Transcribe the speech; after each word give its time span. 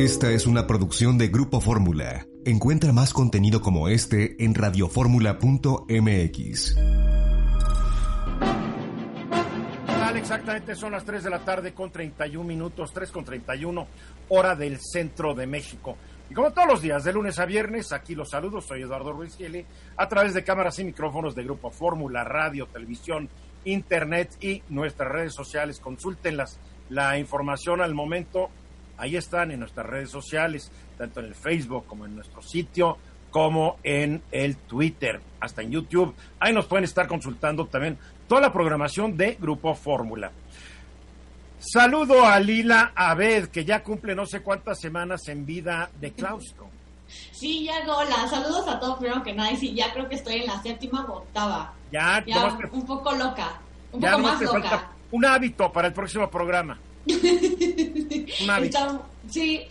Esta 0.00 0.30
es 0.30 0.46
una 0.46 0.66
producción 0.66 1.18
de 1.18 1.28
Grupo 1.28 1.60
Fórmula. 1.60 2.26
Encuentra 2.46 2.90
más 2.90 3.12
contenido 3.12 3.60
como 3.60 3.86
este 3.86 4.42
en 4.42 4.54
radioformula.mx. 4.54 6.76
Exactamente, 10.16 10.74
son 10.74 10.92
las 10.92 11.04
3 11.04 11.24
de 11.24 11.28
la 11.28 11.44
tarde 11.44 11.74
con 11.74 11.90
31 11.90 12.48
minutos, 12.48 12.94
3 12.94 13.10
con 13.10 13.26
31, 13.26 13.86
hora 14.30 14.56
del 14.56 14.78
centro 14.80 15.34
de 15.34 15.46
México. 15.46 15.98
Y 16.30 16.34
como 16.34 16.50
todos 16.52 16.66
los 16.66 16.80
días, 16.80 17.04
de 17.04 17.12
lunes 17.12 17.38
a 17.38 17.44
viernes, 17.44 17.92
aquí 17.92 18.14
los 18.14 18.30
saludos, 18.30 18.64
soy 18.64 18.80
Eduardo 18.80 19.12
Ruiz 19.12 19.36
Gili, 19.36 19.66
a 19.98 20.08
través 20.08 20.32
de 20.32 20.44
cámaras 20.44 20.78
y 20.78 20.84
micrófonos 20.84 21.34
de 21.34 21.44
Grupo 21.44 21.70
Fórmula, 21.70 22.24
radio, 22.24 22.66
televisión, 22.68 23.28
internet 23.64 24.34
y 24.40 24.62
nuestras 24.70 25.12
redes 25.12 25.34
sociales. 25.34 25.78
Consúltenlas, 25.78 26.58
la 26.88 27.18
información 27.18 27.82
al 27.82 27.94
momento, 27.94 28.48
ahí 29.00 29.16
están 29.16 29.50
en 29.50 29.60
nuestras 29.60 29.86
redes 29.86 30.10
sociales, 30.10 30.70
tanto 30.98 31.20
en 31.20 31.26
el 31.26 31.34
Facebook 31.34 31.86
como 31.86 32.04
en 32.04 32.14
nuestro 32.14 32.42
sitio, 32.42 32.98
como 33.30 33.78
en 33.82 34.22
el 34.30 34.56
Twitter, 34.56 35.20
hasta 35.40 35.62
en 35.62 35.70
YouTube. 35.70 36.14
Ahí 36.38 36.52
nos 36.52 36.66
pueden 36.66 36.84
estar 36.84 37.08
consultando 37.08 37.66
también 37.66 37.98
toda 38.28 38.42
la 38.42 38.52
programación 38.52 39.16
de 39.16 39.36
Grupo 39.40 39.74
Fórmula. 39.74 40.30
Saludo 41.58 42.26
a 42.26 42.38
Lila 42.40 42.92
Abed, 42.94 43.48
que 43.48 43.64
ya 43.64 43.82
cumple 43.82 44.14
no 44.14 44.26
sé 44.26 44.42
cuántas 44.42 44.80
semanas 44.80 45.26
en 45.28 45.46
vida 45.46 45.90
de 45.98 46.12
claustro. 46.12 46.68
Sí, 47.32 47.64
ya 47.64 47.82
hola, 47.92 48.28
saludos 48.28 48.68
a 48.68 48.78
todos 48.78 48.98
primero 48.98 49.22
que 49.22 49.32
nada, 49.32 49.50
y 49.50 49.56
sí, 49.56 49.74
ya 49.74 49.92
creo 49.92 50.08
que 50.08 50.14
estoy 50.14 50.36
en 50.36 50.46
la 50.46 50.62
séptima 50.62 51.04
o 51.06 51.18
octava. 51.18 51.72
Ya, 51.90 52.22
ya 52.26 52.56
un 52.70 52.86
poco 52.86 53.12
loca, 53.12 53.60
un 53.92 54.00
poco 54.00 54.18
más 54.18 54.40
loca. 54.40 54.90
un 55.10 55.24
hábito 55.24 55.72
para 55.72 55.88
el 55.88 55.94
próximo 55.94 56.30
programa. 56.30 56.78
Un 57.06 58.50
hábito. 58.50 59.06
sí, 59.28 59.66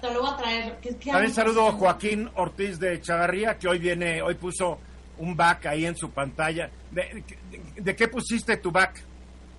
te 0.00 0.10
lo 0.12 0.22
voy 0.22 0.30
a 0.30 0.36
traer. 0.36 0.78
También 1.04 1.34
saludo 1.34 1.68
a 1.68 1.72
Joaquín 1.72 2.30
Ortiz 2.34 2.78
de 2.78 3.00
Chavarría, 3.00 3.58
que 3.58 3.68
hoy 3.68 3.78
viene, 3.78 4.22
hoy 4.22 4.34
puso 4.34 4.78
un 5.18 5.36
back 5.36 5.66
ahí 5.66 5.86
en 5.86 5.96
su 5.96 6.10
pantalla. 6.10 6.70
¿De, 6.90 7.96
qué 7.96 8.08
pusiste 8.08 8.56
tu 8.58 8.70
back? 8.70 9.02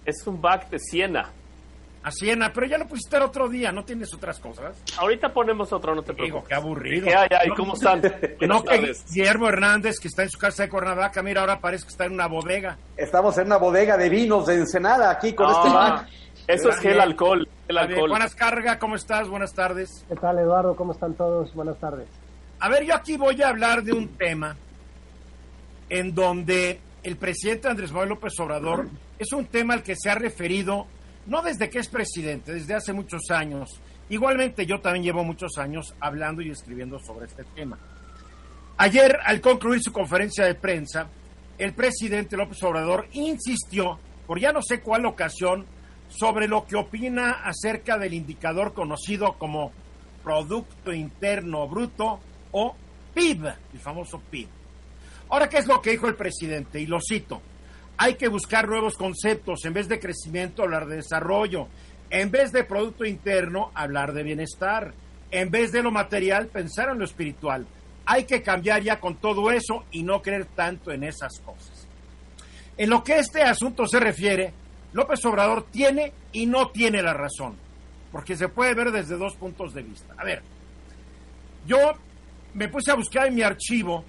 Es 0.05 0.25
un 0.25 0.41
back 0.41 0.69
de 0.69 0.79
Siena. 0.79 1.31
A 2.03 2.11
Siena, 2.11 2.53
pero 2.53 2.67
ya 2.67 2.77
lo 2.77 2.87
pusiste 2.87 3.17
el 3.17 3.23
otro 3.23 3.49
día, 3.49 3.71
¿no 3.73 3.83
tienes 3.83 4.13
otras 4.13 4.39
cosas? 4.39 4.81
Ahorita 4.97 5.33
ponemos 5.33 5.73
otro, 5.73 5.93
no 5.93 6.03
te 6.03 6.13
preocupes. 6.13 6.27
Digo, 6.27 6.43
qué 6.47 6.53
aburrido. 6.53 7.07
Ay, 7.07 7.27
ay, 7.37 7.49
¿cómo 7.49 7.73
están? 7.73 8.01
no, 8.41 8.63
que 8.63 8.93
Guillermo 9.09 9.49
Hernández, 9.49 9.99
que 9.99 10.07
está 10.07 10.23
en 10.23 10.29
su 10.29 10.37
casa 10.37 10.63
de 10.63 10.69
Cuernavaca, 10.69 11.21
mira, 11.21 11.41
ahora 11.41 11.59
parece 11.59 11.83
que 11.83 11.89
está 11.89 12.05
en 12.05 12.13
una 12.13 12.27
bodega. 12.27 12.77
Estamos 12.95 13.37
en 13.39 13.47
una 13.47 13.57
bodega 13.57 13.97
de 13.97 14.09
vinos 14.09 14.45
de 14.45 14.55
Ensenada, 14.55 15.11
aquí 15.11 15.33
con 15.33 15.51
este 15.51 15.69
back. 15.69 16.07
Eso 16.47 16.69
es 16.69 16.79
gel 16.79 17.01
alcohol. 17.01 17.47
El 17.67 17.77
alcohol. 17.77 18.09
Buenas 18.09 18.33
carga, 18.33 18.79
¿cómo 18.79 18.95
estás? 18.95 19.27
Buenas 19.27 19.53
tardes. 19.53 20.05
¿Qué 20.07 20.15
tal, 20.15 20.39
Eduardo? 20.39 20.75
¿Cómo 20.75 20.93
están 20.93 21.13
todos? 21.13 21.53
Buenas 21.53 21.77
tardes. 21.77 22.07
A 22.59 22.69
ver, 22.69 22.85
yo 22.85 22.95
aquí 22.95 23.17
voy 23.17 23.41
a 23.41 23.49
hablar 23.49 23.83
de 23.83 23.91
un 23.91 24.07
tema 24.15 24.55
en 25.89 26.15
donde 26.15 26.79
el 27.03 27.17
presidente 27.17 27.67
Andrés 27.67 27.91
Manuel 27.91 28.09
López 28.09 28.39
Obrador 28.39 28.87
es 29.19 29.31
un 29.33 29.45
tema 29.45 29.73
al 29.73 29.83
que 29.83 29.95
se 29.95 30.09
ha 30.09 30.15
referido 30.15 30.87
no 31.25 31.41
desde 31.41 31.69
que 31.69 31.79
es 31.79 31.89
presidente, 31.89 32.53
desde 32.53 32.75
hace 32.75 32.93
muchos 32.93 33.29
años. 33.29 33.81
Igualmente 34.09 34.65
yo 34.65 34.79
también 34.79 35.03
llevo 35.03 35.25
muchos 35.25 35.57
años 35.57 35.93
hablando 35.99 36.41
y 36.41 36.49
escribiendo 36.49 36.97
sobre 36.99 37.25
este 37.25 37.43
tema. 37.43 37.77
Ayer, 38.77 39.19
al 39.25 39.41
concluir 39.41 39.81
su 39.81 39.91
conferencia 39.91 40.45
de 40.45 40.55
prensa, 40.55 41.09
el 41.57 41.73
presidente 41.73 42.37
López 42.37 42.61
Obrador 42.63 43.07
insistió, 43.11 43.99
por 44.25 44.39
ya 44.39 44.53
no 44.53 44.61
sé 44.61 44.81
cuál 44.81 45.05
ocasión, 45.05 45.65
sobre 46.09 46.47
lo 46.47 46.65
que 46.65 46.75
opina 46.75 47.41
acerca 47.43 47.97
del 47.97 48.13
indicador 48.13 48.73
conocido 48.73 49.33
como 49.33 49.71
Producto 50.23 50.93
Interno 50.93 51.67
Bruto 51.67 52.19
o 52.51 52.75
PIB, 53.13 53.45
el 53.73 53.79
famoso 53.79 54.19
PIB. 54.19 54.47
Ahora, 55.29 55.49
¿qué 55.49 55.57
es 55.57 55.67
lo 55.67 55.81
que 55.81 55.91
dijo 55.91 56.07
el 56.07 56.15
presidente? 56.15 56.79
Y 56.79 56.85
lo 56.85 56.99
cito. 57.01 57.41
Hay 57.97 58.15
que 58.15 58.27
buscar 58.27 58.67
nuevos 58.67 58.95
conceptos. 58.95 59.65
En 59.65 59.73
vez 59.73 59.87
de 59.87 59.99
crecimiento, 59.99 60.63
hablar 60.63 60.85
de 60.85 60.97
desarrollo. 60.97 61.67
En 62.09 62.31
vez 62.31 62.51
de 62.51 62.63
Producto 62.63 63.05
Interno, 63.05 63.71
hablar 63.73 64.13
de 64.13 64.23
bienestar. 64.23 64.93
En 65.31 65.49
vez 65.49 65.71
de 65.71 65.83
lo 65.83 65.91
material, 65.91 66.47
pensar 66.47 66.89
en 66.89 66.99
lo 66.99 67.05
espiritual. 67.05 67.67
Hay 68.05 68.23
que 68.23 68.41
cambiar 68.41 68.81
ya 68.81 68.99
con 68.99 69.17
todo 69.17 69.51
eso 69.51 69.83
y 69.91 70.03
no 70.03 70.21
creer 70.21 70.45
tanto 70.45 70.91
en 70.91 71.03
esas 71.03 71.39
cosas. 71.41 71.87
En 72.77 72.89
lo 72.89 73.03
que 73.03 73.17
este 73.17 73.41
asunto 73.41 73.85
se 73.87 73.99
refiere, 73.99 74.53
López 74.97 75.23
Obrador 75.25 75.67
tiene 75.69 76.11
y 76.31 76.47
no 76.47 76.71
tiene 76.71 77.03
la 77.03 77.13
razón, 77.13 77.55
porque 78.11 78.35
se 78.35 78.49
puede 78.49 78.73
ver 78.73 78.91
desde 78.91 79.15
dos 79.15 79.35
puntos 79.35 79.75
de 79.75 79.83
vista. 79.83 80.15
A 80.17 80.23
ver, 80.23 80.41
yo 81.67 81.77
me 82.55 82.67
puse 82.67 82.89
a 82.89 82.95
buscar 82.95 83.27
en 83.27 83.35
mi 83.35 83.43
archivo 83.43 84.03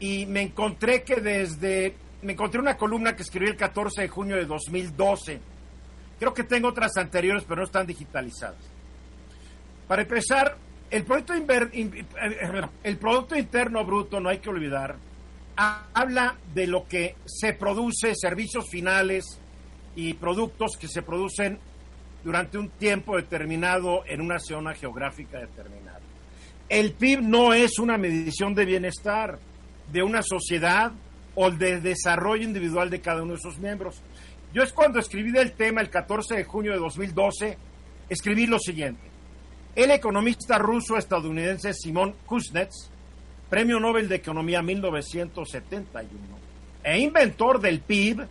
y 0.00 0.26
me 0.26 0.42
encontré 0.42 1.04
que 1.04 1.20
desde, 1.20 1.94
me 2.22 2.32
encontré 2.32 2.58
una 2.60 2.76
columna 2.76 3.14
que 3.14 3.22
escribí 3.22 3.50
el 3.50 3.56
14 3.56 4.02
de 4.02 4.08
junio 4.08 4.34
de 4.34 4.46
2012. 4.46 5.40
Creo 6.18 6.34
que 6.34 6.42
tengo 6.42 6.66
otras 6.66 6.96
anteriores, 6.96 7.44
pero 7.44 7.60
no 7.60 7.64
están 7.64 7.86
digitalizadas. 7.86 8.58
Para 9.86 10.02
empezar, 10.02 10.56
el 10.90 11.04
Producto, 11.04 11.34
el 11.34 12.98
producto 12.98 13.36
Interno 13.36 13.84
Bruto, 13.84 14.18
no 14.18 14.28
hay 14.28 14.38
que 14.38 14.50
olvidar, 14.50 14.96
habla 15.54 16.34
de 16.52 16.66
lo 16.66 16.88
que 16.88 17.14
se 17.26 17.52
produce, 17.52 18.16
servicios 18.16 18.68
finales, 18.68 19.38
y 19.94 20.14
productos 20.14 20.76
que 20.76 20.88
se 20.88 21.02
producen 21.02 21.58
durante 22.24 22.58
un 22.58 22.70
tiempo 22.70 23.16
determinado 23.16 24.04
en 24.06 24.20
una 24.20 24.38
zona 24.38 24.74
geográfica 24.74 25.38
determinada. 25.38 26.00
El 26.68 26.92
PIB 26.92 27.20
no 27.20 27.52
es 27.52 27.78
una 27.78 27.98
medición 27.98 28.54
de 28.54 28.64
bienestar 28.64 29.38
de 29.92 30.02
una 30.02 30.22
sociedad 30.22 30.92
o 31.34 31.50
de 31.50 31.80
desarrollo 31.80 32.44
individual 32.44 32.90
de 32.90 33.00
cada 33.00 33.22
uno 33.22 33.34
de 33.34 33.40
sus 33.40 33.58
miembros. 33.58 34.00
Yo 34.54 34.62
es 34.62 34.72
cuando 34.72 34.98
escribí 34.98 35.32
del 35.32 35.52
tema 35.52 35.80
el 35.80 35.90
14 35.90 36.36
de 36.36 36.44
junio 36.44 36.72
de 36.72 36.78
2012, 36.78 37.58
escribí 38.08 38.46
lo 38.46 38.58
siguiente. 38.58 39.02
El 39.74 39.90
economista 39.90 40.58
ruso-estadounidense 40.58 41.72
Simón 41.72 42.14
Kuznets, 42.26 42.90
Premio 43.48 43.80
Nobel 43.80 44.08
de 44.08 44.16
Economía 44.16 44.62
1971, 44.62 46.08
e 46.84 46.98
inventor 46.98 47.60
del 47.60 47.80
PIB, 47.80 48.26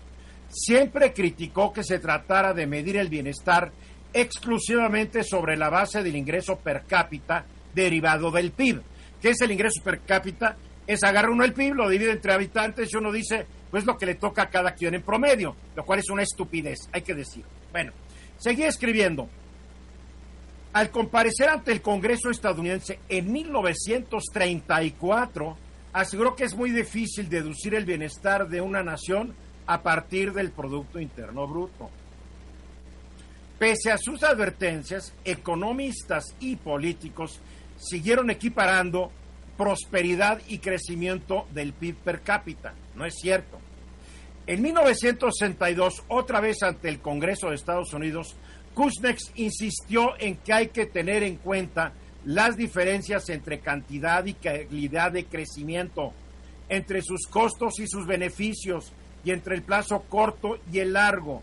siempre 0.52 1.14
criticó 1.14 1.74
que 1.74 1.84
se 1.84 2.00
tratara 2.00 2.54
de 2.54 2.68
medir 2.68 2.98
el 2.98 3.10
bienestar 3.10 3.72
exclusivamente 4.14 5.24
sobre 5.24 5.58
la 5.58 5.70
base 5.70 6.04
del 6.04 6.16
ingreso 6.16 6.58
per 6.58 6.84
cápita 6.86 7.46
derivado 7.74 8.30
del 8.32 8.52
PIB. 8.52 8.82
¿Qué 9.22 9.30
es 9.30 9.42
el 9.42 9.52
ingreso 9.52 9.82
per 9.84 10.02
cápita? 10.02 10.58
Es 10.86 11.04
agarrar 11.04 11.32
uno 11.32 11.44
el 11.44 11.54
PIB, 11.54 11.74
lo 11.76 11.90
divide 11.90 12.12
entre 12.12 12.34
habitantes 12.34 12.92
y 12.92 12.98
uno 12.98 13.12
dice, 13.12 13.46
pues 13.70 13.86
lo 13.86 13.98
que 13.98 14.06
le 14.06 14.16
toca 14.16 14.44
a 14.44 14.50
cada 14.50 14.74
quien 14.74 14.96
en 14.96 15.04
promedio, 15.04 15.56
lo 15.76 15.86
cual 15.86 16.00
es 16.00 16.10
una 16.10 16.24
estupidez, 16.24 16.90
hay 16.92 17.04
que 17.04 17.16
decir. 17.16 17.46
Bueno, 17.72 17.94
seguí 18.38 18.64
escribiendo. 18.64 19.30
Al 20.74 20.90
comparecer 20.90 21.50
ante 21.50 21.72
el 21.72 21.82
Congreso 21.82 22.30
estadounidense 22.30 23.00
en 23.10 23.32
1934, 23.32 25.58
aseguró 25.94 26.36
que 26.36 26.46
es 26.46 26.56
muy 26.56 26.72
difícil 26.72 27.30
deducir 27.30 27.76
el 27.76 27.86
bienestar 27.86 28.48
de 28.48 28.62
una 28.62 28.82
nación 28.82 29.36
a 29.66 29.82
partir 29.82 30.34
del 30.34 30.52
Producto 30.52 31.00
Interno 31.00 31.48
Bruto. 31.48 31.90
Pese 33.58 33.92
a 33.92 33.98
sus 33.98 34.24
advertencias, 34.24 35.14
economistas 35.24 36.36
y 36.40 36.56
políticos 36.56 37.40
siguieron 37.78 38.30
equiparando 38.30 39.12
prosperidad 39.58 40.42
y 40.48 40.58
crecimiento 40.58 41.46
del 41.54 41.74
PIB 41.74 41.96
per 41.98 42.22
cápita. 42.22 42.74
No 42.96 43.06
es 43.06 43.14
cierto. 43.22 43.60
En 44.48 44.62
1962, 44.64 46.04
otra 46.08 46.42
vez 46.42 46.64
ante 46.64 46.90
el 46.90 47.00
Congreso 47.00 47.50
de 47.50 47.56
Estados 47.56 47.94
Unidos, 47.94 48.36
Kuznets 48.74 49.32
insistió 49.36 50.20
en 50.20 50.38
que 50.38 50.54
hay 50.54 50.68
que 50.70 50.88
tener 50.88 51.24
en 51.24 51.36
cuenta 51.36 51.94
las 52.26 52.58
diferencias 52.58 53.30
entre 53.30 53.60
cantidad 53.60 54.26
y 54.26 54.34
calidad 54.34 55.12
de 55.12 55.26
crecimiento, 55.26 56.14
entre 56.70 57.02
sus 57.02 57.28
costos 57.28 57.80
y 57.80 57.88
sus 57.88 58.08
beneficios, 58.08 58.94
y 59.24 59.32
entre 59.32 59.56
el 59.56 59.64
plazo 59.64 60.04
corto 60.10 60.58
y 60.72 60.80
el 60.80 60.94
largo. 60.94 61.42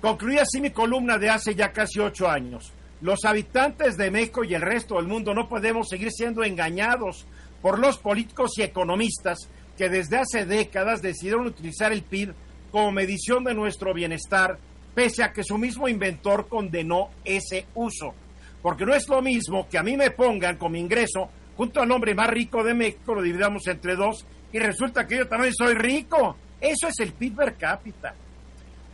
Concluí 0.00 0.38
así 0.38 0.60
mi 0.60 0.70
columna 0.70 1.18
de 1.18 1.30
hace 1.30 1.54
ya 1.54 1.72
casi 1.72 2.00
ocho 2.00 2.28
años. 2.28 2.72
Los 3.02 3.24
habitantes 3.24 3.96
de 3.96 4.10
México 4.10 4.44
y 4.44 4.54
el 4.54 4.62
resto 4.62 4.96
del 4.96 5.06
mundo 5.06 5.34
no 5.34 5.48
podemos 5.48 5.88
seguir 5.88 6.10
siendo 6.10 6.42
engañados 6.42 7.26
por 7.62 7.78
los 7.78 7.98
políticos 7.98 8.52
y 8.56 8.62
economistas 8.62 9.48
que 9.76 9.88
desde 9.88 10.18
hace 10.18 10.44
décadas 10.44 11.02
decidieron 11.02 11.46
utilizar 11.46 11.92
el 11.92 12.02
PIB 12.02 12.34
como 12.70 12.92
medición 12.92 13.44
de 13.44 13.54
nuestro 13.54 13.94
bienestar, 13.94 14.58
pese 14.94 15.22
a 15.22 15.32
que 15.32 15.42
su 15.42 15.58
mismo 15.58 15.88
inventor 15.88 16.48
condenó 16.48 17.10
ese 17.24 17.66
uso. 17.74 18.14
Porque 18.62 18.84
no 18.84 18.94
es 18.94 19.08
lo 19.08 19.22
mismo 19.22 19.68
que 19.68 19.78
a 19.78 19.82
mí 19.82 19.96
me 19.96 20.10
pongan 20.10 20.56
como 20.56 20.76
ingreso 20.76 21.30
junto 21.56 21.80
al 21.80 21.90
hombre 21.92 22.14
más 22.14 22.28
rico 22.28 22.64
de 22.64 22.74
México, 22.74 23.14
lo 23.14 23.22
dividamos 23.22 23.66
entre 23.66 23.96
dos, 23.96 24.24
y 24.52 24.58
resulta 24.58 25.06
que 25.06 25.18
yo 25.18 25.28
también 25.28 25.54
soy 25.54 25.74
rico. 25.74 26.36
Eso 26.60 26.88
es 26.88 26.98
el 27.00 27.12
PIB 27.12 27.36
per 27.36 27.56
cápita. 27.56 28.14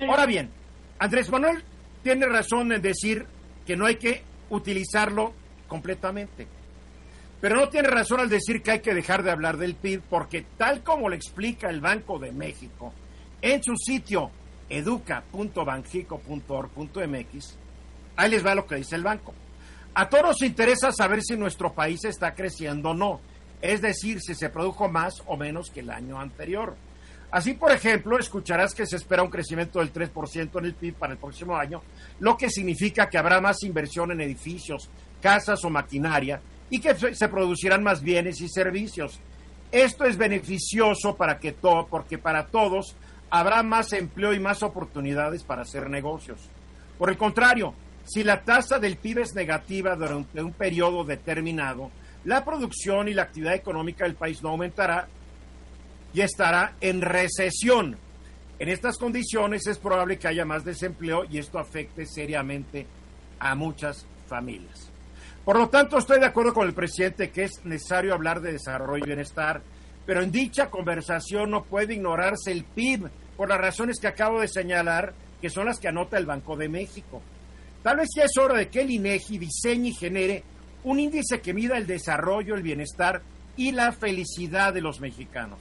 Ahora 0.08 0.26
bien, 0.26 0.50
Andrés 0.98 1.30
Manuel 1.30 1.62
tiene 2.02 2.26
razón 2.26 2.72
en 2.72 2.82
decir 2.82 3.26
que 3.66 3.76
no 3.76 3.86
hay 3.86 3.96
que 3.96 4.22
utilizarlo 4.50 5.32
completamente. 5.66 6.46
Pero 7.40 7.56
no 7.56 7.68
tiene 7.68 7.88
razón 7.88 8.20
al 8.20 8.28
decir 8.28 8.62
que 8.62 8.72
hay 8.72 8.80
que 8.80 8.94
dejar 8.94 9.22
de 9.22 9.30
hablar 9.30 9.56
del 9.56 9.74
PIB 9.74 10.02
porque 10.08 10.46
tal 10.56 10.82
como 10.82 11.08
lo 11.08 11.14
explica 11.14 11.68
el 11.68 11.80
Banco 11.80 12.18
de 12.18 12.32
México 12.32 12.92
en 13.42 13.62
su 13.62 13.76
sitio 13.76 14.30
educa.banjico.org.mx, 14.68 17.58
ahí 18.16 18.30
les 18.30 18.44
va 18.44 18.54
lo 18.54 18.66
que 18.66 18.76
dice 18.76 18.96
el 18.96 19.02
banco. 19.02 19.34
A 19.94 20.08
todos 20.08 20.24
nos 20.24 20.42
interesa 20.42 20.92
saber 20.92 21.22
si 21.22 21.36
nuestro 21.36 21.72
país 21.72 22.04
está 22.04 22.34
creciendo 22.34 22.90
o 22.90 22.94
no, 22.94 23.20
es 23.60 23.80
decir, 23.80 24.20
si 24.20 24.34
se 24.34 24.50
produjo 24.50 24.88
más 24.88 25.22
o 25.26 25.36
menos 25.36 25.70
que 25.70 25.80
el 25.80 25.90
año 25.90 26.20
anterior. 26.20 26.76
Así, 27.30 27.54
por 27.54 27.72
ejemplo, 27.72 28.18
escucharás 28.18 28.74
que 28.74 28.86
se 28.86 28.96
espera 28.96 29.22
un 29.22 29.30
crecimiento 29.30 29.80
del 29.80 29.92
3% 29.92 30.58
en 30.58 30.64
el 30.64 30.74
PIB 30.74 30.94
para 30.94 31.12
el 31.12 31.18
próximo 31.18 31.56
año, 31.56 31.82
lo 32.20 32.36
que 32.36 32.48
significa 32.48 33.08
que 33.08 33.18
habrá 33.18 33.40
más 33.40 33.62
inversión 33.62 34.12
en 34.12 34.20
edificios, 34.20 34.88
casas 35.20 35.64
o 35.64 35.70
maquinaria 35.70 36.40
y 36.70 36.80
que 36.80 36.94
se 36.94 37.28
producirán 37.28 37.82
más 37.82 38.00
bienes 38.00 38.40
y 38.40 38.48
servicios. 38.48 39.18
Esto 39.72 40.04
es 40.04 40.16
beneficioso 40.16 41.16
para 41.16 41.38
que 41.38 41.52
todo, 41.52 41.86
porque 41.88 42.18
para 42.18 42.46
todos 42.46 42.96
habrá 43.30 43.62
más 43.62 43.92
empleo 43.92 44.32
y 44.32 44.40
más 44.40 44.62
oportunidades 44.62 45.42
para 45.42 45.62
hacer 45.62 45.90
negocios. 45.90 46.38
Por 46.96 47.10
el 47.10 47.16
contrario, 47.16 47.74
si 48.04 48.22
la 48.22 48.42
tasa 48.42 48.78
del 48.78 48.96
PIB 48.96 49.18
es 49.18 49.34
negativa 49.34 49.96
durante 49.96 50.42
un 50.42 50.52
periodo 50.52 51.04
determinado, 51.04 51.90
la 52.26 52.44
producción 52.44 53.08
y 53.08 53.14
la 53.14 53.22
actividad 53.22 53.54
económica 53.54 54.04
del 54.04 54.16
país 54.16 54.42
no 54.42 54.50
aumentará 54.50 55.06
y 56.12 56.20
estará 56.20 56.74
en 56.80 57.00
recesión. 57.00 57.96
En 58.58 58.68
estas 58.68 58.98
condiciones 58.98 59.66
es 59.68 59.78
probable 59.78 60.18
que 60.18 60.26
haya 60.26 60.44
más 60.44 60.64
desempleo 60.64 61.24
y 61.30 61.38
esto 61.38 61.60
afecte 61.60 62.04
seriamente 62.04 62.86
a 63.38 63.54
muchas 63.54 64.06
familias. 64.26 64.90
Por 65.44 65.56
lo 65.56 65.68
tanto, 65.68 65.98
estoy 65.98 66.18
de 66.18 66.26
acuerdo 66.26 66.52
con 66.52 66.66
el 66.66 66.74
presidente 66.74 67.30
que 67.30 67.44
es 67.44 67.64
necesario 67.64 68.12
hablar 68.12 68.40
de 68.40 68.52
desarrollo 68.52 69.04
y 69.04 69.06
bienestar, 69.06 69.62
pero 70.04 70.20
en 70.20 70.32
dicha 70.32 70.68
conversación 70.68 71.48
no 71.50 71.62
puede 71.62 71.94
ignorarse 71.94 72.50
el 72.50 72.64
PIB 72.64 73.08
por 73.36 73.48
las 73.48 73.58
razones 73.58 74.00
que 74.00 74.08
acabo 74.08 74.40
de 74.40 74.48
señalar, 74.48 75.14
que 75.40 75.48
son 75.48 75.66
las 75.66 75.78
que 75.78 75.88
anota 75.88 76.18
el 76.18 76.26
Banco 76.26 76.56
de 76.56 76.68
México. 76.68 77.22
Tal 77.84 77.98
vez 77.98 78.08
ya 78.16 78.24
es 78.24 78.36
hora 78.36 78.58
de 78.58 78.68
que 78.68 78.80
el 78.80 78.90
INEGI 78.90 79.38
diseñe 79.38 79.90
y 79.90 79.94
genere 79.94 80.42
un 80.86 81.00
índice 81.00 81.40
que 81.40 81.52
mida 81.52 81.76
el 81.76 81.86
desarrollo, 81.86 82.54
el 82.54 82.62
bienestar 82.62 83.20
y 83.56 83.72
la 83.72 83.90
felicidad 83.90 84.72
de 84.72 84.80
los 84.80 85.00
mexicanos. 85.00 85.58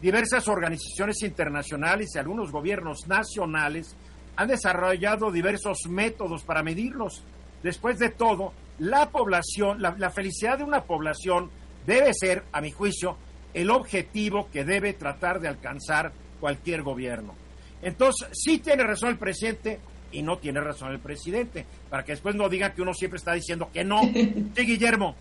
Diversas 0.00 0.48
organizaciones 0.48 1.22
internacionales 1.22 2.12
y 2.14 2.18
algunos 2.18 2.50
gobiernos 2.50 3.06
nacionales 3.06 3.94
han 4.36 4.48
desarrollado 4.48 5.30
diversos 5.30 5.80
métodos 5.90 6.44
para 6.44 6.62
medirlos. 6.62 7.22
Después 7.62 7.98
de 7.98 8.08
todo, 8.08 8.54
la 8.78 9.10
población, 9.10 9.82
la, 9.82 10.10
felicidad 10.10 10.56
de 10.56 10.64
una 10.64 10.84
población 10.84 11.50
debe 11.84 12.14
ser, 12.14 12.44
a 12.50 12.62
mi 12.62 12.70
juicio, 12.70 13.18
el 13.52 13.70
objetivo 13.70 14.48
que 14.50 14.64
debe 14.64 14.94
tratar 14.94 15.40
de 15.40 15.48
alcanzar 15.48 16.10
cualquier 16.40 16.82
gobierno. 16.82 17.34
Entonces, 17.82 18.28
sí 18.32 18.60
tiene 18.60 18.84
razón 18.84 19.10
el 19.10 19.18
presidente 19.18 19.78
y 20.12 20.22
no 20.22 20.38
tiene 20.38 20.60
razón 20.60 20.92
el 20.92 20.98
presidente, 20.98 21.66
para 21.90 22.04
que 22.04 22.12
después 22.12 22.34
no 22.34 22.48
digan 22.48 22.72
que 22.72 22.82
uno 22.82 22.94
siempre 22.94 23.18
está 23.18 23.32
diciendo 23.32 23.68
que 23.72 23.84
no. 23.84 24.00
Sí, 24.54 24.66
Guillermo. 24.66 25.14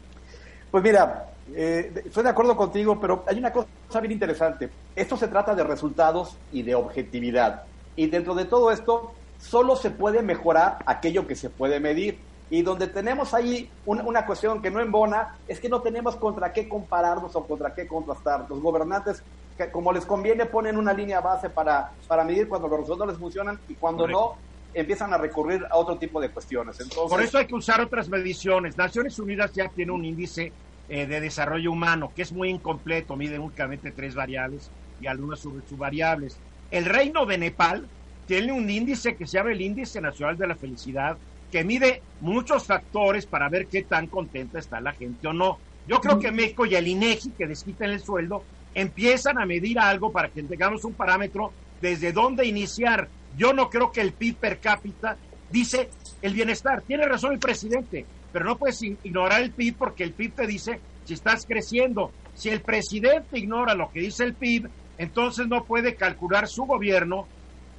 Pues 0.72 0.84
mira, 0.84 1.28
eh, 1.56 2.04
estoy 2.06 2.24
de 2.24 2.30
acuerdo 2.30 2.56
contigo, 2.57 3.00
pero 3.00 3.24
hay 3.28 3.38
una 3.38 3.51
cosa 3.51 4.00
bien 4.00 4.12
interesante. 4.12 4.69
Esto 4.95 5.16
se 5.18 5.28
trata 5.28 5.56
de 5.56 5.63
resultados 5.63 6.38
y 6.51 6.63
de 6.63 6.75
objetividad. 6.75 7.63
Y 7.95 8.07
dentro 8.07 8.36
de 8.36 8.45
todo 8.45 8.72
esto, 8.72 9.13
solo 9.39 9.75
se 9.75 9.92
puede 9.92 10.22
mejorar 10.22 10.80
aquello 10.86 11.28
que 11.28 11.36
se 11.36 11.50
puede 11.50 11.80
medir. 11.80 12.19
Y 12.50 12.62
donde 12.62 12.88
tenemos 12.88 13.33
ahí 13.33 13.69
una, 13.86 14.04
una, 14.04 14.25
cuestión 14.25 14.62
que 14.62 14.72
no 14.72 14.80
embona 14.80 15.36
es 15.48 15.60
que 15.60 15.68
no 15.68 15.81
tenemos 15.81 16.16
contra 16.16 16.54
qué 16.54 16.69
compararnos 16.69 17.36
o 17.36 17.45
contra 17.45 17.74
qué 17.74 17.88
contrastar. 17.88 18.45
Los 18.50 18.62
gobernantes, 18.62 19.22
que 19.57 19.69
como 19.69 19.92
les 19.92 20.06
conviene, 20.06 20.45
ponen 20.45 20.78
una 20.78 20.94
línea 20.94 21.19
base 21.19 21.50
para, 21.50 21.92
para 22.07 22.24
medir 22.24 22.48
cuando 22.48 22.69
los 22.69 22.81
resultados 22.81 23.13
les 23.13 23.19
funcionan 23.19 23.60
y 23.68 23.74
cuando 23.74 24.04
Correcto. 24.04 24.38
no, 24.38 24.46
empiezan 24.74 25.14
a 25.14 25.18
recurrir 25.18 25.66
a 25.69 25.78
otro 25.78 25.98
tipo 25.98 26.22
de 26.22 26.30
cuestiones. 26.30 26.78
Por 26.96 27.22
eso 27.22 27.38
hay 27.38 27.46
que 27.46 27.56
usar 27.56 27.81
otras 27.81 28.10
mediciones. 28.10 28.78
Naciones 28.78 29.18
Unidas 29.19 29.52
ya 29.54 29.69
tiene 29.69 29.92
un 29.92 30.06
índice 30.06 30.52
eh, 30.90 31.06
de 31.06 31.19
desarrollo 31.19 31.72
humano 31.72 32.12
que 32.16 32.22
es 32.22 32.31
muy 32.31 32.50
incompleto, 32.50 33.16
mide 33.16 33.40
únicamente 33.40 33.92
tres 33.92 34.16
variables 34.16 34.69
y 35.02 35.08
algunas 35.08 35.40
subvariables. 35.40 36.38
El 36.72 36.86
Reino 36.86 37.25
de 37.25 37.38
Nepal 37.38 37.88
tiene 38.25 38.52
un 38.52 38.69
índice 38.69 39.16
que 39.16 39.25
se 39.25 39.38
llama 39.38 39.52
el 39.52 39.62
Índice 39.62 40.02
Nacional 40.02 40.38
de 40.38 40.48
la 40.48 40.56
Felicidad, 40.56 41.18
que 41.52 41.64
mide 41.64 42.02
muchos 42.19 42.66
factores 42.66 43.25
para 43.25 43.50
ver 43.50 43.68
qué 43.68 43.84
tan 43.84 44.08
contenta 44.08 44.60
está 44.60 44.81
la 44.81 44.94
gente 44.94 45.28
o 45.28 45.34
no. 45.34 45.58
Yo 45.88 46.02
creo 46.02 46.19
que 46.19 46.31
México 46.31 46.66
y 46.66 46.75
el 46.75 46.88
INEGI, 46.88 47.31
que 47.31 47.48
desquitan 47.48 47.90
el 47.90 48.02
sueldo, 48.02 48.44
empiezan 48.74 49.40
a 49.40 49.46
medir 49.46 49.80
algo 49.80 50.12
para 50.12 50.30
que 50.30 50.44
tengamos 50.44 50.84
un 50.84 50.94
parámetro 50.94 51.54
desde 51.81 52.12
dónde 52.12 52.46
iniciar. 52.46 53.08
Yo 53.38 53.54
no 53.54 53.69
creo 53.69 53.92
que 53.92 54.01
el 54.01 54.13
PIB 54.13 54.36
per 54.36 54.60
cápita 54.60 55.16
dice 55.51 55.89
el 56.22 56.34
bienestar. 56.34 56.81
Tiene 56.81 57.06
razón 57.06 57.34
el 57.34 57.39
presidente, 57.39 58.06
pero 58.34 58.45
no 58.45 58.57
puedes 58.57 58.81
ignorar 58.81 59.42
el 59.42 59.51
PIB 59.51 59.75
porque 59.78 60.04
el 60.04 60.12
PIB 60.12 60.34
te 60.34 60.48
dice 60.48 60.80
si 61.06 61.13
estás 61.13 61.45
creciendo. 61.45 62.12
Si 62.34 62.50
el 62.50 62.62
presidente 62.62 63.39
ignora 63.39 63.74
lo 63.74 63.92
que 63.92 64.01
dice 64.01 64.24
el 64.24 64.34
PIB, 64.34 64.69
entonces 64.98 65.48
no 65.48 65.63
puede 65.63 65.95
calcular 65.95 66.48
su 66.48 66.66
gobierno 66.66 67.28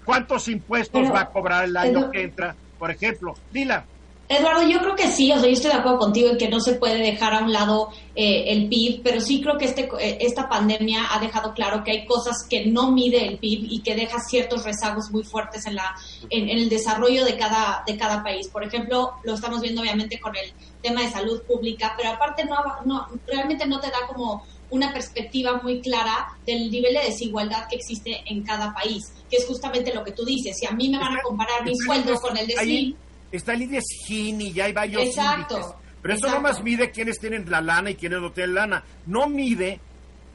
cuántos 0.05 0.49
impuestos 0.49 1.02
pero, 1.02 1.12
va 1.12 1.20
a 1.20 1.31
cobrar 1.31 1.64
el 1.64 1.76
año 1.76 2.00
pero, 2.00 2.11
que 2.11 2.22
entra. 2.22 2.56
Por 2.78 2.90
ejemplo, 2.90 3.34
Dila. 3.52 3.84
Eduardo, 4.28 4.69
yo 4.69 4.80
creo 4.80 4.94
que 4.94 5.08
sí, 5.08 5.32
o 5.32 5.38
sea, 5.38 5.46
yo 5.46 5.54
estoy 5.54 5.70
de 5.70 5.78
acuerdo 5.78 5.98
contigo 5.98 6.28
en 6.28 6.36
que 6.36 6.48
no 6.48 6.60
se 6.60 6.75
puede 6.75 6.98
dejar 6.98 7.32
a 7.32 7.42
un 7.42 7.50
lado 7.50 7.88
eh, 8.14 8.44
el 8.48 8.69
PIB, 8.69 9.00
pero 9.02 9.22
sí 9.22 9.40
creo 9.40 9.56
que 9.56 9.64
este, 9.64 9.88
eh, 9.98 10.19
esta 10.20 10.50
pandemia 10.50 11.06
ha 11.10 11.19
dejado 11.19 11.54
claro 11.54 11.82
que 11.82 11.92
hay 11.92 12.06
cosas 12.06 12.46
que 12.48 12.66
no 12.66 12.92
mide 12.92 13.26
el 13.26 13.38
PIB 13.38 13.66
y 13.70 13.80
que 13.80 13.94
deja 13.94 14.20
ciertos 14.20 14.64
rezagos 14.64 15.10
muy 15.10 15.22
fuertes 15.22 15.66
en, 15.66 15.76
la, 15.76 15.94
en, 16.28 16.50
en, 16.50 16.58
el 16.58 16.69
desarrollo 16.69 17.25
de 17.25 17.38
cada, 17.38 17.82
de 17.86 17.96
cada 17.96 18.22
país. 18.22 18.48
Por 18.48 18.62
ejemplo, 18.62 19.14
lo 19.25 19.32
estamos 19.32 19.62
viendo 19.62 19.80
obviamente 19.80 20.20
con 20.20 20.36
el 20.36 20.52
tema 20.82 21.00
de 21.02 21.10
salud 21.10 21.42
pública, 21.44 21.94
pero 21.96 22.10
aparte 22.10 22.44
no, 22.44 22.56
no 22.84 23.06
realmente 23.26 23.66
no 23.66 23.80
te 23.80 23.86
da 23.86 24.06
como 24.06 24.44
una 24.70 24.92
perspectiva 24.92 25.58
muy 25.62 25.80
clara 25.80 26.36
del 26.46 26.70
nivel 26.70 26.92
de 26.92 27.04
desigualdad 27.04 27.66
que 27.69 27.76
existe 27.76 28.22
en 28.26 28.42
cada 28.42 28.75
país, 28.75 29.10
que 29.30 29.38
es 29.38 29.46
justamente 29.46 29.94
lo 29.94 30.04
que 30.04 30.12
tú 30.12 30.26
dices. 30.26 30.54
Si 30.58 30.66
a 30.66 30.72
mí 30.72 30.90
me 30.90 30.98
van 30.98 31.16
a 31.16 31.22
comparar 31.22 31.64
mi 31.64 31.75
sueldo 31.75 32.14
con 32.20 32.36
el 32.36 32.46
de 32.46 32.94
Está 33.30 33.52
el 33.54 33.62
índice 33.62 33.86
Gini, 34.06 34.52
ya 34.52 34.64
hay 34.64 34.72
varios 34.72 35.02
Exacto, 35.02 35.56
índices. 35.56 35.76
Pero 36.00 36.14
eso 36.14 36.26
exacto. 36.26 36.42
no 36.42 36.49
más 36.49 36.62
mide 36.62 36.90
quiénes 36.90 37.18
tienen 37.18 37.50
la 37.50 37.61
lana 37.61 37.90
y 37.90 37.94
quiénes 37.94 38.20
no 38.20 38.32
tienen 38.32 38.54
lana. 38.54 38.85
No 39.06 39.28
mide 39.28 39.80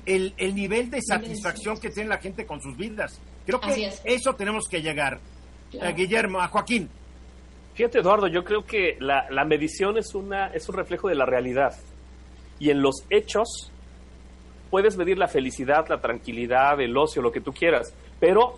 el, 0.05 0.33
el 0.37 0.53
nivel 0.55 0.89
de 0.89 1.01
satisfacción 1.01 1.79
que 1.79 1.89
tiene 1.89 2.09
la 2.09 2.17
gente 2.17 2.45
con 2.45 2.61
sus 2.61 2.75
vidas. 2.77 3.19
Creo 3.45 3.59
que 3.59 3.87
es. 3.87 4.01
eso 4.03 4.35
tenemos 4.35 4.67
que 4.69 4.81
llegar. 4.81 5.19
Claro. 5.71 5.87
A 5.87 5.91
Guillermo, 5.91 6.39
a 6.39 6.47
Joaquín. 6.47 6.89
Fíjate, 7.73 7.99
Eduardo, 7.99 8.27
yo 8.27 8.43
creo 8.43 8.63
que 8.65 8.97
la, 8.99 9.25
la 9.31 9.45
medición 9.45 9.97
es, 9.97 10.13
una, 10.13 10.47
es 10.47 10.69
un 10.69 10.75
reflejo 10.75 11.07
de 11.07 11.15
la 11.15 11.25
realidad. 11.25 11.75
Y 12.59 12.69
en 12.69 12.81
los 12.81 13.03
hechos 13.09 13.71
puedes 14.69 14.97
medir 14.97 15.17
la 15.17 15.27
felicidad, 15.27 15.87
la 15.87 15.99
tranquilidad, 15.99 16.79
el 16.81 16.95
ocio, 16.97 17.21
lo 17.21 17.31
que 17.31 17.41
tú 17.41 17.51
quieras, 17.51 17.93
pero 18.19 18.55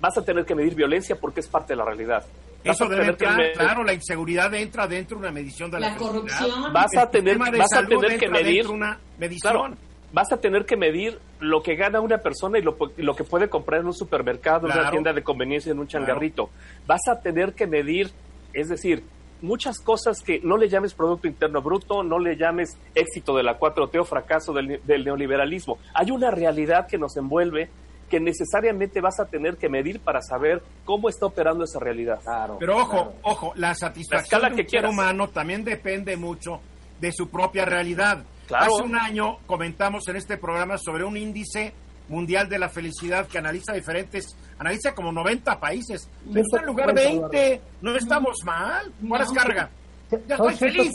vas 0.00 0.16
a 0.18 0.24
tener 0.24 0.44
que 0.44 0.54
medir 0.54 0.74
violencia 0.74 1.16
porque 1.20 1.40
es 1.40 1.48
parte 1.48 1.72
de 1.72 1.76
la 1.78 1.84
realidad. 1.84 2.24
Eso 2.70 2.88
debe 2.88 3.04
que 3.04 3.10
entrar, 3.10 3.52
claro, 3.52 3.84
la 3.84 3.92
inseguridad 3.94 4.52
entra 4.54 4.86
dentro 4.86 5.16
de 5.16 5.22
una 5.22 5.32
medición 5.32 5.70
de 5.70 5.80
la, 5.80 5.90
La 5.90 5.96
corrupción. 5.96 6.72
Vas 6.72 6.96
a 6.96 7.10
tener, 7.10 7.38
vas 7.38 7.72
a 7.72 7.86
tener 7.86 8.18
que 8.18 8.28
medir, 8.28 8.66
una 8.68 8.98
medición. 9.18 9.52
claro, 9.52 9.74
vas 10.12 10.32
a 10.32 10.36
tener 10.38 10.64
que 10.64 10.76
medir 10.76 11.18
lo 11.40 11.62
que 11.62 11.74
gana 11.76 12.00
una 12.00 12.18
persona 12.18 12.58
y 12.58 12.62
lo, 12.62 12.76
lo 12.96 13.14
que 13.14 13.24
puede 13.24 13.48
comprar 13.48 13.80
en 13.80 13.86
un 13.86 13.94
supermercado, 13.94 14.66
en 14.68 14.78
una 14.78 14.90
tienda 14.90 15.12
de 15.12 15.22
conveniencia, 15.22 15.72
en 15.72 15.78
un 15.78 15.86
Claro. 15.86 16.06
changarrito. 16.06 16.50
Vas 16.86 17.02
a 17.08 17.20
tener 17.20 17.52
que 17.54 17.66
medir, 17.66 18.10
es 18.52 18.68
decir, 18.68 19.02
muchas 19.42 19.78
cosas 19.80 20.22
que 20.22 20.40
no 20.42 20.56
le 20.56 20.68
llames 20.68 20.94
Producto 20.94 21.28
Interno 21.28 21.60
Bruto, 21.60 22.02
no 22.02 22.18
le 22.18 22.36
llames 22.36 22.78
éxito 22.94 23.36
de 23.36 23.42
la 23.42 23.58
4T 23.58 23.98
o 24.00 24.04
fracaso 24.04 24.52
del, 24.54 24.80
del 24.84 25.04
neoliberalismo. 25.04 25.78
Hay 25.92 26.10
una 26.10 26.30
realidad 26.30 26.86
que 26.88 26.96
nos 26.96 27.16
envuelve 27.18 27.68
que 28.08 28.20
necesariamente 28.20 29.00
vas 29.00 29.18
a 29.20 29.26
tener 29.26 29.56
que 29.56 29.68
medir 29.68 30.00
para 30.00 30.20
saber 30.22 30.62
cómo 30.84 31.08
está 31.08 31.26
operando 31.26 31.64
esa 31.64 31.78
realidad. 31.78 32.20
Claro. 32.22 32.56
Pero 32.58 32.76
ojo, 32.76 32.90
claro. 32.90 33.12
ojo, 33.22 33.52
la 33.56 33.68
La 33.68 33.74
satisfacción 33.74 34.22
escala 34.22 34.48
de 34.48 34.54
un 34.54 34.56
que 34.56 34.62
ser 34.62 34.70
quieras. 34.70 34.90
humano 34.92 35.28
también 35.28 35.64
depende 35.64 36.16
mucho 36.16 36.60
de 37.00 37.12
su 37.12 37.28
propia 37.28 37.64
realidad. 37.64 38.24
Claro. 38.46 38.74
Hace 38.74 38.82
un 38.84 38.96
año 38.96 39.38
comentamos 39.46 40.06
en 40.08 40.16
este 40.16 40.36
programa 40.36 40.78
sobre 40.78 41.04
un 41.04 41.16
índice 41.16 41.72
mundial 42.08 42.48
de 42.48 42.58
la 42.58 42.68
felicidad 42.68 43.26
que 43.26 43.38
analiza 43.38 43.72
diferentes, 43.72 44.36
analiza 44.58 44.94
como 44.94 45.10
90 45.12 45.58
países. 45.58 46.08
Pero 46.32 46.40
está 46.40 46.60
en 46.60 46.66
lugar 46.66 46.94
20, 46.94 47.60
no 47.82 47.96
estamos 47.96 48.36
mal. 48.44 48.92
¿Cuál 49.06 49.26
carga? 49.34 49.70
Ya 50.10 50.36
estoy 50.36 50.54
100 50.54 50.72
feliz. 50.72 50.92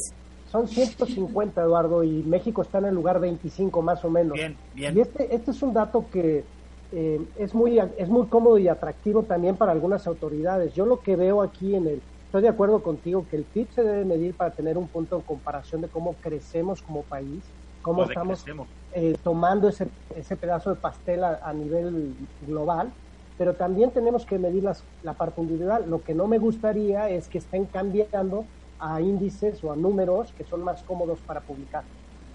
Son 0.51 0.67
150, 0.67 1.61
Eduardo, 1.61 2.03
y 2.03 2.23
México 2.23 2.61
está 2.61 2.79
en 2.79 2.85
el 2.85 2.95
lugar 2.95 3.21
25 3.21 3.81
más 3.81 4.03
o 4.03 4.09
menos. 4.09 4.33
Bien, 4.33 4.57
bien. 4.73 4.97
Y 4.97 5.01
este, 5.01 5.33
este 5.33 5.51
es 5.51 5.61
un 5.61 5.73
dato 5.73 6.05
que 6.11 6.43
eh, 6.93 7.21
es, 7.37 7.53
muy, 7.53 7.79
es 7.79 8.09
muy 8.09 8.27
cómodo 8.27 8.57
y 8.57 8.67
atractivo 8.67 9.23
también 9.23 9.55
para 9.55 9.71
algunas 9.71 10.07
autoridades. 10.07 10.73
Yo 10.73 10.85
lo 10.85 10.99
que 10.99 11.15
veo 11.15 11.41
aquí 11.41 11.75
en 11.75 11.87
el, 11.87 12.01
estoy 12.25 12.41
de 12.41 12.49
acuerdo 12.49 12.83
contigo 12.83 13.25
que 13.29 13.37
el 13.37 13.43
PIB 13.43 13.67
se 13.73 13.83
debe 13.83 14.05
medir 14.05 14.33
para 14.35 14.51
tener 14.51 14.77
un 14.77 14.87
punto 14.87 15.17
de 15.17 15.23
comparación 15.23 15.81
de 15.81 15.87
cómo 15.87 16.15
crecemos 16.21 16.81
como 16.81 17.03
país, 17.03 17.43
cómo 17.81 18.03
estamos 18.03 18.45
eh, 18.93 19.15
tomando 19.23 19.69
ese, 19.69 19.87
ese 20.15 20.35
pedazo 20.35 20.71
de 20.71 20.75
pastel 20.75 21.23
a, 21.23 21.53
nivel 21.53 22.13
global, 22.45 22.91
pero 23.37 23.53
también 23.53 23.91
tenemos 23.91 24.25
que 24.25 24.37
medir 24.37 24.63
las, 24.63 24.83
la 25.03 25.13
parte 25.13 25.41
individual. 25.41 25.89
Lo 25.89 26.03
que 26.03 26.13
no 26.13 26.27
me 26.27 26.39
gustaría 26.39 27.09
es 27.09 27.27
que 27.27 27.37
estén 27.37 27.65
cambiando 27.65 28.45
a 28.79 28.99
índices 28.99 29.63
o 29.63 29.71
a 29.71 29.75
números 29.77 30.33
que 30.37 30.43
son 30.43 30.63
más 30.63 30.83
cómodos 30.83 31.19
para 31.19 31.39
publicar. 31.39 31.83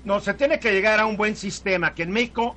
No, 0.04 0.20
se 0.20 0.32
tiene 0.34 0.58
que 0.58 0.72
llegar 0.72 0.98
a 0.98 1.06
un 1.06 1.16
buen 1.16 1.36
sistema 1.36 1.92
que 1.92 2.04
en 2.04 2.10
México 2.10 2.54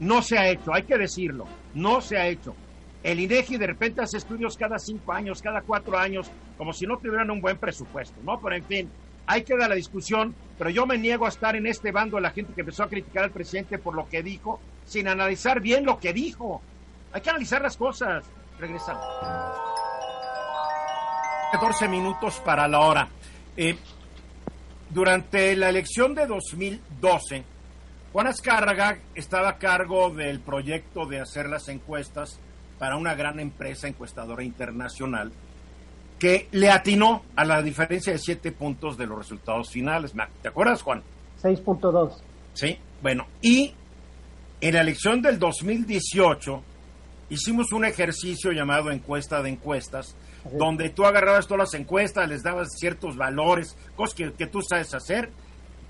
no 0.00 0.22
se 0.22 0.38
ha 0.38 0.48
hecho, 0.48 0.74
hay 0.74 0.82
que 0.82 0.98
decirlo, 0.98 1.46
no 1.74 2.00
se 2.00 2.16
ha 2.16 2.26
hecho. 2.26 2.54
El 3.02 3.20
INEGI 3.20 3.56
de 3.56 3.66
repente 3.66 4.02
hace 4.02 4.18
estudios 4.18 4.56
cada 4.56 4.78
cinco 4.78 5.12
años, 5.12 5.40
cada 5.40 5.62
cuatro 5.62 5.96
años, 5.96 6.30
como 6.58 6.72
si 6.72 6.86
no 6.86 6.98
tuvieran 6.98 7.30
un 7.30 7.40
buen 7.40 7.56
presupuesto, 7.56 8.16
¿no? 8.22 8.40
Pero 8.40 8.56
en 8.56 8.64
fin, 8.64 8.90
hay 9.26 9.42
que 9.42 9.56
dar 9.56 9.68
la 9.68 9.76
discusión, 9.76 10.34
pero 10.58 10.70
yo 10.70 10.86
me 10.86 10.98
niego 10.98 11.24
a 11.24 11.28
estar 11.28 11.54
en 11.56 11.66
este 11.66 11.92
bando 11.92 12.16
de 12.16 12.22
la 12.22 12.30
gente 12.30 12.52
que 12.52 12.60
empezó 12.60 12.82
a 12.82 12.88
criticar 12.88 13.24
al 13.24 13.30
presidente 13.30 13.78
por 13.78 13.94
lo 13.94 14.08
que 14.08 14.22
dijo, 14.22 14.60
sin 14.84 15.08
analizar 15.08 15.60
bien 15.60 15.84
lo 15.84 15.98
que 15.98 16.12
dijo. 16.12 16.60
Hay 17.12 17.20
que 17.20 17.30
analizar 17.30 17.62
las 17.62 17.76
cosas. 17.76 18.24
Regresamos. 18.58 19.04
14 21.52 21.88
minutos 21.88 22.40
para 22.44 22.68
la 22.68 22.80
hora. 22.80 23.08
Eh, 23.56 23.76
durante 24.90 25.56
la 25.56 25.68
elección 25.68 26.14
de 26.14 26.26
2012, 26.26 27.44
Juan 28.12 28.26
Azcárraga 28.26 28.98
estaba 29.14 29.50
a 29.50 29.58
cargo 29.58 30.10
del 30.10 30.40
proyecto 30.40 31.06
de 31.06 31.20
hacer 31.20 31.48
las 31.48 31.68
encuestas 31.68 32.40
para 32.78 32.96
una 32.96 33.14
gran 33.14 33.38
empresa 33.38 33.86
encuestadora 33.86 34.42
internacional 34.42 35.32
que 36.18 36.48
le 36.50 36.70
atinó 36.70 37.22
a 37.36 37.44
la 37.44 37.62
diferencia 37.62 38.12
de 38.12 38.18
siete 38.18 38.52
puntos 38.52 38.98
de 38.98 39.06
los 39.06 39.16
resultados 39.16 39.70
finales. 39.70 40.12
¿Te 40.42 40.48
acuerdas, 40.48 40.82
Juan? 40.82 41.02
6.2. 41.42 42.12
Sí, 42.52 42.78
bueno, 43.00 43.26
y 43.40 43.74
en 44.60 44.74
la 44.74 44.80
elección 44.80 45.22
del 45.22 45.38
2018 45.38 46.62
hicimos 47.30 47.72
un 47.72 47.84
ejercicio 47.84 48.50
llamado 48.50 48.90
encuesta 48.90 49.40
de 49.40 49.50
encuestas, 49.50 50.16
donde 50.58 50.90
tú 50.90 51.04
agarrabas 51.04 51.46
todas 51.46 51.72
las 51.72 51.80
encuestas, 51.80 52.28
les 52.28 52.42
dabas 52.42 52.68
ciertos 52.76 53.16
valores, 53.16 53.76
cosas 53.94 54.14
que, 54.14 54.32
que 54.32 54.46
tú 54.46 54.60
sabes 54.62 54.92
hacer, 54.94 55.30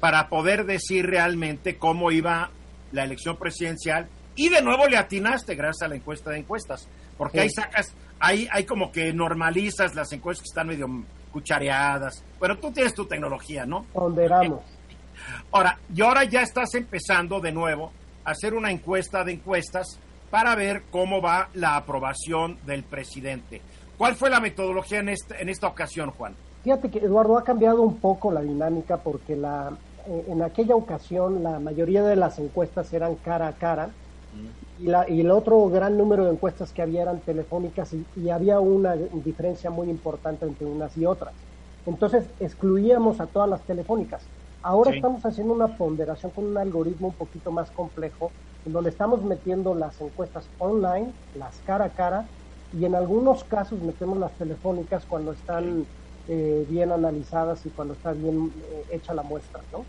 para 0.00 0.28
poder 0.28 0.64
decir 0.64 1.07
realmente 1.07 1.76
cómo 1.76 2.11
iba 2.11 2.50
la 2.92 3.04
elección 3.04 3.37
presidencial 3.37 4.09
y 4.35 4.49
de 4.49 4.62
nuevo 4.62 4.87
le 4.88 4.97
atinaste 4.97 5.54
gracias 5.54 5.83
a 5.83 5.88
la 5.88 5.97
encuesta 5.97 6.30
de 6.30 6.38
encuestas, 6.38 6.88
porque 7.19 7.40
ahí 7.40 7.50
sacas, 7.50 7.92
ahí 8.19 8.49
hay 8.50 8.64
como 8.64 8.90
que 8.90 9.12
normalizas 9.12 9.95
las 9.95 10.12
encuestas 10.12 10.45
que 10.45 10.50
están 10.50 10.69
medio 10.69 10.87
cuchareadas. 11.33 12.25
Pero 12.40 12.59
tú 12.59 12.73
tienes 12.73 12.95
tu 12.95 13.04
tecnología, 13.04 13.66
¿no? 13.66 13.85
Ponderamos. 13.92 14.61
Ahora, 15.52 15.78
y 15.95 16.00
ahora 16.00 16.25
ya 16.25 16.40
estás 16.40 16.75
empezando 16.75 17.40
de 17.40 17.52
nuevo 17.52 17.92
a 18.25 18.30
hacer 18.30 18.54
una 18.54 18.71
encuesta 18.71 19.25
de 19.25 19.33
encuestas 19.33 20.00
para 20.30 20.54
ver 20.54 20.85
cómo 20.90 21.21
va 21.21 21.50
la 21.54 21.76
aprobación 21.76 22.59
del 22.64 22.85
presidente. 22.85 23.61
¿Cuál 23.99 24.14
fue 24.14 24.30
la 24.30 24.40
metodología 24.40 25.00
en 25.00 25.11
esta, 25.11 25.38
en 25.38 25.50
esta 25.50 25.66
ocasión, 25.66 26.12
Juan? 26.12 26.35
Fíjate 26.62 26.90
que 26.90 27.00
Eduardo 27.00 27.37
ha 27.37 27.45
cambiado 27.45 27.83
un 27.83 27.99
poco 27.99 28.33
la 28.33 28.40
dinámica 28.40 28.97
porque 28.99 29.37
la, 29.37 29.76
en 30.07 30.42
aquella 30.42 30.75
ocasión 30.75 31.42
la 31.42 31.59
mayoría 31.59 32.02
de 32.02 32.16
las 32.16 32.38
encuestas 32.38 32.92
eran 32.92 33.16
cara 33.16 33.49
a 33.49 33.52
cara 33.52 33.90
y, 34.78 34.87
la, 34.87 35.09
y 35.09 35.21
el 35.21 35.30
otro 35.30 35.69
gran 35.69 35.99
número 35.99 36.25
de 36.25 36.30
encuestas 36.30 36.73
que 36.73 36.83
había 36.83 37.02
eran 37.02 37.21
telefónicas 37.21 37.90
y, 38.16 38.30
había 38.30 38.61
una 38.61 38.95
diferencia 38.97 39.71
muy 39.71 39.90
importante 39.90 40.47
entre 40.47 40.66
unas 40.66 40.97
y 40.97 41.04
otras. 41.04 41.35
Entonces 41.87 42.25
excluíamos 42.38 43.21
a 43.21 43.26
todas 43.26 43.49
las 43.49 43.62
telefónicas. 43.62 44.23
Ahora 44.62 44.95
estamos 44.95 45.25
haciendo 45.25 45.54
una 45.54 45.76
ponderación 45.76 46.33
con 46.33 46.47
un 46.47 46.59
algoritmo 46.59 47.09
un 47.09 47.14
poquito 47.14 47.50
más 47.50 47.71
complejo, 47.71 48.30
en 48.64 48.73
donde 48.73 48.90
estamos 48.90 49.25
metiendo 49.25 49.75
las 49.75 50.00
encuestas 50.00 50.49
online, 50.59 51.12
las 51.35 51.59
cara 51.61 51.87
a 51.87 51.90
cara, 51.90 52.28
y 52.73 52.85
en 52.85 52.95
algunos 52.95 53.42
casos 53.45 53.80
metemos 53.80 54.19
las 54.19 54.37
telefónicas 54.37 55.07
cuando 55.07 55.33
están 55.33 55.87
eh, 56.27 56.65
bien 56.69 56.93
analizadas 56.93 57.65
y 57.67 57.71
cuando 57.71 57.95
está 57.95 58.12
bien 58.12 58.53
eh, 58.71 58.87
hecha 58.91 59.15
la 59.15 59.23
muestra, 59.23 59.62
¿no? 59.73 59.87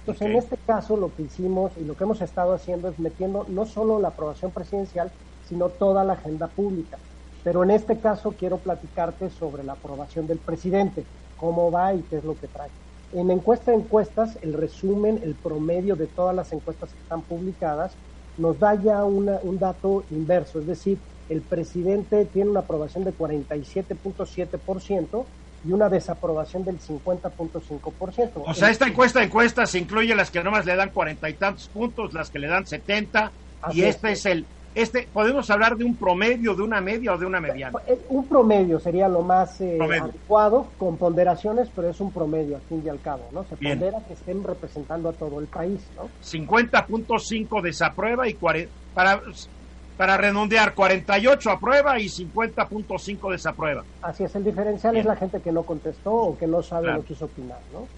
Entonces, 0.00 0.28
en 0.28 0.36
este 0.36 0.58
caso, 0.58 0.98
lo 0.98 1.14
que 1.14 1.22
hicimos 1.22 1.78
y 1.78 1.84
lo 1.84 1.96
que 1.96 2.04
hemos 2.04 2.20
estado 2.20 2.52
haciendo 2.52 2.88
es 2.88 2.98
metiendo 2.98 3.46
no 3.48 3.64
solo 3.64 3.98
la 3.98 4.08
aprobación 4.08 4.52
presidencial, 4.52 5.10
sino 5.40 5.70
toda 5.70 6.04
la 6.04 6.14
agenda 6.14 6.48
pública. 6.48 6.98
Pero 7.42 7.62
en 7.62 7.70
este 7.70 7.98
caso 8.00 8.32
quiero 8.32 8.58
platicarte 8.58 9.30
sobre 9.30 9.64
la 9.64 9.74
aprobación 9.74 10.26
del 10.26 10.38
presidente, 10.38 11.06
cómo 11.36 11.70
va 11.70 11.94
y 11.94 12.02
qué 12.02 12.16
es 12.16 12.24
lo 12.24 12.36
que 12.36 12.48
trae. 12.48 12.70
En 13.12 13.30
encuesta 13.30 13.70
de 13.70 13.78
encuestas, 13.78 14.38
el 14.42 14.52
resumen, 14.52 15.20
el 15.22 15.36
promedio 15.36 15.96
de 15.96 16.06
todas 16.06 16.34
las 16.34 16.52
encuestas 16.52 16.92
que 16.92 17.00
están 17.00 17.22
publicadas, 17.22 17.96
nos 18.36 18.58
da 18.58 18.74
ya 18.74 19.04
un 19.04 19.58
dato 19.58 20.04
inverso, 20.10 20.58
es 20.58 20.66
decir, 20.66 20.98
el 21.28 21.42
presidente 21.42 22.26
tiene 22.26 22.50
una 22.50 22.60
aprobación 22.60 23.04
de 23.04 23.16
47.7%, 23.16 25.24
y 25.66 25.72
una 25.72 25.88
desaprobación 25.88 26.64
del 26.64 26.78
50.5%. 26.78 28.30
O 28.46 28.54
sea, 28.54 28.70
esta 28.70 28.86
encuesta 28.86 29.20
de 29.20 29.26
encuestas 29.26 29.74
incluye 29.74 30.14
las 30.14 30.30
que 30.30 30.42
nomás 30.42 30.66
le 30.66 30.76
dan 30.76 30.90
cuarenta 30.90 31.28
y 31.28 31.34
tantos 31.34 31.68
puntos, 31.68 32.12
las 32.12 32.30
que 32.30 32.38
le 32.38 32.48
dan 32.48 32.66
70, 32.66 33.32
y 33.72 33.82
este 33.82 34.12
es. 34.12 34.26
el, 34.26 34.46
este, 34.74 35.08
podemos 35.12 35.48
hablar 35.50 35.76
de 35.76 35.84
un 35.84 35.94
promedio, 35.94 36.54
de 36.54 36.62
una 36.62 36.80
media 36.80 37.14
o 37.14 37.18
de 37.18 37.24
una 37.24 37.40
mediana. 37.40 37.78
Eh, 37.86 37.96
un 38.08 38.26
promedio 38.26 38.80
sería 38.80 39.08
lo 39.08 39.22
más 39.22 39.60
eh, 39.60 39.78
adecuado, 39.80 40.66
con 40.78 40.96
ponderaciones, 40.96 41.68
pero 41.74 41.88
es 41.88 42.00
un 42.00 42.10
promedio 42.10 42.56
al 42.56 42.62
fin 42.62 42.82
y 42.84 42.88
al 42.88 43.00
cabo, 43.00 43.28
¿no? 43.32 43.44
Se 43.44 43.56
pondera 43.56 44.00
que 44.06 44.14
estén 44.14 44.42
representando 44.42 45.08
a 45.08 45.12
todo 45.12 45.38
el 45.38 45.46
país, 45.46 45.80
¿no? 45.96 46.08
50.5 46.22 47.62
desaprueba 47.62 48.28
y 48.28 48.34
40, 48.34 48.70
para 48.94 49.22
para 49.96 50.16
redondear, 50.16 50.74
48 50.74 51.50
aprueba 51.50 51.98
y 51.98 52.06
50.5 52.06 53.30
desaprueba. 53.30 53.84
Así 54.02 54.24
es, 54.24 54.34
el 54.34 54.44
diferencial 54.44 54.96
es 54.96 55.04
la 55.04 55.16
gente 55.16 55.40
que 55.40 55.52
no 55.52 55.64
contestó 55.64 56.12
o 56.12 56.36
que 56.36 56.46
no 56.46 56.62
sabe 56.62 56.92
lo 56.92 57.02
que 57.02 57.08
quiso 57.08 57.26
opinar, 57.26 57.60
¿no? 57.72 57.88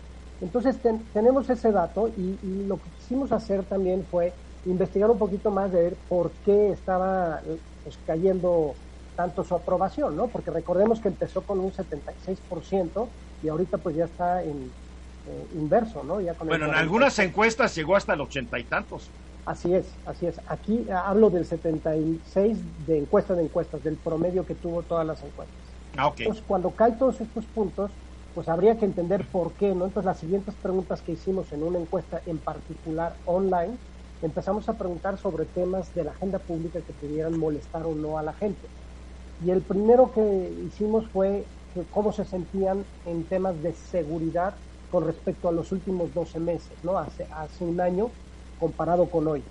Entonces 0.40 0.78
tenemos 1.14 1.48
ese 1.48 1.72
dato 1.72 2.08
y, 2.16 2.38
lo 2.66 2.78
que 2.78 2.90
quisimos 2.90 3.32
hacer 3.32 3.64
también 3.64 4.06
fue 4.10 4.34
investigar 4.66 5.10
un 5.10 5.18
poquito 5.18 5.50
más 5.50 5.72
de 5.72 5.82
ver 5.82 5.96
por 6.08 6.32
qué 6.44 6.70
estaba 6.70 7.40
pues, 7.82 7.98
cayendo 8.04 8.74
tanto 9.14 9.42
su 9.42 9.54
aprobación, 9.54 10.14
¿no? 10.14 10.28
Porque 10.28 10.50
recordemos 10.50 11.00
que 11.00 11.08
empezó 11.08 11.42
con 11.42 11.58
un 11.60 11.72
76% 11.72 13.08
y 13.42 13.48
ahorita 13.48 13.78
pues 13.78 13.96
ya 13.96 14.04
está 14.04 14.42
en 14.42 14.70
eh, 15.26 15.46
inverso, 15.54 16.04
¿no? 16.04 16.20
Ya 16.20 16.34
bueno, 16.40 16.66
en 16.66 16.74
algunas 16.74 17.18
encuestas 17.18 17.74
llegó 17.74 17.96
hasta 17.96 18.12
el 18.12 18.20
ochenta 18.20 18.58
y 18.58 18.64
tantos. 18.64 19.10
Así 19.46 19.72
es, 19.72 19.86
así 20.04 20.26
es. 20.26 20.40
Aquí 20.48 20.84
eh, 20.88 20.92
hablo 20.92 21.30
del 21.30 21.44
76 21.44 22.58
de 22.84 22.98
encuesta 22.98 23.34
de 23.34 23.44
encuestas, 23.44 23.82
del 23.84 23.96
promedio 23.96 24.44
que 24.44 24.56
tuvo 24.56 24.82
todas 24.82 25.06
las 25.06 25.22
encuestas. 25.22 25.56
Ah, 25.96 26.08
okay. 26.08 26.26
Entonces, 26.26 26.44
cuando 26.46 26.74
caen 26.74 26.98
todos 26.98 27.20
estos 27.20 27.46
puntos, 27.46 27.92
pues 28.34 28.48
habría 28.48 28.76
que 28.76 28.84
entender 28.84 29.24
por 29.30 29.52
qué, 29.52 29.68
¿no? 29.68 29.86
Entonces, 29.86 30.04
las 30.04 30.18
siguientes 30.18 30.56
preguntas 30.56 31.00
que 31.00 31.12
hicimos 31.12 31.52
en 31.52 31.62
una 31.62 31.78
encuesta 31.78 32.20
en 32.26 32.38
particular 32.38 33.16
online, 33.24 33.78
empezamos 34.20 34.68
a 34.68 34.76
preguntar 34.76 35.16
sobre 35.16 35.46
temas 35.46 35.94
de 35.94 36.02
la 36.02 36.10
agenda 36.10 36.40
pública 36.40 36.80
que 36.82 36.92
pudieran 36.92 37.38
molestar 37.38 37.86
o 37.86 37.94
no 37.94 38.18
a 38.18 38.24
la 38.24 38.32
gente. 38.32 38.66
Y 39.38 39.50
el 39.52 39.62
primero 39.62 40.10
que 40.10 40.50
hicimos 40.66 41.08
fue 41.12 41.46
cómo 41.90 42.10
se 42.10 42.24
sentían 42.24 42.84
en 43.04 43.28
temas 43.28 43.62
de 43.62 43.74
seguridad 43.74 44.56
con 44.88 45.06
respecto 45.06 45.48
a 45.48 45.52
los 45.52 45.70
últimos 45.70 46.12
12 46.12 46.40
meses, 46.40 46.82
¿no? 46.82 46.98
Hace, 46.98 47.28
hace 47.30 47.64
un 47.64 47.80
año 47.80 48.10
comparado 48.58 49.06
con 49.06 49.26
hoy. 49.28 49.42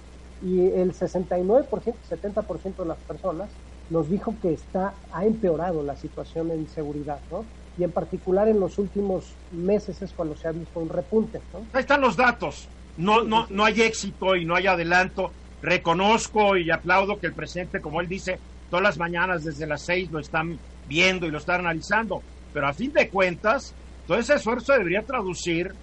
Y 0.43 0.61
el 0.61 0.93
69%, 0.93 1.67
70% 2.09 2.75
de 2.75 2.85
las 2.85 2.97
personas 2.99 3.49
nos 3.89 4.09
dijo 4.09 4.35
que 4.41 4.53
está, 4.53 4.93
ha 5.11 5.25
empeorado 5.25 5.83
la 5.83 5.95
situación 5.95 6.51
en 6.51 6.67
seguridad, 6.67 7.19
¿no? 7.31 7.45
Y 7.77 7.83
en 7.83 7.91
particular 7.91 8.47
en 8.47 8.59
los 8.59 8.77
últimos 8.77 9.33
meses 9.51 10.01
es 10.01 10.11
cuando 10.13 10.35
se 10.35 10.47
ha 10.47 10.51
visto 10.51 10.79
un 10.79 10.89
repunte, 10.89 11.41
¿no? 11.53 11.59
Ahí 11.73 11.81
están 11.81 12.01
los 12.01 12.15
datos. 12.15 12.67
No, 12.97 13.23
no, 13.23 13.47
no 13.49 13.65
hay 13.65 13.81
éxito 13.81 14.35
y 14.35 14.45
no 14.45 14.55
hay 14.55 14.67
adelanto. 14.67 15.31
Reconozco 15.61 16.55
y 16.57 16.71
aplaudo 16.71 17.19
que 17.19 17.27
el 17.27 17.33
presidente, 17.33 17.81
como 17.81 17.99
él 17.99 18.07
dice, 18.07 18.39
todas 18.69 18.83
las 18.83 18.97
mañanas 18.97 19.43
desde 19.43 19.67
las 19.67 19.81
seis 19.81 20.09
lo 20.11 20.19
están 20.19 20.57
viendo 20.87 21.25
y 21.27 21.31
lo 21.31 21.37
están 21.37 21.61
analizando. 21.61 22.21
Pero 22.53 22.67
a 22.67 22.73
fin 22.73 22.93
de 22.93 23.09
cuentas, 23.09 23.73
todo 24.07 24.17
ese 24.17 24.35
esfuerzo 24.35 24.73
debería 24.73 25.01
traducir 25.01 25.73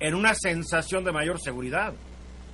en 0.00 0.14
una 0.14 0.34
sensación 0.34 1.04
de 1.04 1.12
mayor 1.12 1.40
seguridad. 1.40 1.92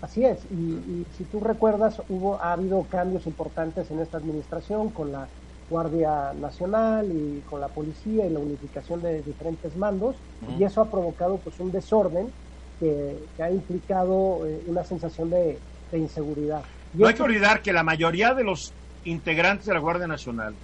Así 0.03 0.25
es, 0.25 0.39
y, 0.51 1.07
si 1.17 1.23
tú 1.25 1.39
recuerdas, 1.39 2.03
hubo, 2.09 2.35
ha 2.43 2.55
habido 2.55 2.85
cambios 2.91 3.25
importantes 3.27 3.89
en 3.89 4.01
esta 4.01 4.19
administración 4.19 4.91
con 4.91 5.13
la 5.13 5.29
Guardia 5.71 6.33
Nacional 6.35 7.07
y 7.07 7.41
con 7.49 7.61
la 7.61 7.69
policía 7.69 8.27
y 8.27 8.31
la 8.31 8.41
unificación 8.41 9.01
de 9.01 9.23
diferentes 9.23 9.77
mandos, 9.77 10.17
y 10.59 10.65
eso 10.65 10.81
ha 10.81 10.91
provocado 10.91 11.37
pues 11.37 11.59
un 11.61 11.71
desorden 11.71 12.33
que, 12.81 13.17
ha 13.41 13.49
implicado 13.49 14.45
eh, 14.45 14.61
una 14.67 14.83
sensación 14.83 15.31
de, 15.31 15.59
inseguridad. 15.93 16.65
no 16.95 17.07
hay 17.07 17.15
que 17.15 17.23
olvidar 17.23 17.61
que 17.61 17.73
la 17.73 17.83
mayoría 17.83 18.35
de 18.35 18.43
los 18.43 18.73
integrantes 19.05 19.67
de 19.67 19.75
la 19.75 19.81
Guardia 19.81 20.07
Nacional 20.07 20.55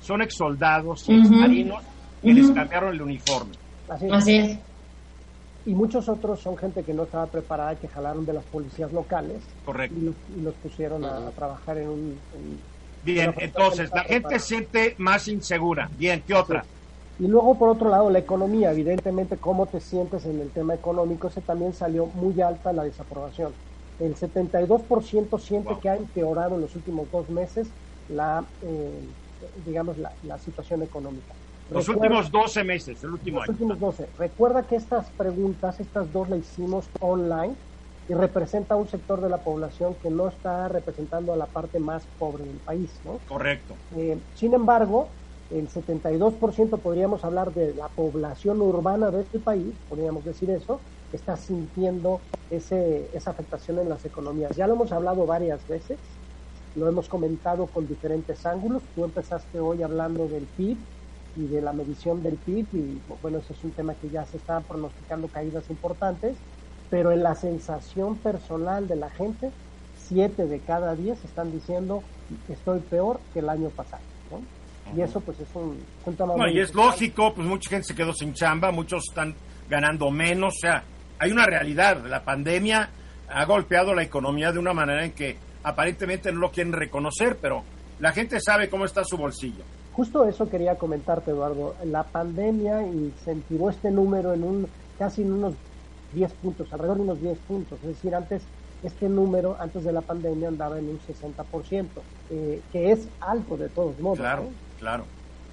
son 0.00 0.22
exsoldados 0.22 1.08
y 1.08 1.12
marinos 1.12 1.84
que 2.20 2.32
les 2.32 2.50
cambiaron 2.50 2.94
el 2.94 3.02
uniforme. 3.02 3.52
Así 3.88 4.34
es. 4.34 4.58
Y 5.64 5.74
muchos 5.74 6.08
otros 6.08 6.40
son 6.42 6.56
gente 6.56 6.84
que 6.84 6.94
no 6.94 7.04
estaba 7.04 7.30
preparada, 7.30 7.78
que 7.78 7.88
jalaron 7.88 8.24
de 8.26 8.32
las 8.34 8.46
policías 8.46 8.92
locales. 8.92 9.56
Correcto. 9.64 9.96
Y 9.96 10.00
los, 10.02 10.16
y 10.28 10.40
los 10.40 10.56
pusieron 10.58 11.04
a, 11.04 11.28
a 11.28 11.32
trabajar 11.34 11.78
en 11.78 11.88
un... 11.90 12.26
en- 12.32 12.66
Bien, 13.00 13.34
entonces 13.38 13.90
la 13.92 14.04
gente 14.04 14.38
preparada. 14.38 14.40
se 14.40 14.46
siente 14.46 14.94
más 14.98 15.26
insegura. 15.28 15.88
Bien, 15.92 16.22
¿qué 16.26 16.34
otra? 16.34 16.68
Y 17.18 17.26
luego, 17.26 17.58
por 17.58 17.68
otro 17.68 17.88
lado, 17.90 18.10
la 18.10 18.20
economía. 18.20 18.70
Evidentemente, 18.72 19.38
cómo 19.40 19.68
te 19.68 19.80
sientes 19.80 20.24
en 20.26 20.40
el 20.40 20.52
tema 20.52 20.74
económico, 20.74 21.26
ese 21.28 21.42
también 21.42 21.72
salió 21.72 22.06
muy 22.06 22.40
alta 22.40 22.72
la 22.72 22.84
desaprobación. 22.84 23.56
El 23.98 24.14
72% 24.16 25.38
siente 25.38 25.74
Wow. 25.74 25.80
que 25.80 25.88
ha 25.88 25.96
empeorado 25.96 26.54
en 26.54 26.60
los 26.60 26.76
últimos 26.76 27.10
dos 27.10 27.28
meses 27.30 27.74
la, 28.06 28.52
eh, 28.60 29.02
digamos, 29.56 29.98
la, 29.98 30.16
la 30.22 30.38
situación 30.38 30.82
económica. 30.82 31.34
Los 31.68 31.86
Recuerda- 31.86 32.16
últimos 32.16 32.30
12 32.30 32.64
meses, 32.64 33.02
el 33.04 33.10
último 33.10 33.38
los 33.38 33.48
año. 33.48 33.52
últimos 33.52 33.78
12. 33.78 34.10
Recuerda 34.16 34.66
que 34.66 34.76
estas 34.76 35.10
preguntas, 35.12 35.80
estas 35.80 36.10
dos 36.10 36.28
las 36.30 36.38
hicimos 36.40 36.90
online 37.00 37.56
y 38.06 38.14
representa 38.14 38.74
un 38.76 38.88
sector 38.88 39.20
de 39.20 39.28
la 39.28 39.42
población 39.42 39.96
que 40.00 40.10
no 40.10 40.28
está 40.28 40.66
representando 40.68 41.32
a 41.34 41.36
la 41.36 41.46
parte 41.46 41.78
más 41.78 42.08
pobre 42.16 42.44
del 42.46 42.60
país, 42.60 43.00
¿no? 43.04 43.20
Correcto. 43.28 43.76
Eh, 43.96 44.22
sin 44.32 44.54
embargo, 44.54 45.12
el 45.50 45.68
72% 45.68 46.80
podríamos 46.80 47.22
hablar 47.24 47.52
de 47.52 47.74
la 47.74 47.88
población 47.90 48.62
urbana 48.62 49.10
de 49.10 49.22
este 49.22 49.40
país, 49.40 49.78
podríamos 49.88 50.24
decir 50.24 50.50
eso, 50.50 50.82
está 51.12 51.36
sintiendo 51.36 52.22
ese, 52.48 53.10
esa 53.12 53.30
afectación 53.32 53.78
en 53.78 53.90
las 53.90 54.06
economías. 54.06 54.56
Ya 54.56 54.66
lo 54.66 54.74
hemos 54.74 54.90
hablado 54.92 55.26
varias 55.26 55.66
veces, 55.66 55.98
lo 56.74 56.88
hemos 56.88 57.08
comentado 57.10 57.66
con 57.66 57.86
diferentes 57.86 58.46
ángulos. 58.46 58.84
Tú 58.94 59.04
empezaste 59.04 59.60
hoy 59.60 59.82
hablando 59.82 60.28
del 60.28 60.46
PIB 60.48 60.78
y 61.38 61.46
de 61.46 61.62
la 61.62 61.72
medición 61.72 62.22
del 62.22 62.34
PIB 62.34 62.66
y 62.72 63.00
bueno, 63.22 63.38
ese 63.38 63.52
es 63.52 63.64
un 63.64 63.70
tema 63.70 63.94
que 63.94 64.10
ya 64.10 64.26
se 64.26 64.36
está 64.36 64.60
pronosticando 64.60 65.28
caídas 65.28 65.70
importantes, 65.70 66.36
pero 66.90 67.12
en 67.12 67.22
la 67.22 67.34
sensación 67.34 68.16
personal 68.16 68.88
de 68.88 68.96
la 68.96 69.08
gente, 69.10 69.50
siete 69.96 70.46
de 70.46 70.58
cada 70.58 70.94
diez 70.96 71.24
están 71.24 71.52
diciendo 71.52 72.02
estoy 72.48 72.80
peor 72.80 73.20
que 73.32 73.38
el 73.38 73.48
año 73.48 73.70
pasado. 73.70 74.02
¿no? 74.30 74.42
Y 74.96 75.02
eso 75.02 75.20
pues 75.20 75.38
es 75.38 75.48
un, 75.54 75.78
un 76.04 76.16
tema 76.16 76.34
No, 76.36 76.48
y 76.48 76.58
es 76.60 76.74
lógico, 76.74 77.32
pues 77.34 77.46
mucha 77.46 77.70
gente 77.70 77.86
se 77.86 77.94
quedó 77.94 78.12
sin 78.12 78.34
chamba, 78.34 78.72
muchos 78.72 79.04
están 79.08 79.34
ganando 79.68 80.10
menos, 80.10 80.54
o 80.56 80.58
sea, 80.60 80.82
hay 81.18 81.30
una 81.30 81.46
realidad, 81.46 82.04
la 82.06 82.24
pandemia 82.24 82.90
ha 83.28 83.44
golpeado 83.44 83.94
la 83.94 84.02
economía 84.02 84.50
de 84.50 84.58
una 84.58 84.72
manera 84.72 85.04
en 85.04 85.12
que 85.12 85.36
aparentemente 85.62 86.32
no 86.32 86.40
lo 86.40 86.50
quieren 86.50 86.72
reconocer, 86.72 87.36
pero 87.40 87.62
la 88.00 88.12
gente 88.12 88.40
sabe 88.40 88.68
cómo 88.68 88.84
está 88.84 89.04
su 89.04 89.16
bolsillo. 89.16 89.64
Justo 89.98 90.24
eso 90.28 90.48
quería 90.48 90.76
comentarte, 90.76 91.32
Eduardo. 91.32 91.74
La 91.84 92.04
pandemia 92.04 92.86
y 92.86 93.12
se 93.24 93.32
empiró 93.32 93.68
este 93.68 93.90
número 93.90 94.32
en 94.32 94.44
un 94.44 94.68
casi 94.96 95.22
en 95.22 95.32
unos 95.32 95.54
10 96.12 96.32
puntos, 96.34 96.72
alrededor 96.72 96.98
de 96.98 97.02
unos 97.02 97.20
10 97.20 97.36
puntos. 97.38 97.80
Es 97.82 97.88
decir, 97.88 98.14
antes 98.14 98.44
este 98.84 99.08
número, 99.08 99.56
antes 99.58 99.82
de 99.82 99.90
la 99.90 100.00
pandemia, 100.00 100.46
andaba 100.46 100.78
en 100.78 100.88
un 100.88 101.00
60%, 101.00 101.86
eh, 102.30 102.60
que 102.70 102.92
es 102.92 103.08
alto 103.18 103.56
de 103.56 103.68
todos 103.70 103.98
modos. 103.98 104.20
Claro, 104.20 104.44
¿no? 104.44 104.50
claro. 104.78 105.04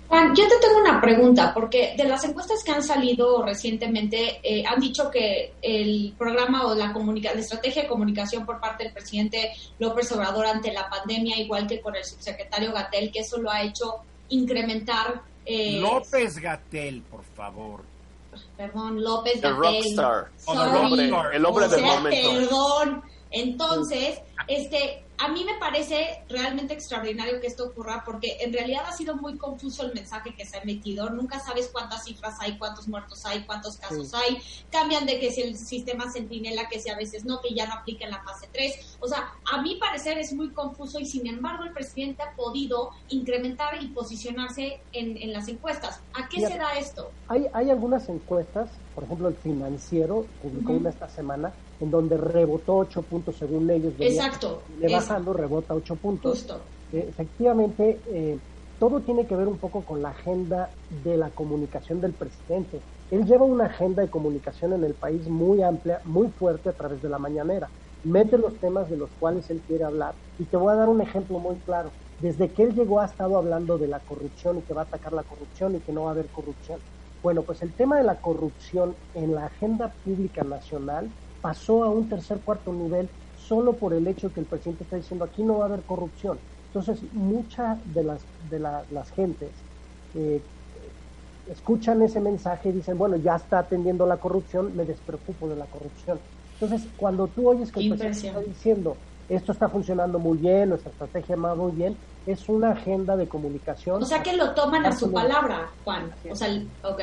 Juan, 0.10 0.36
yo 0.36 0.48
te 0.48 0.60
tengo 0.62 0.78
una 0.80 1.02
pregunta, 1.02 1.52
porque 1.52 1.96
de 1.98 2.04
las 2.04 2.24
encuestas 2.24 2.64
que 2.64 2.72
han 2.72 2.84
salido 2.84 3.44
recientemente, 3.44 4.42
eh, 4.44 4.64
han 4.64 4.80
dicho 4.80 5.10
que 5.10 5.56
el 5.64 6.14
programa 6.20 6.68
o 6.68 6.75
la, 6.75 6.94
comunica 6.94 7.34
la 7.34 7.40
estrategia 7.40 7.82
de 7.82 7.88
comunicación 7.88 8.46
por 8.46 8.60
parte 8.60 8.84
del 8.84 8.94
presidente 8.94 9.54
López 9.80 10.12
Obrador 10.12 10.46
ante 10.46 10.72
la 10.72 10.88
pandemia, 10.88 11.40
igual 11.40 11.66
que 11.66 11.82
con 11.82 11.96
el 11.96 12.06
subsecretario 12.06 12.72
Gatel, 12.72 13.12
que 13.12 13.22
eso 13.22 13.40
lo 13.40 13.50
ha 13.50 13.64
hecho 13.64 14.04
incrementar. 14.29 15.22
Eh, 15.46 15.79
López 15.79 16.38
Gatel, 16.39 17.01
por 17.03 17.24
favor. 17.24 17.82
Perdón, 18.58 19.01
López 19.03 19.36
The 19.41 19.50
Gatel. 19.50 19.55
rockstar. 19.58 20.32
Oh, 20.46 20.53
the 20.53 20.60
Sorry. 20.60 20.72
rockstar. 21.10 21.36
El 21.36 21.46
hombre 21.46 21.65
O 21.65 21.70
del 21.70 21.79
sea, 21.79 21.96
momento. 21.96 22.29
Perdón. 22.34 23.03
Entonces, 23.31 24.20
este, 24.48 25.04
a 25.18 25.30
mí 25.30 25.44
me 25.44 25.58
parece 25.60 26.24
realmente 26.28 26.74
extraordinario 26.74 27.40
que 27.40 27.48
esto 27.48 27.66
ocurra 27.66 28.04
porque 28.06 28.38
en 28.42 28.51
realidad 28.51 28.84
ha 28.86 28.92
sido 28.92 29.16
muy 29.16 29.38
confuso 29.38 29.84
el 29.84 29.94
mensaje 29.94 30.36
que 30.36 30.46
se 30.46 30.58
ha 30.58 30.62
emitido. 30.62 31.10
Nunca 31.10 31.40
sabes 31.40 31.70
cuántas 31.72 32.04
cifras 32.04 32.36
hay, 32.40 32.58
cuántos 32.58 32.88
muertos 32.88 33.25
hay, 33.25 33.46
cuántos 33.46 33.78
casos 33.78 34.14
hay. 34.14 34.42
Cambian 34.70 35.06
de 35.06 35.20
que 35.20 35.32
si 35.32 35.42
el 35.42 35.58
sistema 35.58 36.12
centinela, 36.12 36.68
que 36.68 36.80
si 36.80 36.90
a 36.90 36.98
veces 36.98 37.25
no, 37.25 37.40
que 37.42 37.54
ya 37.54 37.66
no 37.68 37.75
aplica 37.75 38.06
en 38.06 38.12
la 38.12 38.24
fase 38.24 38.50
3. 38.51 38.98
O 39.00 39.08
sea, 39.08 39.34
a 39.51 39.62
mi 39.62 39.75
parecer 39.75 40.18
es 40.18 40.34
muy 40.34 40.50
confuso 40.51 41.00
y 41.00 41.06
sin 41.06 41.28
embargo 41.28 41.64
el 41.64 41.72
presidente 41.72 42.24
ha 42.24 42.36
podido 42.36 42.92
incrementar 43.10 43.82
y 43.82 43.88
posicionarse 43.88 44.82
en, 44.92 45.18
en 45.18 45.32
las 45.34 45.48
encuestas. 45.48 46.01
¿A 46.14 46.28
qué 46.28 46.46
se 46.46 46.58
da 46.58 46.74
esto? 46.78 47.12
Hay, 47.28 47.46
hay 47.54 47.70
algunas 47.70 48.10
encuestas, 48.10 48.70
por 48.96 49.03
ejemplo, 49.03 49.27
el 49.27 49.36
financiero 49.36 50.25
publicó 50.42 50.72
una 50.72 50.90
esta 50.90 51.10
semana, 51.10 51.53
en 51.81 51.92
donde 51.92 52.16
rebotó 52.16 52.77
8 52.77 53.01
puntos 53.01 53.36
según 53.36 53.70
ellos. 53.70 53.94
Exacto. 54.00 54.62
Le 54.79 54.88
es 54.88 54.94
bajando, 54.94 55.34
rebota 55.34 55.75
8 55.75 55.96
puntos. 55.98 56.31
justo. 56.31 56.62
Eh, 56.94 57.05
efectivamente, 57.10 58.00
eh, 58.08 58.40
todo 58.79 59.01
tiene 59.01 59.27
que 59.27 59.36
ver 59.36 59.50
un 59.50 59.58
poco 59.58 59.81
con 59.81 60.01
la 60.01 60.10
agenda 60.10 60.70
de 61.03 61.18
la 61.18 61.29
comunicación 61.29 62.00
del 62.00 62.14
presidente. 62.14 62.79
Él 63.12 63.25
lleva 63.25 63.44
una 63.44 63.66
agenda 63.66 64.01
de 64.01 64.10
comunicación 64.10 64.72
en 64.72 64.86
el 64.86 64.94
país 64.94 65.27
muy 65.27 65.62
amplia, 65.62 66.00
muy 66.05 66.29
fuerte 66.29 66.70
a 66.70 66.74
través 66.74 67.01
de 67.01 67.10
la 67.10 67.20
mañanera. 67.20 67.70
Mete 68.05 68.38
los 68.38 68.55
temas 68.55 68.90
de 68.90 68.98
los 68.98 69.10
cuales 69.20 69.50
él 69.50 69.62
quiere 69.68 69.84
hablar. 69.84 70.14
Y 70.40 70.46
te 70.46 70.55
voy 70.55 70.72
a 70.72 70.75
dar 70.75 70.88
un 70.88 71.01
ejemplo 71.01 71.38
muy 71.40 71.55
claro. 71.58 71.92
Desde 72.20 72.50
que 72.50 72.64
él 72.64 72.74
llegó 72.74 73.01
ha 73.01 73.05
estado 73.05 73.38
hablando 73.38 73.77
de 73.77 73.88
la 73.88 74.00
corrupción 74.00 74.58
y 74.58 74.62
que 74.62 74.74
va 74.74 74.81
a 74.81 74.86
atacar 74.86 75.12
la 75.12 75.24
corrupción 75.24 75.75
y 75.75 75.79
que 75.79 75.92
no 75.92 76.03
va 76.03 76.10
a 76.10 76.14
haber 76.14 76.27
corrupción. 76.27 76.79
Bueno, 77.25 77.44
pues 77.44 77.64
el 77.64 77.74
tema 77.74 77.98
de 77.98 78.03
la 78.03 78.22
corrupción 78.22 78.96
en 79.16 79.33
la 79.33 79.48
agenda 79.48 79.96
pública 80.03 80.44
nacional 80.44 81.11
pasó 81.42 81.83
a 81.83 81.90
un 81.90 82.07
tercer, 82.07 82.44
cuarto 82.44 82.72
nivel 82.72 83.09
solo 83.33 83.79
por 83.79 83.96
el 83.96 84.05
hecho 84.05 84.31
que 84.31 84.42
el 84.42 84.46
presidente 84.46 84.83
está 84.83 84.98
diciendo 84.98 85.25
aquí 85.25 85.44
no 85.44 85.57
va 85.57 85.66
a 85.66 85.68
haber 85.70 85.85
corrupción. 85.85 86.40
Entonces, 86.68 87.03
muchas 87.14 87.79
de 87.83 88.03
las, 88.03 88.27
de 88.38 88.59
la- 88.59 88.85
las 88.92 89.09
gentes 89.09 89.66
eh, 90.14 90.46
escuchan 91.48 92.03
ese 92.03 92.22
mensaje 92.22 92.70
y 92.70 92.74
dicen, 92.74 92.96
bueno, 92.96 93.16
ya 93.18 93.38
está 93.38 93.57
atendiendo 93.57 94.05
la 94.05 94.20
corrupción, 94.20 94.75
me 94.75 94.85
despreocupo 94.85 95.50
de 95.50 95.55
la 95.55 95.66
corrupción. 95.66 96.22
Entonces, 96.59 96.94
cuando 96.96 97.29
tú 97.31 97.50
oyes 97.50 97.72
que 97.72 97.79
el 97.79 97.90
presidente 97.90 98.27
está 98.27 98.40
diciendo, 98.42 99.01
esto 99.29 99.51
está 99.51 99.70
funcionando 99.70 100.20
muy 100.20 100.38
bien, 100.38 100.70
nuestra 100.70 100.92
estrategia 100.92 101.35
va 101.35 101.55
muy 101.55 101.72
bien, 101.72 101.98
es 102.27 102.48
una 102.48 102.72
agenda 102.72 103.16
de 103.16 103.27
comunicación. 103.27 104.01
O 104.01 104.05
sea 104.05 104.22
que 104.22 104.33
lo 104.33 104.53
toman 104.53 104.85
a 104.85 104.92
su 104.92 105.11
palabra, 105.11 105.68
Juan. 105.83 106.11
O 106.29 106.35
sea, 106.35 106.50
ok. 106.83 107.01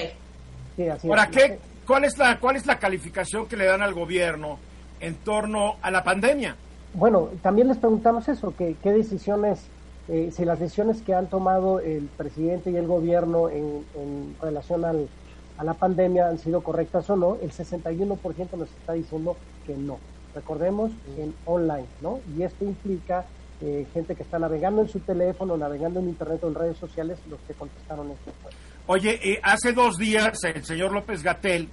Sí, 0.76 0.88
así 0.88 1.08
Ahora, 1.08 1.24
es. 1.24 1.30
¿qué, 1.30 1.58
cuál, 1.87 2.04
es 2.04 2.16
la, 2.18 2.38
¿cuál 2.38 2.56
es 2.56 2.66
la 2.66 2.78
calificación 2.78 3.46
que 3.46 3.56
le 3.56 3.66
dan 3.66 3.82
al 3.82 3.94
gobierno 3.94 4.58
en 5.00 5.16
torno 5.16 5.76
a 5.82 5.90
la 5.90 6.04
pandemia? 6.04 6.56
Bueno, 6.94 7.30
también 7.42 7.68
les 7.68 7.78
preguntamos 7.78 8.28
eso, 8.28 8.54
que 8.56 8.76
qué 8.82 8.92
decisiones, 8.92 9.61
eh, 10.08 10.30
si 10.32 10.44
las 10.44 10.61
decisiones 10.61 11.02
que 11.02 11.14
han 11.14 11.26
tomado 11.26 11.80
el 11.80 12.08
presidente 12.16 12.70
y 12.70 12.76
el 12.76 12.87
gobierno 12.87 13.48
en, 13.48 13.85
en 13.96 14.37
relación 14.40 14.85
al, 14.85 15.08
a 15.56 15.64
la 15.64 15.74
pandemia 15.74 16.28
han 16.28 16.38
sido 16.38 16.61
correctas 16.61 17.08
o 17.11 17.16
no, 17.16 17.38
el 17.40 17.50
61% 17.50 18.18
nos 18.56 18.68
está 18.68 18.92
diciendo 18.92 19.37
que 19.66 19.76
no. 19.76 19.98
Recordemos, 20.34 20.90
en 21.18 21.34
online, 21.44 21.86
¿no? 22.00 22.20
Y 22.36 22.42
esto 22.42 22.64
implica 22.64 23.24
eh, 23.60 23.86
gente 23.92 24.14
que 24.14 24.22
está 24.22 24.38
navegando 24.38 24.82
en 24.82 24.88
su 24.88 24.98
teléfono, 25.00 25.56
navegando 25.56 26.00
en 26.00 26.08
internet 26.08 26.42
o 26.44 26.48
en 26.48 26.54
redes 26.54 26.76
sociales, 26.78 27.18
los 27.30 27.38
que 27.40 27.54
contestaron 27.54 28.10
esto. 28.10 28.32
Pues. 28.42 28.54
Oye, 28.86 29.20
eh, 29.22 29.40
hace 29.42 29.72
dos 29.72 29.96
días 29.98 30.38
el 30.44 30.64
señor 30.64 30.92
López 30.92 31.22
Gatel 31.22 31.68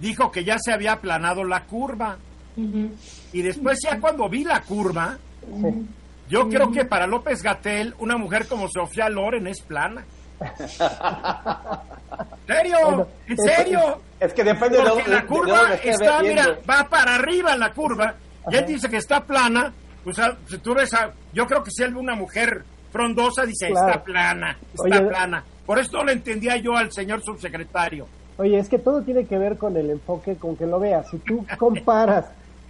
dijo 0.00 0.30
que 0.30 0.44
ya 0.44 0.58
se 0.58 0.72
había 0.72 0.92
aplanado 0.92 1.44
la 1.44 1.64
curva. 1.64 2.16
Y 3.32 3.40
después 3.42 3.78
ya 3.82 3.98
cuando 3.98 4.28
vi 4.28 4.44
la 4.44 4.60
curva, 4.62 5.16
Sí. 5.40 5.86
yo 6.28 6.48
creo 6.50 6.70
que 6.70 6.84
para 6.84 7.06
López 7.06 7.42
Gatel 7.42 7.94
una 7.98 8.16
mujer 8.18 8.46
como 8.46 8.68
Sofía 8.68 9.08
Loren 9.08 9.46
es 9.46 9.60
plana. 9.62 10.04
¿Serio? 12.46 12.76
Bueno, 12.84 13.06
¿En 13.28 13.36
serio? 13.38 14.00
Es 14.20 14.32
que 14.32 14.44
depende 14.44 14.78
de, 14.78 14.84
Porque 14.84 15.02
de- 15.04 15.10
la 15.10 15.20
de 15.20 15.26
curva 15.26 15.58
dónde 15.60 15.80
está, 15.90 16.20
viendo. 16.20 16.42
mira, 16.42 16.58
va 16.68 16.88
para 16.88 17.14
arriba 17.16 17.56
la 17.56 17.72
curva. 17.72 18.14
Y 18.50 18.56
él 18.56 18.66
dice 18.66 18.88
que 18.88 18.96
está 18.98 19.20
plana. 19.20 19.72
Ah, 20.18 20.32
si 20.48 20.58
tú 20.58 20.74
ves 20.74 20.92
a, 20.94 21.10
yo 21.32 21.46
creo 21.46 21.62
que 21.62 21.70
si 21.70 21.82
una 21.84 22.14
mujer 22.14 22.64
frondosa, 22.90 23.44
dice, 23.46 23.68
Claro. 23.68 23.88
está 23.88 24.02
plana, 24.02 24.58
está 24.74 24.98
Oye, 24.98 25.08
plana. 25.08 25.44
Por 25.64 25.78
eso 25.78 25.92
no 25.98 26.04
le 26.04 26.12
entendía 26.12 26.56
yo 26.56 26.76
al 26.76 26.92
señor 26.92 27.22
subsecretario. 27.22 28.06
Oye, 28.36 28.58
es 28.58 28.68
que 28.68 28.78
todo 28.78 29.02
tiene 29.02 29.24
que 29.26 29.38
ver 29.38 29.56
con 29.56 29.76
el 29.76 29.90
enfoque 29.90 30.36
con 30.36 30.56
que 30.56 30.66
lo 30.66 30.80
veas. 30.80 31.08
Si 31.08 31.18
tú 31.18 31.46
comparas 31.58 32.26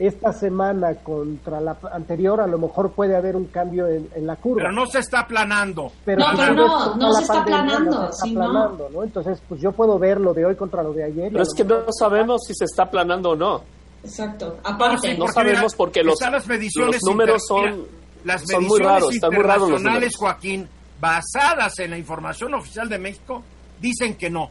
esta 0.07 0.33
semana 0.33 0.95
contra 0.97 1.61
la 1.61 1.77
anterior, 1.93 2.41
a 2.41 2.47
lo 2.47 2.59
mejor 2.59 2.91
puede 2.93 3.17
haber 3.17 3.37
un 3.37 3.47
cambio 3.47 3.87
en, 3.87 4.09
en 4.15 4.27
la 4.27 4.37
curva. 4.37 4.63
Pero 4.63 4.73
no 4.73 4.87
se 4.87 4.99
está 4.99 5.21
aplanando. 5.21 5.93
Pero 6.05 6.21
No, 6.21 6.37
pero 6.37 6.55
no, 6.55 6.97
no 6.97 7.13
se 7.15 7.23
está 7.23 7.35
pandemia, 7.35 7.59
aplanando, 7.63 7.91
no 7.91 8.13
se 8.13 8.29
está 8.29 8.45
aplanando, 8.45 8.89
¿no? 8.93 9.03
Entonces, 9.05 9.43
pues 9.49 9.61
yo 9.61 9.73
puedo 9.73 9.99
ver 9.99 10.21
lo 10.21 10.35
de 10.35 10.45
hoy 10.45 10.57
contra 10.57 10.83
lo 10.83 10.93
de 10.93 11.05
ayer. 11.05 11.31
Pero 11.31 11.43
es 11.43 11.55
que 11.57 11.65
no 11.65 11.85
sabemos 11.99 12.43
si 12.47 12.55
se 12.55 12.65
está 12.65 12.91
planando 12.91 13.31
o 13.31 13.37
no. 13.37 13.63
Exacto. 14.05 14.59
Aparte, 14.65 15.17
No 15.17 15.29
sabemos 15.29 15.75
porque 15.77 16.03
los- 16.03 16.21
las 16.21 16.47
mediciones 16.49 17.01
los 17.03 17.11
números 17.11 17.43
son- 17.47 17.63
mira, 17.63 17.77
las 18.25 18.41
son 18.43 18.65
muy 18.65 18.81
mediciones 18.81 18.87
raros, 18.93 19.15
están 19.15 19.31
muy 19.35 19.43
raros 19.43 19.61
los 19.71 19.81
internacionales, 19.81 19.95
números. 19.95 20.17
Joaquín, 20.17 20.69
basadas 21.01 21.79
en 21.79 21.91
la 21.93 21.99
información 21.99 22.55
oficial 22.55 22.89
de 22.89 22.99
México, 22.99 23.43
dicen 23.81 24.17
que 24.17 24.31
no, 24.31 24.51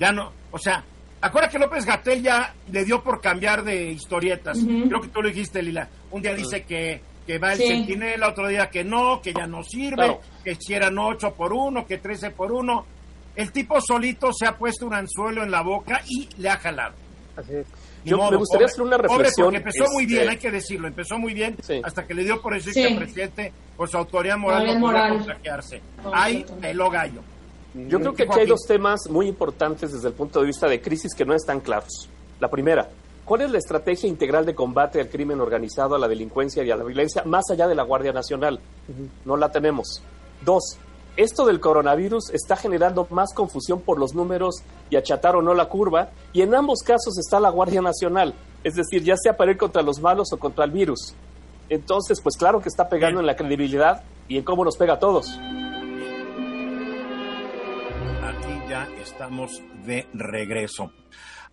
Ya 0.00 0.10
no, 0.12 0.32
o 0.50 0.58
sea, 0.58 0.84
acuérdate 1.26 1.52
que 1.52 1.58
López 1.58 1.84
Gatel 1.84 2.22
ya 2.22 2.54
le 2.70 2.84
dio 2.84 3.02
por 3.02 3.20
cambiar 3.20 3.64
de 3.64 3.90
historietas. 3.90 4.58
Creo 4.88 5.00
que 5.00 5.08
tú 5.08 5.22
lo 5.22 5.28
dijiste, 5.28 5.62
Lila. 5.62 5.88
Un 6.10 6.22
día 6.22 6.34
dice 6.34 6.62
que, 6.64 7.00
que 7.26 7.38
va 7.38 7.52
el 7.52 7.58
Sí. 7.58 7.66
centinela, 7.68 8.28
otro 8.28 8.48
día 8.48 8.68
que 8.70 8.84
no, 8.84 9.20
que 9.22 9.32
ya 9.32 9.46
no 9.46 9.62
sirve, 9.62 9.94
Claro. 9.96 10.20
que 10.44 10.54
si 10.56 10.74
eran 10.74 10.98
8 10.98 11.34
por 11.34 11.52
1, 11.52 11.86
que 11.86 11.98
13 11.98 12.30
por 12.30 12.52
1. 12.52 12.86
El 13.36 13.50
tipo 13.50 13.80
solito 13.80 14.32
se 14.32 14.46
ha 14.46 14.56
puesto 14.56 14.86
un 14.86 14.94
anzuelo 14.94 15.42
en 15.42 15.50
la 15.50 15.62
boca 15.62 16.02
y 16.08 16.28
le 16.38 16.48
ha 16.50 16.56
jalado. 16.56 16.94
Así 17.36 17.52
es. 17.54 17.66
Yo 18.04 18.18
me 18.30 18.36
gustaría 18.36 18.66
pobre- 18.66 18.72
hacer 18.72 18.82
una 18.82 18.96
pobre, 18.98 19.08
reflexión, 19.08 19.46
porque 19.46 19.56
empezó 19.56 19.84
muy 19.92 20.02
este- 20.04 20.14
bien, 20.14 20.28
hay 20.28 20.36
que 20.36 20.50
decirlo, 20.50 20.88
empezó 20.88 21.18
muy 21.18 21.32
bien 21.34 21.56
Sí. 21.62 21.80
hasta 21.82 22.06
que 22.06 22.12
le 22.14 22.22
dio 22.22 22.40
por 22.42 22.52
decir 22.54 22.74
Sí. 22.74 22.82
que 22.82 22.88
el 22.88 22.98
presidente, 22.98 23.52
por 23.78 23.88
su 23.88 23.96
autoridad 23.96 24.36
moral, 24.36 24.60
no 24.60 24.66
podía 24.66 24.78
moral. 24.78 25.18
contagiarse. 25.18 25.80
No, 26.02 26.14
Ahí 26.14 26.44
peló 26.60 26.90
gallo. 26.90 27.22
Yo 27.74 27.98
creo 27.98 28.14
que 28.14 28.22
aquí 28.22 28.40
hay 28.40 28.46
dos 28.46 28.62
temas 28.68 29.10
muy 29.10 29.26
importantes 29.26 29.92
desde 29.92 30.08
el 30.08 30.14
punto 30.14 30.40
de 30.40 30.46
vista 30.46 30.68
de 30.68 30.80
crisis 30.80 31.12
que 31.14 31.24
no 31.24 31.34
están 31.34 31.60
claros. 31.60 32.08
La 32.38 32.48
primera, 32.48 32.88
¿cuál 33.24 33.42
es 33.42 33.50
la 33.50 33.58
estrategia 33.58 34.08
integral 34.08 34.46
de 34.46 34.54
combate 34.54 35.00
al 35.00 35.08
crimen 35.08 35.40
organizado, 35.40 35.96
a 35.96 35.98
la 35.98 36.06
delincuencia 36.06 36.62
y 36.62 36.70
a 36.70 36.76
la 36.76 36.84
violencia 36.84 37.24
más 37.24 37.50
allá 37.50 37.66
de 37.66 37.74
la 37.74 37.82
Guardia 37.82 38.12
Nacional? 38.12 38.60
No 39.24 39.36
la 39.36 39.50
tenemos. 39.50 40.02
Dos, 40.44 40.78
esto 41.16 41.46
del 41.46 41.58
coronavirus 41.58 42.30
está 42.30 42.56
generando 42.56 43.08
más 43.10 43.34
confusión 43.34 43.80
por 43.80 43.98
los 43.98 44.14
números 44.14 44.62
y 44.90 44.96
achatar 44.96 45.34
o 45.34 45.42
no 45.42 45.52
la 45.54 45.68
curva, 45.68 46.10
y 46.32 46.42
en 46.42 46.54
ambos 46.54 46.80
casos 46.82 47.18
está 47.18 47.40
la 47.40 47.50
Guardia 47.50 47.82
Nacional, 47.82 48.34
es 48.62 48.74
decir, 48.74 49.02
ya 49.02 49.16
sea 49.16 49.36
para 49.36 49.50
ir 49.50 49.56
contra 49.56 49.82
los 49.82 50.00
malos 50.00 50.32
o 50.32 50.38
contra 50.38 50.64
el 50.64 50.70
virus. 50.70 51.14
Entonces, 51.68 52.20
pues 52.20 52.36
claro 52.36 52.60
que 52.60 52.68
está 52.68 52.88
pegando 52.88 53.20
en 53.20 53.26
la 53.26 53.36
credibilidad 53.36 54.04
y 54.28 54.38
en 54.38 54.44
cómo 54.44 54.64
nos 54.64 54.76
pega 54.76 54.94
a 54.94 54.98
todos. 54.98 55.26
Aquí 58.22 58.68
ya 58.68 58.88
estamos 59.02 59.62
de 59.84 60.06
regreso. 60.14 60.92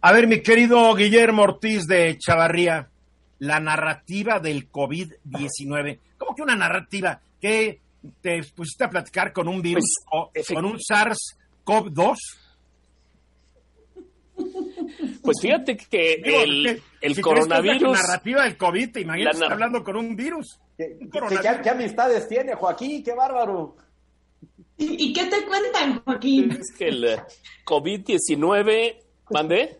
A 0.02 0.12
ver, 0.12 0.28
mi 0.28 0.42
querido 0.42 0.94
Guillermo 0.96 1.44
Ortiz 1.44 1.86
de 1.88 2.18
Chavarría, 2.18 2.90
la 3.40 3.60
narrativa 3.60 4.40
del 4.40 4.72
COVID-19. 4.72 6.00
¿Cómo 6.18 6.36
que 6.36 6.42
una 6.42 6.56
narrativa? 6.56 7.20
¿Que 7.40 7.80
te 8.22 8.44
pusiste 8.56 8.84
a 8.86 8.90
platicar 8.90 9.32
con 9.34 9.48
un 9.48 9.62
virus 9.62 9.84
Pues, 10.10 10.22
o 10.24 10.32
efect- 10.34 10.54
con 10.56 10.66
un 10.66 10.78
SARS-CoV-2? 10.80 12.16
Pues 15.24 15.38
fíjate 15.40 15.78
que 15.78 16.20
Digo, 16.24 16.42
el, 16.42 16.68
si 16.68 16.84
es 17.02 17.18
la 17.18 17.22
coronavirus, 17.24 17.92
narrativa 18.02 18.44
del 18.44 18.58
COVID, 18.58 18.92
te 18.92 19.02
imaginas 19.02 19.40
hablando 19.42 19.84
con 19.84 19.96
un 19.98 20.16
virus. 20.16 20.60
¿Qué, 20.78 20.98
Un 21.00 21.00
qué- 21.00 21.20
coronavirus. 21.20 21.58
qué- 21.58 21.62
qué 21.62 21.70
amistades 21.70 22.28
tiene, 22.28 22.56
Joaquín? 22.56 23.04
¡Qué 23.04 23.14
bárbaro! 23.14 23.76
¿Y, 24.82 24.96
y 25.10 25.14
qué 25.14 25.26
te 25.26 25.46
cuentan, 25.46 26.02
Joaquín? 26.04 26.52
es 26.52 26.72
que 26.78 26.88
el 26.90 27.04
eh, 27.06 27.22
COVID-19, 27.66 28.96
¿mandé? 29.30 29.78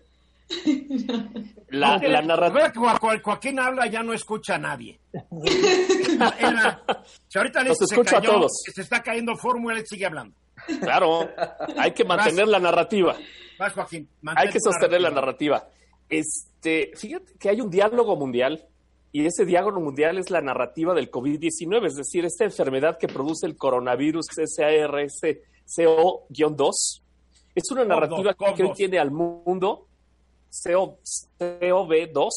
La, 1.70 1.98
narrativa, 2.22 2.72
que 2.72 2.80
Joa- 2.80 3.22
Joaquín 3.24 3.60
habla 3.60 3.88
ya 3.88 4.04
no 4.04 4.14
escucha 4.14 4.56
a 4.56 4.58
nadie. 4.58 5.00
Era- 6.40 6.84
si 7.28 7.38
ahorita 7.38 7.64
le 7.64 7.70
Los 7.70 7.78
se 7.78 7.86
a 8.18 8.22
todos. 8.22 8.52
que 8.66 8.72
se 8.74 8.82
está 8.82 9.02
cayendo 9.02 9.36
fórmula, 9.38 9.78
él 9.78 9.86
sigue 9.88 10.06
hablando. 10.06 10.36
claro, 10.82 11.30
hay 11.78 11.92
que 11.92 12.04
mantener 12.04 12.48
la 12.48 12.60
narrativa, 12.60 13.16
Vas, 13.58 13.74
Joaquín. 13.74 14.08
hay 14.36 14.50
que 14.50 14.60
sostener 14.60 15.02
la 15.02 15.10
narrativa. 15.10 15.68
Este, 16.10 16.92
fíjate 16.96 17.34
que 17.40 17.50
hay 17.50 17.62
un 17.62 17.70
diálogo 17.70 18.16
mundial 18.18 18.64
y 19.12 19.26
ese 19.26 19.44
diálogo 19.46 19.82
mundial 19.82 20.18
es 20.18 20.30
la 20.30 20.40
narrativa 20.42 20.94
del 20.94 21.12
COVID-19, 21.12 21.88
es 21.88 21.96
decir, 21.96 22.24
esta 22.26 22.46
enfermedad 22.46 22.98
que 22.98 23.08
produce 23.08 23.46
el 23.46 23.58
coronavirus 23.58 24.28
SARS-CoV-2. 24.38 26.72
Es 27.54 27.70
una 27.72 27.84
narrativa 27.84 28.34
CoV-2, 28.36 28.56
que 28.56 28.64
hoy 28.64 28.72
tiene 28.74 28.98
al 29.00 29.12
mundo 29.12 29.88
CO 30.64 30.98
COV2 31.40 32.30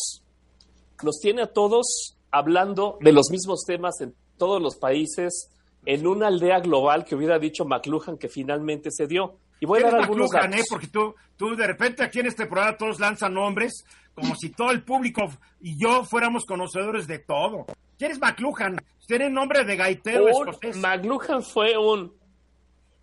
nos 1.03 1.19
tiene 1.21 1.43
a 1.43 1.53
todos 1.53 2.17
hablando 2.31 2.99
de 3.01 3.13
los 3.13 3.31
mismos 3.31 3.65
temas 3.67 4.01
en 4.01 4.15
todos 4.39 4.61
los 4.61 4.77
países, 4.77 5.51
en 5.85 6.07
una 6.07 6.29
aldea 6.29 6.61
global 6.61 7.05
que 7.05 7.15
hubiera 7.15 7.39
dicho 7.39 7.65
McLuhan 7.65 8.17
que 8.17 8.29
finalmente 8.29 8.91
se 8.91 9.07
dio. 9.07 9.39
Y 9.65 9.67
voy 9.67 9.79
a 9.79 9.83
¿Quién 9.85 9.93
dar 9.93 10.01
es 10.01 10.05
algunos 10.05 10.31
McLuhan, 10.31 10.51
datos. 10.51 10.67
eh? 10.67 10.69
Porque 10.69 10.87
tú, 10.89 11.15
tú 11.39 11.57
de 11.57 11.67
repente 11.67 12.03
aquí 12.05 12.21
en 12.21 12.27
este 12.27 12.45
programa 12.45 12.77
todos 12.77 13.01
lanzan 13.01 13.33
nombres 13.33 13.83
como 14.15 14.37
si 14.37 14.51
todo 14.51 14.71
el 14.73 14.85
público 14.85 15.23
y 15.59 15.79
yo 15.79 16.05
fuéramos 16.05 16.45
conocedores 16.45 17.07
de 17.07 17.21
todo. 17.21 17.65
¿Quién 17.97 18.11
es 18.11 18.21
McLuhan? 18.21 18.77
Tiene 19.07 19.31
nombre 19.31 19.65
de 19.65 19.75
gaitero 19.75 20.29
escocés. 20.29 20.77
McLuhan 20.77 21.43
fue 21.43 21.79
un... 21.79 22.13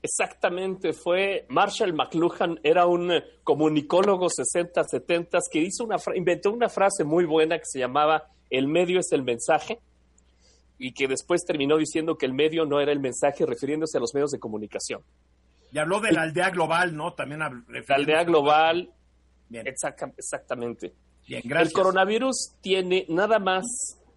Exactamente, 0.04 0.94
fue 0.94 1.48
Marshall 1.50 1.94
McLuhan, 1.94 2.60
era 2.62 2.86
un 2.86 3.12
eh, 3.12 3.24
comunicólogo 3.44 4.30
60, 4.30 4.84
70 4.84 5.40
que 5.52 5.60
hizo 5.62 5.84
una 5.84 5.96
inventó 6.14 6.52
una 6.52 6.70
frase 6.70 7.04
muy 7.04 7.26
buena 7.26 7.58
que 7.58 7.66
se 7.66 7.80
llamaba 7.80 8.28
el 8.52 8.68
medio 8.68 9.00
es 9.00 9.12
el 9.14 9.24
mensaje 9.24 9.80
y 10.78 10.94
que 10.94 11.08
después 11.08 11.44
terminó 11.44 11.78
diciendo 11.78 12.18
que 12.20 12.28
el 12.28 12.34
medio 12.34 12.66
no 12.66 12.80
era 12.80 12.92
el 12.92 13.00
mensaje 13.00 13.48
refiriéndose 13.48 13.98
a 13.98 14.02
los 14.02 14.14
medios 14.14 14.30
de 14.30 14.38
comunicación. 14.40 15.02
Y 15.72 15.78
habló 15.80 16.00
de 16.02 16.12
la 16.12 16.24
aldea 16.24 16.50
global, 16.50 16.96
¿no? 16.96 17.14
También 17.14 17.40
La 17.40 17.96
aldea 17.96 18.24
global, 18.24 18.92
Bien, 19.50 19.68
exacta- 19.68 20.12
exactamente. 20.18 20.94
bien, 21.28 21.42
El 21.44 21.50
gracias. 21.50 21.74
coronavirus 21.74 22.54
tiene 22.62 23.06
nada 23.10 23.40
más 23.40 23.66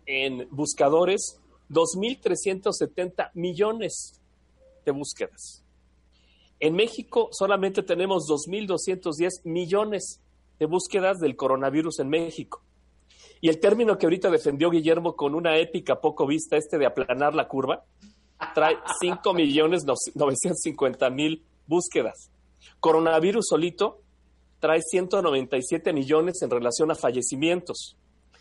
en 0.06 0.46
buscadores 0.50 1.40
2.370 1.70 3.30
millones 3.34 4.20
de 4.84 4.92
búsquedas. 4.92 5.64
En 6.60 6.74
México 6.74 7.28
solamente 7.32 7.82
tenemos 7.82 8.26
2.210 8.28 9.42
millones 9.44 10.20
de 10.58 10.66
búsquedas 10.66 11.18
del 11.18 11.36
coronavirus 11.36 11.98
en 12.00 12.08
México. 12.08 12.62
Y 13.40 13.48
el 13.48 13.60
término 13.60 13.98
que 13.98 14.06
ahorita 14.06 14.30
defendió 14.30 14.70
Guillermo 14.70 15.16
con 15.16 15.34
una 15.34 15.58
épica 15.58 16.00
poco 16.00 16.26
vista, 16.26 16.56
este 16.56 16.78
de 16.78 16.86
aplanar 16.86 17.34
la 17.34 17.48
curva, 17.48 17.84
trae 18.52 18.76
5 19.00 19.34
millones 19.34 19.84
950 19.84 21.10
mil 21.10 21.44
búsquedas. 21.66 22.30
Coronavirus 22.80 23.46
solito 23.48 24.00
trae 24.60 24.80
197 24.82 25.92
millones 25.92 26.42
en 26.42 26.50
relación 26.50 26.90
a 26.90 26.94
fallecimientos. 26.94 27.96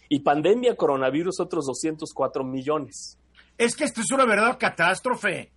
Y 0.10 0.20
pandemia 0.20 0.76
coronavirus 0.76 1.40
otros 1.40 1.66
204 1.66 2.44
millones. 2.44 3.18
Es 3.58 3.76
que 3.76 3.84
esto 3.86 4.02
es 4.02 4.12
una 4.12 4.26
verdadera 4.26 4.58
catástrofe. 4.58 5.52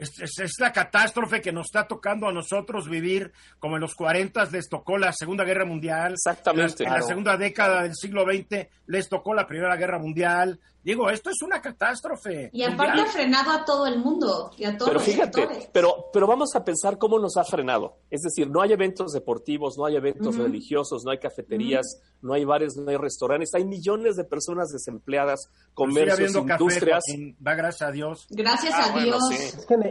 Es, 0.00 0.10
es- 0.20 0.38
es 0.38 0.52
la 0.58 0.72
catástrofe 0.72 1.40
que 1.40 1.52
nos 1.52 1.66
está 1.66 1.86
tocando 1.86 2.26
a 2.28 2.32
nosotros 2.32 2.88
vivir, 2.88 3.32
como 3.58 3.76
en 3.76 3.82
los 3.82 3.94
40 3.94 4.44
les 4.46 4.68
tocó 4.68 4.98
la 4.98 5.12
Segunda 5.12 5.44
Guerra 5.44 5.64
Mundial. 5.64 6.12
Exactamente. 6.14 6.82
En 6.84 6.88
la 6.90 6.96
Claro. 6.96 7.06
segunda 7.06 7.36
década 7.36 7.82
del 7.82 7.94
siglo 7.94 8.24
XX 8.24 8.68
les 8.86 9.08
tocó 9.08 9.34
la 9.34 9.46
Primera 9.46 9.76
Guerra 9.76 9.98
Mundial. 9.98 10.58
Digo, 10.82 11.10
esto 11.10 11.28
es 11.28 11.36
una 11.42 11.60
catástrofe. 11.60 12.48
Y 12.54 12.62
aparte 12.62 12.82
ha 12.84 12.86
mundial. 12.94 13.08
frenado 13.08 13.50
a 13.50 13.64
todo 13.66 13.86
el 13.86 13.98
mundo 13.98 14.50
y 14.56 14.64
a 14.64 14.78
todos 14.78 14.88
Pero 14.90 14.94
los 15.00 15.02
fíjate, 15.06 15.40
sectores. 15.42 15.68
pero, 15.74 16.06
pero 16.10 16.26
vamos 16.26 16.54
a 16.54 16.64
pensar 16.64 16.96
cómo 16.96 17.18
nos 17.18 17.36
ha 17.36 17.44
frenado. 17.44 17.98
Es 18.10 18.22
decir, 18.22 18.48
no 18.48 18.62
hay 18.62 18.72
eventos 18.72 19.12
deportivos, 19.12 19.74
no 19.76 19.84
hay 19.84 19.96
eventos 19.96 20.34
Ujú. 20.34 20.44
religiosos, 20.44 21.04
no 21.04 21.10
hay 21.10 21.18
cafeterías, 21.18 22.00
no 22.22 22.32
hay 22.32 22.46
bares, 22.46 22.76
no 22.78 22.90
hay 22.90 22.96
restaurantes. 22.96 23.50
Hay 23.54 23.66
millones 23.66 24.16
de 24.16 24.24
personas 24.24 24.70
desempleadas, 24.70 25.50
comercios, 25.74 26.32
café, 26.46 26.62
industrias. 26.64 27.00
Joaquín, 27.06 27.36
va 27.46 27.54
gracias 27.56 27.88
a 27.88 27.92
Dios. 27.92 28.26
Gracias 28.30 28.72
Ah, 28.74 28.86
a 28.88 28.92
bueno, 28.92 29.06
Dios. 29.06 29.28
sí. 29.28 29.34
Es 29.58 29.66
que 29.66 29.76
me- 29.76 29.89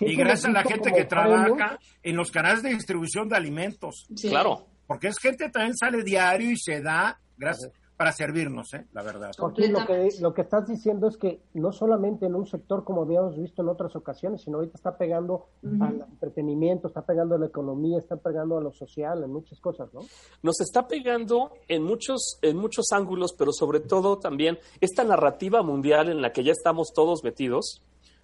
Y 0.00 0.16
gracias 0.16 0.46
a 0.46 0.52
la 0.52 0.62
gente 0.62 0.92
que 0.92 1.04
trabaja 1.04 1.78
en 2.02 2.16
los 2.16 2.30
canales 2.30 2.62
de 2.62 2.70
distribución 2.70 3.28
de 3.28 3.36
alimentos. 3.36 4.06
Sí. 4.14 4.28
Claro. 4.28 4.66
Porque 4.86 5.08
es 5.08 5.18
gente 5.18 5.44
que 5.44 5.50
también 5.50 5.76
sale 5.76 6.02
diario 6.02 6.50
y 6.50 6.56
se 6.56 6.80
da 6.80 7.20
gracias 7.36 7.70
para 8.00 8.12
servirnos, 8.12 8.72
¿eh? 8.72 8.86
la 8.94 9.02
verdad. 9.02 9.30
Joaquín, 9.36 9.74
lo 9.74 9.84
que, 9.84 10.08
lo 10.22 10.32
que 10.32 10.40
estás 10.40 10.66
diciendo 10.66 11.06
es 11.06 11.18
que 11.18 11.42
no 11.52 11.70
solamente 11.70 12.24
en 12.24 12.34
un 12.34 12.46
sector 12.46 12.82
como 12.82 13.02
habíamos 13.02 13.38
visto 13.38 13.60
en 13.60 13.68
otras 13.68 13.94
ocasiones, 13.94 14.40
sino 14.40 14.56
ahorita 14.56 14.76
está 14.76 14.96
pegando 14.96 15.48
al 15.82 16.06
entretenimiento, 16.10 16.88
está 16.88 17.02
pegando 17.02 17.34
a 17.34 17.38
la 17.38 17.44
economía, 17.44 17.98
está 17.98 18.16
pegando 18.16 18.56
a 18.56 18.62
lo 18.62 18.72
social, 18.72 19.22
en 19.22 19.30
muchas 19.30 19.60
cosas, 19.60 19.92
¿no? 19.92 20.00
Nos 20.42 20.62
está 20.62 20.88
pegando 20.88 21.52
en 21.68 21.82
muchos, 21.82 22.38
en 22.40 22.56
muchos 22.56 22.86
ángulos, 22.90 23.34
pero 23.36 23.52
sobre 23.52 23.80
todo 23.80 24.18
también 24.18 24.58
esta 24.80 25.04
narrativa 25.04 25.62
mundial 25.62 26.08
en 26.08 26.22
la 26.22 26.32
que 26.32 26.42
ya 26.42 26.52
estamos 26.52 26.94
todos 26.94 27.22
metidos, 27.22 27.82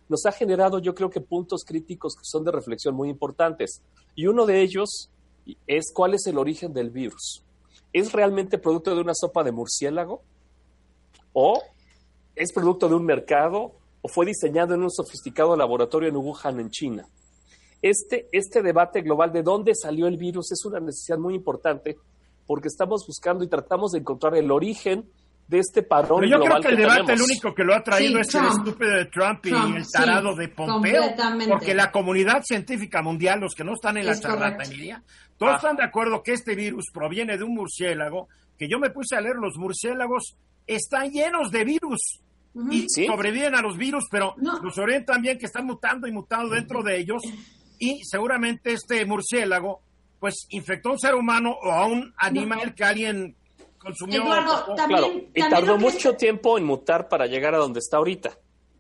nos 0.08 0.26
ha 0.26 0.32
generado 0.32 0.78
yo 0.78 0.94
creo 0.94 1.10
que 1.10 1.20
puntos 1.20 1.64
críticos 1.64 2.14
que 2.14 2.24
son 2.24 2.44
de 2.44 2.52
reflexión 2.52 2.94
muy 2.94 3.08
importantes. 3.08 3.82
Y 4.14 4.26
uno 4.26 4.46
de 4.46 4.62
ellos 4.62 5.10
es 5.66 5.92
cuál 5.92 6.14
es 6.14 6.26
el 6.26 6.38
origen 6.38 6.72
del 6.72 6.90
virus. 6.90 7.42
¿Es 7.92 8.12
realmente 8.12 8.58
producto 8.58 8.94
de 8.94 9.00
una 9.00 9.14
sopa 9.14 9.42
de 9.44 9.52
murciélago? 9.52 10.22
¿O 11.32 11.62
es 12.34 12.52
producto 12.52 12.88
de 12.88 12.94
un 12.94 13.04
mercado? 13.04 13.72
¿O 14.02 14.08
fue 14.08 14.26
diseñado 14.26 14.74
en 14.74 14.82
un 14.82 14.90
sofisticado 14.90 15.56
laboratorio 15.56 16.08
en 16.08 16.16
Wuhan, 16.16 16.60
en 16.60 16.70
China? 16.70 17.08
Este, 17.82 18.28
este 18.32 18.62
debate 18.62 19.02
global 19.02 19.32
de 19.32 19.42
dónde 19.42 19.74
salió 19.74 20.06
el 20.06 20.16
virus 20.16 20.50
es 20.52 20.64
una 20.64 20.80
necesidad 20.80 21.18
muy 21.18 21.34
importante 21.34 21.96
porque 22.46 22.68
estamos 22.68 23.04
buscando 23.06 23.44
y 23.44 23.48
tratamos 23.48 23.92
de 23.92 23.98
encontrar 23.98 24.36
el 24.36 24.50
origen 24.50 25.10
de 25.48 25.58
este 25.60 25.82
parón 25.82 26.20
Pero 26.20 26.38
yo 26.38 26.44
creo 26.44 26.60
que 26.60 26.68
el 26.68 26.76
debate 26.76 27.12
el 27.12 27.22
único 27.22 27.54
que 27.54 27.62
lo 27.64 27.74
ha 27.74 27.82
traído 27.82 28.14
Sí, 28.22 28.28
es 28.28 28.34
el 28.34 28.46
estúpido 28.46 28.90
de 28.90 29.04
Trump 29.06 29.46
y 29.46 29.50
Trump, 29.50 29.76
el 29.76 29.84
sí, 29.84 29.92
tarado 29.92 30.34
de 30.34 30.48
Pompeo. 30.48 31.02
Porque 31.48 31.74
la 31.74 31.92
comunidad 31.92 32.42
científica 32.42 33.00
mundial, 33.02 33.40
los 33.40 33.54
que 33.54 33.62
no 33.64 33.74
están 33.74 33.96
en 33.96 34.06
la 34.06 34.12
Es 34.12 34.20
charlatanería, 34.20 35.02
todos 35.38 35.52
Ah. 35.52 35.56
están 35.56 35.76
de 35.76 35.84
acuerdo 35.84 36.22
que 36.22 36.32
este 36.32 36.54
virus 36.56 36.86
proviene 36.92 37.36
de 37.38 37.44
un 37.44 37.54
murciélago, 37.54 38.28
que 38.58 38.68
yo 38.68 38.78
me 38.80 38.90
puse 38.90 39.14
a 39.16 39.20
leer, 39.20 39.36
los 39.36 39.56
murciélagos 39.56 40.36
están 40.66 41.10
llenos 41.10 41.50
de 41.52 41.64
virus 41.64 42.20
y 42.70 42.86
Sí. 42.88 43.06
sobreviven 43.06 43.54
a 43.54 43.60
los 43.62 43.76
virus, 43.76 44.04
pero 44.10 44.34
No. 44.38 44.58
los 44.62 44.76
orientan 44.78 45.16
también 45.16 45.38
que 45.38 45.46
están 45.46 45.66
mutando 45.66 46.08
y 46.08 46.12
mutando 46.12 46.54
dentro 46.54 46.82
de 46.82 46.98
ellos 46.98 47.22
y 47.78 48.00
seguramente 48.04 48.72
este 48.72 49.04
murciélago 49.04 49.80
pues 50.18 50.46
infectó 50.48 50.88
a 50.88 50.92
un 50.92 50.98
ser 50.98 51.14
humano 51.14 51.50
o 51.62 51.70
a 51.70 51.86
un 51.86 52.12
animal 52.16 52.74
que 52.74 52.82
alguien 52.84 53.36
consumió. 53.86 54.22
Eduardo, 54.22 54.74
también, 54.74 55.00
Claro, 55.00 55.14
y 55.34 55.40
tardó 55.50 55.74
que 55.78 55.84
mucho 55.84 56.12
tiempo 56.14 56.58
en 56.58 56.64
mutar 56.64 57.08
para 57.08 57.26
llegar 57.26 57.54
a 57.54 57.58
donde 57.58 57.78
está 57.80 57.96
ahorita. 57.98 58.30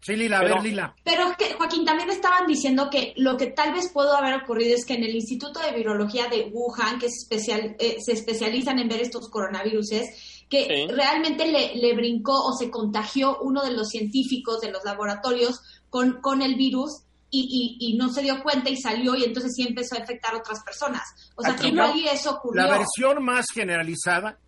Sí, 0.00 0.14
Lila, 0.14 0.38
a 0.38 0.40
Pero- 0.42 0.54
ver, 0.56 0.64
Lila. 0.64 0.94
Pero 1.02 1.30
es 1.30 1.36
que, 1.36 1.54
Joaquín, 1.54 1.84
también 1.84 2.10
estaban 2.10 2.46
diciendo 2.46 2.88
que 2.90 3.12
lo 3.16 3.36
que 3.36 3.46
tal 3.46 3.72
vez 3.72 3.88
pudo 3.88 4.14
haber 4.16 4.34
ocurrido 4.34 4.74
es 4.76 4.84
que 4.84 4.94
en 4.94 5.02
el 5.02 5.14
Instituto 5.16 5.58
de 5.60 5.72
Virología 5.72 6.28
de 6.28 6.48
Wuhan, 6.52 6.98
que 7.00 7.06
es 7.06 7.16
especial, 7.22 7.74
eh, 7.80 7.96
se 8.00 8.12
especializan 8.12 8.78
en 8.78 8.88
ver 8.88 9.00
estos 9.00 9.28
coronaviruses, 9.28 10.44
que 10.48 10.64
Sí. 10.64 10.94
realmente 10.94 11.46
le, 11.50 11.74
le 11.74 11.94
brincó 11.94 12.34
o 12.44 12.52
se 12.56 12.70
contagió 12.70 13.38
uno 13.40 13.64
de 13.64 13.72
los 13.72 13.88
científicos 13.88 14.60
de 14.60 14.70
los 14.70 14.84
laboratorios 14.84 15.60
con, 15.90 16.20
con 16.20 16.40
el 16.40 16.54
virus 16.54 17.02
y, 17.28 17.76
y- 17.80 17.90
y 17.94 17.96
no 17.96 18.12
se 18.12 18.22
dio 18.22 18.40
cuenta 18.44 18.70
y 18.70 18.76
salió 18.76 19.16
y 19.16 19.24
entonces 19.24 19.54
sí 19.56 19.66
empezó 19.66 19.96
a 19.96 19.98
infectar 19.98 20.34
a 20.34 20.38
otras 20.38 20.62
personas. 20.62 21.02
O 21.34 21.42
sea, 21.42 21.52
Aquí 21.54 21.70
que 21.70 21.72
no. 21.72 21.84
igual 21.86 21.98
y 21.98 22.06
eso 22.06 22.30
ocurrió. 22.36 22.62
La 22.62 22.78
versión 22.78 23.24
más 23.24 23.46
generalizada, 23.52 24.38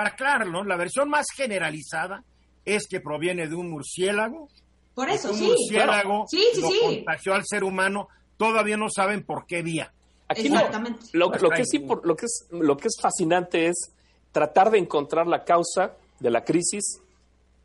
para 0.00 0.14
aclararlo, 0.14 0.64
la 0.64 0.76
versión 0.78 1.10
más 1.10 1.26
generalizada 1.36 2.24
es 2.64 2.86
que 2.88 3.00
proviene 3.02 3.46
de 3.48 3.54
un 3.54 3.68
murciélago. 3.70 4.48
Por 4.94 5.10
eso, 5.10 5.30
un 5.30 5.36
sí. 5.36 5.44
murciélago 5.46 6.24
Sí, 6.26 6.42
sí, 6.54 6.60
lo 6.62 6.68
sí. 6.68 6.80
contagió 6.82 7.34
al 7.34 7.42
ser 7.44 7.64
humano. 7.64 8.08
Todavía 8.38 8.78
no 8.78 8.88
saben 8.88 9.22
por 9.24 9.44
qué 9.46 9.60
vía. 9.60 9.92
Aquí 10.26 10.48
lo- 10.48 10.54
Exactamente. 10.56 11.00
lo, 11.12 11.28
Pues 11.28 11.42
lo 11.42 11.50
que 11.50 11.60
es, 11.60 11.68
lo, 12.02 12.16
que 12.16 12.24
es, 12.24 12.46
lo 12.50 12.76
que 12.78 12.88
es 12.88 12.96
fascinante 12.98 13.66
es 13.66 13.92
tratar 14.32 14.70
de 14.70 14.78
encontrar 14.78 15.26
la 15.26 15.44
causa 15.44 15.92
de 16.18 16.30
la 16.30 16.44
crisis 16.44 17.02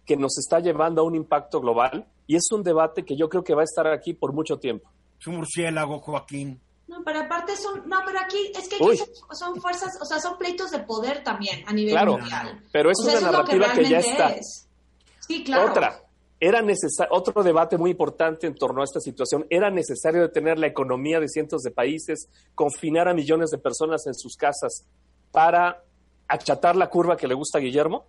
que 0.06 0.18
nos 0.18 0.38
está 0.38 0.60
llevando 0.60 1.02
a 1.02 1.06
un 1.06 1.16
impacto 1.16 1.62
global 1.62 2.06
y 2.28 2.36
es 2.36 2.44
un 2.52 2.64
debate 2.64 3.06
que 3.06 3.16
yo 3.16 3.30
creo 3.30 3.46
que 3.46 3.56
va 3.56 3.62
a 3.62 3.64
estar 3.64 3.88
aquí 3.88 4.14
por 4.14 4.34
mucho 4.34 4.58
tiempo. 4.58 4.90
Es 5.22 5.28
un 5.28 5.38
murciélago, 5.38 6.00
Joaquín. 6.00 6.60
No, 6.88 7.04
pero 7.04 7.22
aparte 7.22 7.56
son, 7.58 7.88
no, 7.90 7.98
pero 8.06 8.20
aquí 8.20 8.52
es 8.56 8.68
que 8.70 8.76
aquí 8.76 8.98
son, 8.98 9.08
son 9.36 9.62
fuerzas, 9.62 9.98
o 10.02 10.06
sea, 10.06 10.20
son 10.20 10.38
pleitos 10.38 10.70
de 10.72 10.80
poder 10.80 11.24
también 11.24 11.64
a 11.68 11.74
nivel 11.74 11.94
Claro, 11.94 12.18
mundial. 12.18 12.62
pero 12.72 12.92
es 12.92 13.00
O 13.00 13.04
sea, 13.04 13.14
una 13.14 13.20
eso 13.20 13.26
lo 13.32 13.38
narrativa 13.44 13.74
que, 13.74 13.90
ya 13.90 14.00
está. 14.00 14.30
es. 14.30 14.68
Sí, 15.20 15.44
claro. 15.44 15.72
Otra, 15.72 16.02
era 16.40 16.62
necesario, 16.62 17.12
otro 17.16 17.42
debate 17.42 17.78
muy 17.78 17.90
importante 17.92 18.46
en 18.46 18.54
torno 18.54 18.82
a 18.82 18.84
esta 18.84 19.00
situación, 19.00 19.48
era 19.50 19.72
necesario 19.72 20.22
detener 20.22 20.60
la 20.60 20.68
economía 20.68 21.20
de 21.20 21.28
cientos 21.28 21.64
de 21.64 21.72
países, 21.72 22.30
confinar 22.54 23.08
a 23.08 23.14
millones 23.16 23.50
de 23.50 23.58
personas 23.58 24.06
en 24.06 24.14
sus 24.14 24.36
casas 24.38 24.86
para 25.32 25.82
achatar 26.28 26.76
la 26.76 26.90
curva 26.90 27.18
que 27.18 27.28
le 27.28 27.34
gusta 27.34 27.58
a 27.58 27.62
Guillermo. 27.62 28.06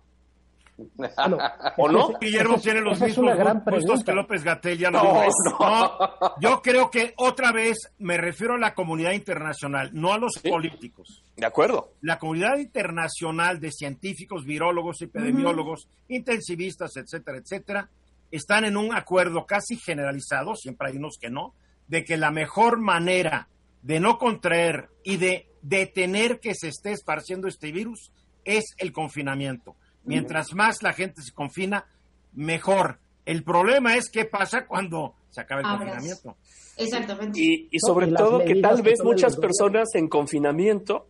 Bueno, 0.77 1.37
¿O 1.77 1.89
no? 1.89 2.13
Guillermo 2.19 2.55
es- 2.57 2.61
tiene 2.61 2.81
los 2.81 3.01
mismos 3.01 3.35
gustos 3.65 4.03
que. 4.03 4.13
López 4.13 4.43
Gatel, 4.43 4.77
ya 4.77 4.91
lo 4.91 5.03
No, 5.03 5.21
dijo. 5.21 5.59
no. 5.59 5.59
No, 5.59 6.33
yo 6.39 6.61
creo 6.61 6.91
que 6.91 7.13
otra 7.17 7.51
vez 7.51 7.77
me 7.97 8.17
refiero 8.17 8.53
a 8.53 8.57
la 8.59 8.75
comunidad 8.75 9.13
internacional, 9.13 9.89
no 9.93 10.13
a 10.13 10.17
los 10.19 10.33
Sí. 10.41 10.49
políticos. 10.49 11.23
De 11.35 11.45
acuerdo. 11.47 11.93
La 12.01 12.19
comunidad 12.19 12.57
internacional 12.57 13.59
de 13.59 13.71
científicos, 13.71 14.45
virólogos, 14.45 15.01
epidemiólogos, 15.01 15.87
intensivistas, 16.09 16.95
etcétera, 16.97 17.37
etcétera, 17.39 17.89
están 18.29 18.65
en 18.65 18.77
un 18.77 18.93
acuerdo 18.93 19.45
casi 19.45 19.77
generalizado, 19.77 20.55
siempre 20.55 20.89
hay 20.89 20.97
unos 20.97 21.17
que 21.19 21.29
no, 21.29 21.53
de 21.87 22.03
que 22.03 22.17
la 22.17 22.29
mejor 22.31 22.79
manera 22.79 23.47
de 23.81 23.99
no 23.99 24.17
contraer 24.17 24.89
y 25.03 25.17
de 25.17 25.47
detener 25.61 26.39
que 26.39 26.53
se 26.53 26.67
esté 26.67 26.91
esparciendo 26.91 27.47
este 27.47 27.71
virus 27.71 28.11
es 28.45 28.75
el 28.77 28.91
confinamiento. 28.91 29.75
Mientras 30.07 30.53
más 30.53 30.81
la 30.81 30.93
gente 30.93 31.21
se 31.21 31.33
confina, 31.33 31.85
mejor. 32.33 32.99
El 33.25 33.43
problema 33.43 33.95
es 33.97 34.09
qué 34.09 34.25
pasa 34.25 34.65
cuando 34.65 35.13
se 35.29 35.41
acaba 35.41 35.61
el 35.61 35.67
Abras. 35.67 35.79
confinamiento. 35.79 36.37
Exactamente. 36.77 37.39
Y, 37.39 37.67
y 37.71 37.79
sobre 37.79 38.11
todo 38.13 38.39
que 38.39 38.55
tal 38.61 38.77
que 38.77 38.81
vez 38.83 39.03
muchas 39.03 39.35
personas 39.35 39.93
en 39.95 40.07
confinamiento 40.07 41.07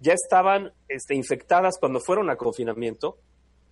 ya 0.00 0.12
estaban 0.12 0.72
este, 0.88 1.14
infectadas 1.14 1.78
cuando 1.80 2.00
fueron 2.00 2.28
a 2.28 2.36
confinamiento. 2.36 3.16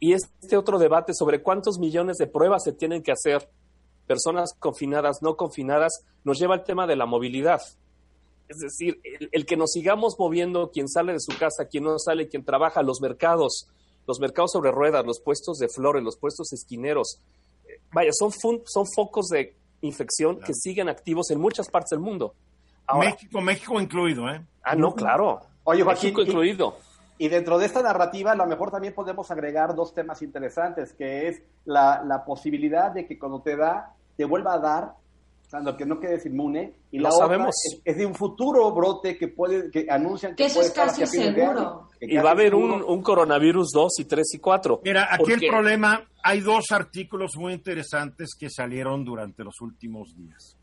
Y 0.01 0.13
este 0.15 0.57
otro 0.57 0.79
debate 0.79 1.13
sobre 1.15 1.43
cuántos 1.43 1.79
millones 1.79 2.17
de 2.17 2.27
pruebas 2.27 2.65
se 2.65 2.73
tienen 2.73 3.03
que 3.03 3.13
hacer, 3.13 3.49
personas 4.07 4.55
confinadas, 4.59 5.19
no 5.23 5.37
confinadas, 5.37 6.05
nos 6.25 6.39
lleva 6.39 6.55
al 6.55 6.65
tema 6.65 6.87
de 6.87 6.97
la 6.97 7.07
movilidad. 7.07 7.61
Es 8.49 8.59
decir, 8.59 9.01
el, 9.05 9.29
el 9.33 9.47
que 9.47 9.57
nos 9.57 9.73
sigamos 9.73 10.17
moviendo, 10.19 10.71
quien 10.71 10.89
sale 10.89 11.13
de 11.13 11.21
su 11.21 11.37
casa, 11.39 11.67
quien 11.71 11.85
no 11.85 11.99
sale, 11.99 12.29
quien 12.29 12.45
trabaja, 12.45 12.83
los 12.83 13.01
mercados, 13.01 13.69
los 14.07 14.21
mercados 14.21 14.53
sobre 14.53 14.71
ruedas, 14.71 15.05
los 15.07 15.21
puestos 15.21 15.59
de 15.59 15.69
flores, 15.69 16.03
los 16.03 16.17
puestos 16.17 16.53
esquineros. 16.53 17.19
Eh, 17.67 17.81
Vaya, 17.93 18.11
son, 18.13 18.31
fun- 18.33 18.63
son 18.67 18.85
focos 18.87 19.29
de 19.29 19.55
infección 19.81 20.41
que 20.41 20.55
siguen 20.55 20.89
activos 20.89 21.31
en 21.31 21.41
muchas 21.41 21.69
partes 21.69 21.91
del 21.91 22.01
mundo. 22.01 22.35
Ahora, 22.87 23.11
México, 23.11 23.41
México 23.41 23.81
incluido, 23.81 24.29
¿eh? 24.31 24.43
ah, 24.63 24.75
no, 24.75 24.95
claro. 24.95 25.41
Oye, 25.65 25.83
Joaquín, 25.83 26.03
México 26.15 26.21
y- 26.23 26.25
incluido. 26.27 26.77
Y 27.17 27.29
dentro 27.29 27.59
de 27.59 27.67
esta 27.67 27.81
narrativa, 27.81 28.33
a 28.33 28.35
lo 28.35 28.45
mejor 28.47 28.71
también 28.73 28.93
podemos 28.93 29.31
agregar 29.31 29.75
dos 29.75 29.95
temas 29.95 30.21
interesantes, 30.21 30.93
que 30.93 31.29
es 31.29 31.43
la, 31.65 32.03
la 32.05 32.25
posibilidad 32.25 32.91
de 32.91 33.07
que 33.07 33.19
cuando 33.19 33.41
te 33.41 33.57
da, 33.57 33.95
te 34.17 34.25
vuelva 34.25 34.55
a 34.55 34.59
dar, 34.59 34.95
tanto 35.55 35.77
que 35.77 35.87
no 35.87 36.01
quedes 36.01 36.27
inmune, 36.27 36.75
y 36.91 36.99
Lo 36.99 37.05
la 37.05 37.09
otra 37.11 37.27
sabemos. 37.27 37.49
es, 37.65 37.81
es 37.85 37.97
de 37.97 38.05
un 38.05 38.15
futuro 38.17 38.73
brote 38.73 39.17
que 39.17 39.29
puede, 39.29 39.71
que 39.71 39.87
anuncian 39.89 40.33
que, 40.33 40.43
Que 40.43 40.45
eso 40.47 40.57
puede 40.57 40.67
es 40.67 40.75
casi 40.75 41.01
de 41.03 41.07
seguro. 41.07 41.61
año, 41.61 41.89
que 42.01 42.07
Y 42.13 42.17
va 42.17 42.31
a 42.31 42.33
haber 42.33 42.57
un, 42.57 43.03
coronavirus 43.03 43.71
2 43.73 43.93
y 44.01 44.05
3 44.05 44.35
y 44.35 44.39
4. 44.41 44.81
Mira, 44.83 45.09
aquí 45.13 45.31
el 45.31 45.41
problema, 45.49 46.03
hay 46.25 46.41
dos 46.41 46.73
artículos 46.73 47.37
muy 47.37 47.53
interesantes 47.53 48.35
que 48.37 48.51
salieron 48.51 49.05
durante 49.05 49.45
los 49.45 49.61
últimos 49.61 50.17
días. 50.17 50.57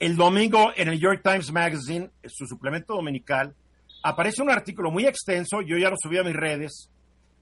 El 0.00 0.16
domingo 0.16 0.72
en 0.74 0.88
el 0.88 0.98
York 0.98 1.20
Times 1.22 1.52
Magazine, 1.52 2.10
su 2.26 2.44
suplemento 2.46 2.94
dominical, 2.94 3.54
aparece 4.02 4.42
un 4.42 4.50
artículo 4.50 4.90
muy 4.90 5.06
extenso, 5.06 5.62
yo 5.62 5.78
ya 5.78 5.88
lo 5.88 5.96
subí 5.96 6.18
a 6.18 6.24
mis 6.24 6.34
redes, 6.34 6.90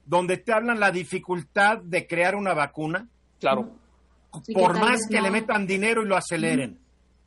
donde 0.05 0.37
te 0.37 0.53
hablan 0.53 0.79
la 0.79 0.91
dificultad 0.91 1.79
de 1.79 2.07
crear 2.07 2.35
una 2.35 2.53
vacuna, 2.53 3.09
Claro. 3.39 3.71
Sí, 4.45 4.53
que 4.55 4.61
por 4.61 4.79
más 4.79 5.09
que 5.09 5.17
no. 5.17 5.23
le 5.23 5.31
metan 5.31 5.67
dinero 5.67 6.03
y 6.03 6.07
lo 6.07 6.17
aceleren. 6.17 6.79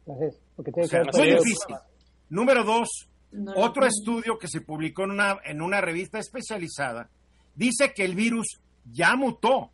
Es, 0.06 0.40
porque 0.56 0.72
tiene 0.72 0.86
O 0.86 0.90
sea, 0.90 1.02
que 1.04 1.18
ver 1.18 1.28
muy 1.28 1.30
difícil. 1.44 1.76
Número 2.30 2.64
dos, 2.64 3.08
No, 3.32 3.54
otro 3.56 3.86
estudio 3.86 4.38
que 4.38 4.48
se 4.48 4.62
publicó 4.62 5.04
en 5.04 5.12
una, 5.12 5.38
en 5.44 5.62
una 5.62 5.82
revista 5.82 6.20
especializada 6.20 7.10
dice 7.56 7.94
que 7.94 8.04
el 8.06 8.16
virus 8.16 8.60
ya 8.92 9.16
mutó 9.16 9.70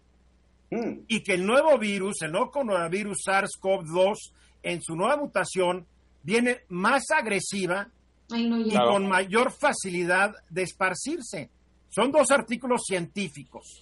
Mm. 0.72 1.06
y 1.08 1.24
que 1.24 1.34
el 1.34 1.48
nuevo 1.48 1.80
virus, 1.80 2.22
el 2.22 2.32
nuevo 2.32 2.52
coronavirus 2.52 3.18
SARS-CoV-2, 3.28 4.16
en 4.62 4.84
su 4.84 4.96
nueva 4.96 5.18
mutación, 5.18 5.88
viene 6.22 6.60
más 6.68 7.06
agresiva 7.10 7.90
Ay, 8.30 8.48
no, 8.48 8.60
ya. 8.60 8.74
y 8.76 8.88
con 8.88 9.08
mayor 9.08 9.52
facilidad 9.52 10.36
de 10.52 10.62
esparcirse. 10.62 11.50
Son 11.90 12.12
dos 12.12 12.30
artículos 12.30 12.84
científicos. 12.86 13.82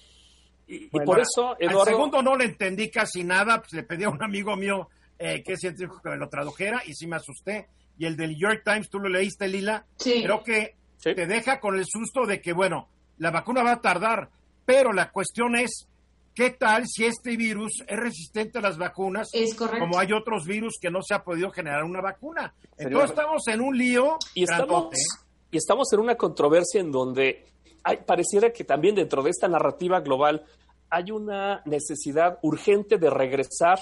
Y, 0.66 0.88
por 0.90 1.20
eso, 1.20 1.50
Al 1.50 1.58
Eduardo, 1.60 1.86
segundo 1.92 2.22
no 2.22 2.38
le 2.38 2.46
entendí 2.46 2.90
casi 2.90 3.26
nada, 3.26 3.60
pues 3.60 3.74
le 3.74 3.84
pedí 3.84 4.06
a 4.06 4.10
un 4.10 4.24
amigo 4.24 4.56
mío 4.56 4.88
eh, 5.20 5.44
que 5.44 5.54
es 5.54 5.60
científico 5.60 6.00
que 6.04 6.10
me 6.10 6.18
lo 6.18 6.30
tradujera 6.30 6.82
y 6.86 6.94
sí 6.94 7.08
me 7.08 7.16
asusté. 7.16 7.68
Y 7.98 8.06
el 8.06 8.16
del 8.16 8.32
New 8.32 8.40
York 8.40 8.62
Times, 8.64 8.90
tú 8.90 9.00
lo 9.00 9.10
leíste, 9.10 9.48
Lila, 9.48 9.86
Sí. 9.98 10.22
creo 10.24 10.44
que 10.44 10.76
Sí. 10.98 11.14
te 11.16 11.26
deja 11.28 11.60
con 11.60 11.76
el 11.78 11.86
susto 11.86 12.26
de 12.26 12.42
que, 12.42 12.54
bueno, 12.54 12.90
la 13.18 13.32
vacuna 13.32 13.64
va 13.64 13.74
a 13.74 13.82
tardar, 13.82 14.30
pero 14.66 14.94
la 14.94 15.12
cuestión 15.12 15.56
es, 15.56 15.88
¿qué 16.36 16.52
tal 16.52 16.84
si 16.88 17.06
este 17.06 17.36
virus 17.38 17.84
es 17.88 17.98
resistente 17.98 18.60
a 18.60 18.62
las 18.62 18.78
vacunas? 18.78 19.30
Es 19.34 19.56
correcto. 19.56 19.80
Como 19.80 19.98
hay 20.00 20.12
otros 20.14 20.46
virus 20.46 20.76
que 20.80 20.92
no 20.92 21.02
se 21.02 21.14
ha 21.16 21.24
podido 21.24 21.50
generar 21.52 21.84
una 21.84 22.02
vacuna. 22.02 22.54
Entonces 22.78 23.10
estamos 23.12 23.48
en 23.48 23.62
un 23.62 23.76
lío. 23.78 24.18
y 24.36 24.44
estamos, 24.44 24.90
y 25.50 25.58
estamos 25.58 25.92
en 25.94 26.00
una 26.00 26.16
controversia 26.16 26.82
en 26.82 26.92
donde 26.92 27.46
hay, 27.84 27.98
pareciera 28.06 28.52
que 28.52 28.64
también 28.64 28.94
dentro 28.96 29.24
de 29.24 29.30
esta 29.32 29.48
narrativa 29.48 30.02
global 30.02 30.44
hay 30.90 31.10
una 31.12 31.62
necesidad 31.66 32.38
urgente 32.44 32.98
de 32.98 33.10
regresar 33.10 33.80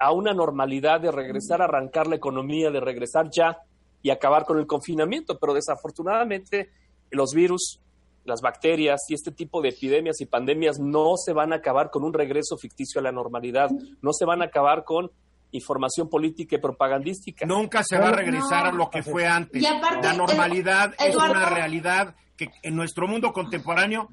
a 0.00 0.12
una 0.12 0.32
normalidad, 0.32 1.00
de 1.00 1.12
regresar 1.12 1.60
a 1.60 1.66
arrancar 1.66 2.06
la 2.06 2.16
economía, 2.16 2.70
de 2.70 2.80
regresar 2.80 3.30
ya 3.30 3.58
y 4.02 4.10
acabar 4.10 4.46
con 4.46 4.58
el 4.58 4.66
confinamiento. 4.66 5.38
Pero 5.38 5.52
desafortunadamente 5.54 6.70
los 7.10 7.34
virus, 7.34 7.80
las 8.24 8.40
bacterias 8.40 9.02
y 9.08 9.14
este 9.14 9.30
tipo 9.30 9.60
de 9.60 9.68
epidemias 9.68 10.20
y 10.20 10.26
pandemias 10.26 10.80
no 10.80 11.16
se 11.16 11.34
van 11.34 11.52
a 11.52 11.56
acabar 11.56 11.90
con 11.90 12.02
un 12.02 12.14
regreso 12.14 12.56
ficticio 12.56 13.00
a 13.00 13.04
la 13.04 13.12
normalidad, 13.12 13.70
no 14.00 14.12
se 14.12 14.24
van 14.24 14.40
a 14.40 14.46
acabar 14.46 14.84
con 14.84 15.10
información 15.52 16.08
política 16.08 16.56
y 16.56 16.58
propagandística. 16.58 17.46
Nunca 17.46 17.82
se 17.82 17.98
va 17.98 18.08
a 18.08 18.12
regresar 18.12 18.66
a 18.66 18.72
lo 18.72 18.90
que 18.90 19.02
fue 19.02 19.26
antes. 19.26 19.62
la 19.62 20.12
normalidad 20.14 20.94
es 20.98 21.14
una 21.14 21.48
realidad 21.48 22.14
que 22.40 22.50
en 22.62 22.74
nuestro 22.74 23.06
mundo 23.06 23.34
contemporáneo 23.34 24.08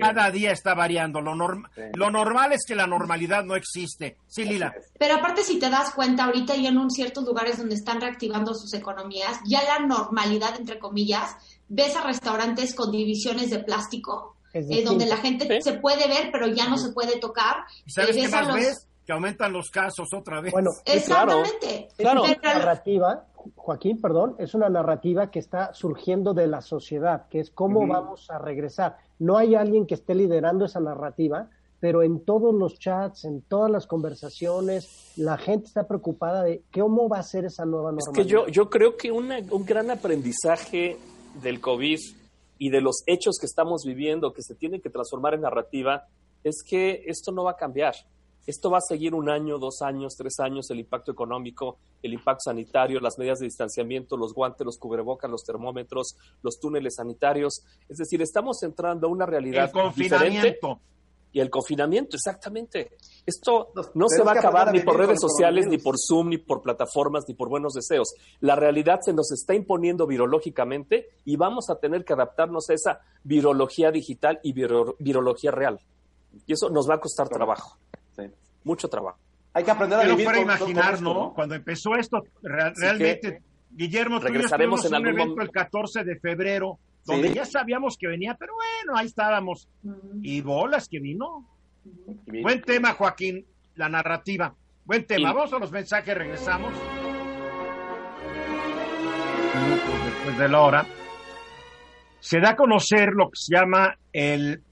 cada 0.00 0.30
día 0.32 0.50
está 0.50 0.74
variando. 0.74 1.20
Lo, 1.20 1.36
lo 1.36 2.10
normal 2.10 2.52
es 2.52 2.64
que 2.66 2.74
la 2.74 2.88
normalidad 2.88 3.44
no 3.44 3.54
existe. 3.54 4.16
Sí, 4.26 4.44
Lila. 4.44 4.74
Pero 4.98 5.14
aparte, 5.14 5.44
si 5.44 5.60
te 5.60 5.70
das 5.70 5.92
cuenta, 5.94 6.24
ahorita 6.24 6.56
ya 6.56 6.70
en 6.70 6.90
ciertos 6.90 7.24
lugares 7.24 7.58
donde 7.58 7.76
están 7.76 8.00
reactivando 8.00 8.52
sus 8.54 8.74
economías, 8.74 9.38
ya 9.46 9.62
la 9.62 9.86
normalidad, 9.86 10.58
entre 10.58 10.80
comillas, 10.80 11.36
ves 11.68 11.94
a 11.94 12.02
restaurantes 12.02 12.74
con 12.74 12.90
divisiones 12.90 13.50
de 13.50 13.60
plástico, 13.60 14.34
eh, 14.52 14.82
donde 14.82 15.06
la 15.06 15.18
gente 15.18 15.60
se 15.60 15.74
puede 15.74 16.08
ver, 16.08 16.30
pero 16.32 16.48
ya 16.48 16.68
no 16.68 16.78
se 16.78 16.90
puede 16.92 17.20
tocar. 17.20 17.58
¿Sabes 17.86 18.16
eh, 18.16 18.20
qué 18.22 18.28
más 18.28 18.54
ves? 18.54 18.87
Que 19.08 19.14
aumentan 19.14 19.54
los 19.54 19.70
casos 19.70 20.06
otra 20.14 20.42
vez. 20.42 20.52
Bueno, 20.52 20.68
exactamente. 20.84 21.88
Claro. 21.96 22.24
narrativa 22.42 23.24
Joaquín, 23.56 24.02
perdón, 24.02 24.36
es 24.38 24.52
una 24.52 24.68
narrativa 24.68 25.30
que 25.30 25.38
está 25.38 25.72
surgiendo 25.72 26.34
de 26.34 26.46
la 26.46 26.60
sociedad, 26.60 27.26
que 27.30 27.40
es 27.40 27.50
cómo 27.50 27.86
vamos 27.86 28.30
a 28.30 28.38
regresar. 28.38 28.98
No 29.18 29.38
hay 29.38 29.54
alguien 29.54 29.86
que 29.86 29.94
esté 29.94 30.14
liderando 30.14 30.66
esa 30.66 30.80
narrativa, 30.80 31.48
pero 31.80 32.02
en 32.02 32.22
todos 32.22 32.54
los 32.54 32.78
chats, 32.78 33.24
en 33.24 33.40
todas 33.40 33.70
las 33.70 33.86
conversaciones, 33.86 35.14
la 35.16 35.38
gente 35.38 35.68
está 35.68 35.88
preocupada 35.88 36.42
de 36.42 36.64
cómo 36.70 37.08
va 37.08 37.20
a 37.20 37.22
ser 37.22 37.46
esa 37.46 37.64
nueva 37.64 37.92
normalidad. 37.92 38.20
Es 38.20 38.26
que 38.26 38.30
yo, 38.30 38.46
yo 38.48 38.68
creo 38.68 38.98
que 38.98 39.10
un 39.10 39.64
gran 39.64 39.90
aprendizaje 39.90 40.98
del 41.42 41.62
COVID 41.62 41.98
y 42.58 42.68
de 42.68 42.80
los 42.82 43.04
hechos 43.06 43.38
que 43.40 43.46
estamos 43.46 43.84
viviendo, 43.86 44.34
que 44.34 44.42
se 44.42 44.54
tienen 44.54 44.82
que 44.82 44.90
transformar 44.90 45.32
en 45.32 45.40
narrativa, 45.40 46.08
es 46.44 46.62
que 46.62 47.04
esto 47.06 47.32
no 47.32 47.44
va 47.44 47.52
a 47.52 47.56
cambiar. 47.56 47.94
Esto 48.48 48.70
va 48.70 48.78
a 48.78 48.80
seguir 48.80 49.14
un 49.14 49.28
año, 49.28 49.58
dos 49.58 49.82
años, 49.82 50.14
tres 50.16 50.40
años, 50.40 50.70
el 50.70 50.80
impacto 50.80 51.12
económico, 51.12 51.76
el 52.02 52.14
impacto 52.14 52.44
sanitario, 52.44 52.98
las 52.98 53.18
medidas 53.18 53.40
de 53.40 53.44
distanciamiento, 53.44 54.16
los 54.16 54.32
guantes, 54.32 54.64
los 54.64 54.78
cubrebocas, 54.78 55.30
los 55.30 55.44
termómetros, 55.44 56.16
los 56.42 56.58
túneles 56.58 56.94
sanitarios. 56.94 57.62
Es 57.90 57.98
decir, 57.98 58.22
estamos 58.22 58.62
entrando 58.62 59.06
a 59.06 59.10
una 59.10 59.26
realidad 59.26 59.66
el 59.66 59.70
confinamiento. 59.70 60.80
Y 61.30 61.40
el 61.40 61.50
confinamiento, 61.50 62.16
exactamente. 62.16 62.92
Esto 63.26 63.68
no 63.92 64.08
se 64.08 64.22
va 64.22 64.32
a 64.32 64.38
acabar 64.38 64.72
ni 64.72 64.80
por 64.80 64.96
redes 64.96 65.20
sociales, 65.20 65.66
ni 65.66 65.76
por 65.76 65.96
Zoom, 65.98 66.30
ni 66.30 66.38
por 66.38 66.62
plataformas, 66.62 67.24
ni 67.28 67.34
por 67.34 67.50
buenos 67.50 67.74
deseos. 67.74 68.14
La 68.40 68.56
realidad 68.56 69.00
se 69.02 69.12
nos 69.12 69.30
está 69.30 69.54
imponiendo 69.54 70.06
virológicamente 70.06 71.10
y 71.26 71.36
vamos 71.36 71.68
a 71.68 71.78
tener 71.78 72.02
que 72.02 72.14
adaptarnos 72.14 72.70
a 72.70 72.72
esa 72.72 73.00
virología 73.24 73.90
digital 73.90 74.40
y 74.42 74.54
virología 74.54 75.50
real. 75.50 75.78
Y 76.46 76.54
eso 76.54 76.70
nos 76.70 76.88
va 76.88 76.94
a 76.94 77.00
costar 77.00 77.28
trabajo 77.28 77.76
mucho 78.64 78.88
trabajo. 78.88 79.18
Hay 79.52 79.64
que 79.64 79.70
aprender 79.70 79.98
a 79.98 80.04
vivir. 80.04 80.24
fuera 80.24 80.40
imaginar, 80.40 81.00
¿no? 81.00 81.32
Cuando 81.34 81.54
empezó 81.54 81.94
esto, 81.96 82.22
realmente, 82.42 83.42
Guillermo, 83.70 84.18
regresaremos 84.18 84.84
en 84.84 84.94
un 84.94 85.06
evento 85.08 85.40
el 85.40 85.50
14 85.50 86.04
de 86.04 86.16
febrero, 86.18 86.78
donde 87.04 87.32
ya 87.32 87.44
sabíamos 87.44 87.96
que 87.96 88.06
venía, 88.06 88.36
pero 88.38 88.54
bueno, 88.54 88.98
ahí 88.98 89.06
estábamos. 89.06 89.68
Y 90.22 90.40
bolas 90.42 90.88
que 90.88 91.00
vino. 91.00 91.46
Buen 92.42 92.62
tema, 92.62 92.92
Joaquín, 92.92 93.46
la 93.74 93.88
narrativa. 93.88 94.54
Buen 94.84 95.06
tema. 95.06 95.32
Vamos 95.32 95.52
a 95.52 95.58
los 95.58 95.72
mensajes, 95.72 96.16
regresamos. 96.16 96.72
Después 100.04 100.38
de 100.38 100.48
la 100.48 100.60
hora. 100.60 100.86
Se 102.20 102.40
da 102.40 102.50
a 102.50 102.56
conocer 102.56 103.10
lo 103.12 103.30
que 103.30 103.36
se 103.36 103.54
llama 103.54 103.96
el 104.12 104.62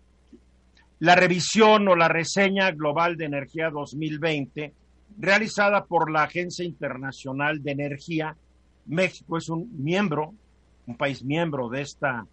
la 0.99 1.15
revisión 1.15 1.89
o 1.89 1.97
la 1.97 2.09
reseña 2.09 2.71
global 2.71 3.17
de 3.17 3.27
energía 3.27 3.71
2020 3.71 4.73
realizada 5.19 5.85
por 5.85 6.11
la 6.11 6.25
Agencia 6.25 6.65
Internacional 6.65 7.63
de 7.63 7.73
Energía. 7.73 8.37
México 8.87 9.39
es 9.39 9.49
un 9.49 9.71
miembro, 9.83 10.35
un 10.87 10.97
país 10.97 11.25
miembro 11.25 11.69
de 11.69 11.83
esta 11.83 12.27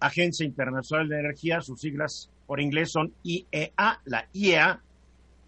Agencia 0.00 0.44
Internacional 0.44 1.08
de 1.08 1.20
Energía, 1.20 1.60
sus 1.60 1.80
siglas 1.80 2.30
por 2.46 2.60
inglés 2.60 2.90
son 2.90 3.12
IEA, 3.22 4.00
la 4.04 4.26
IEA, 4.32 4.80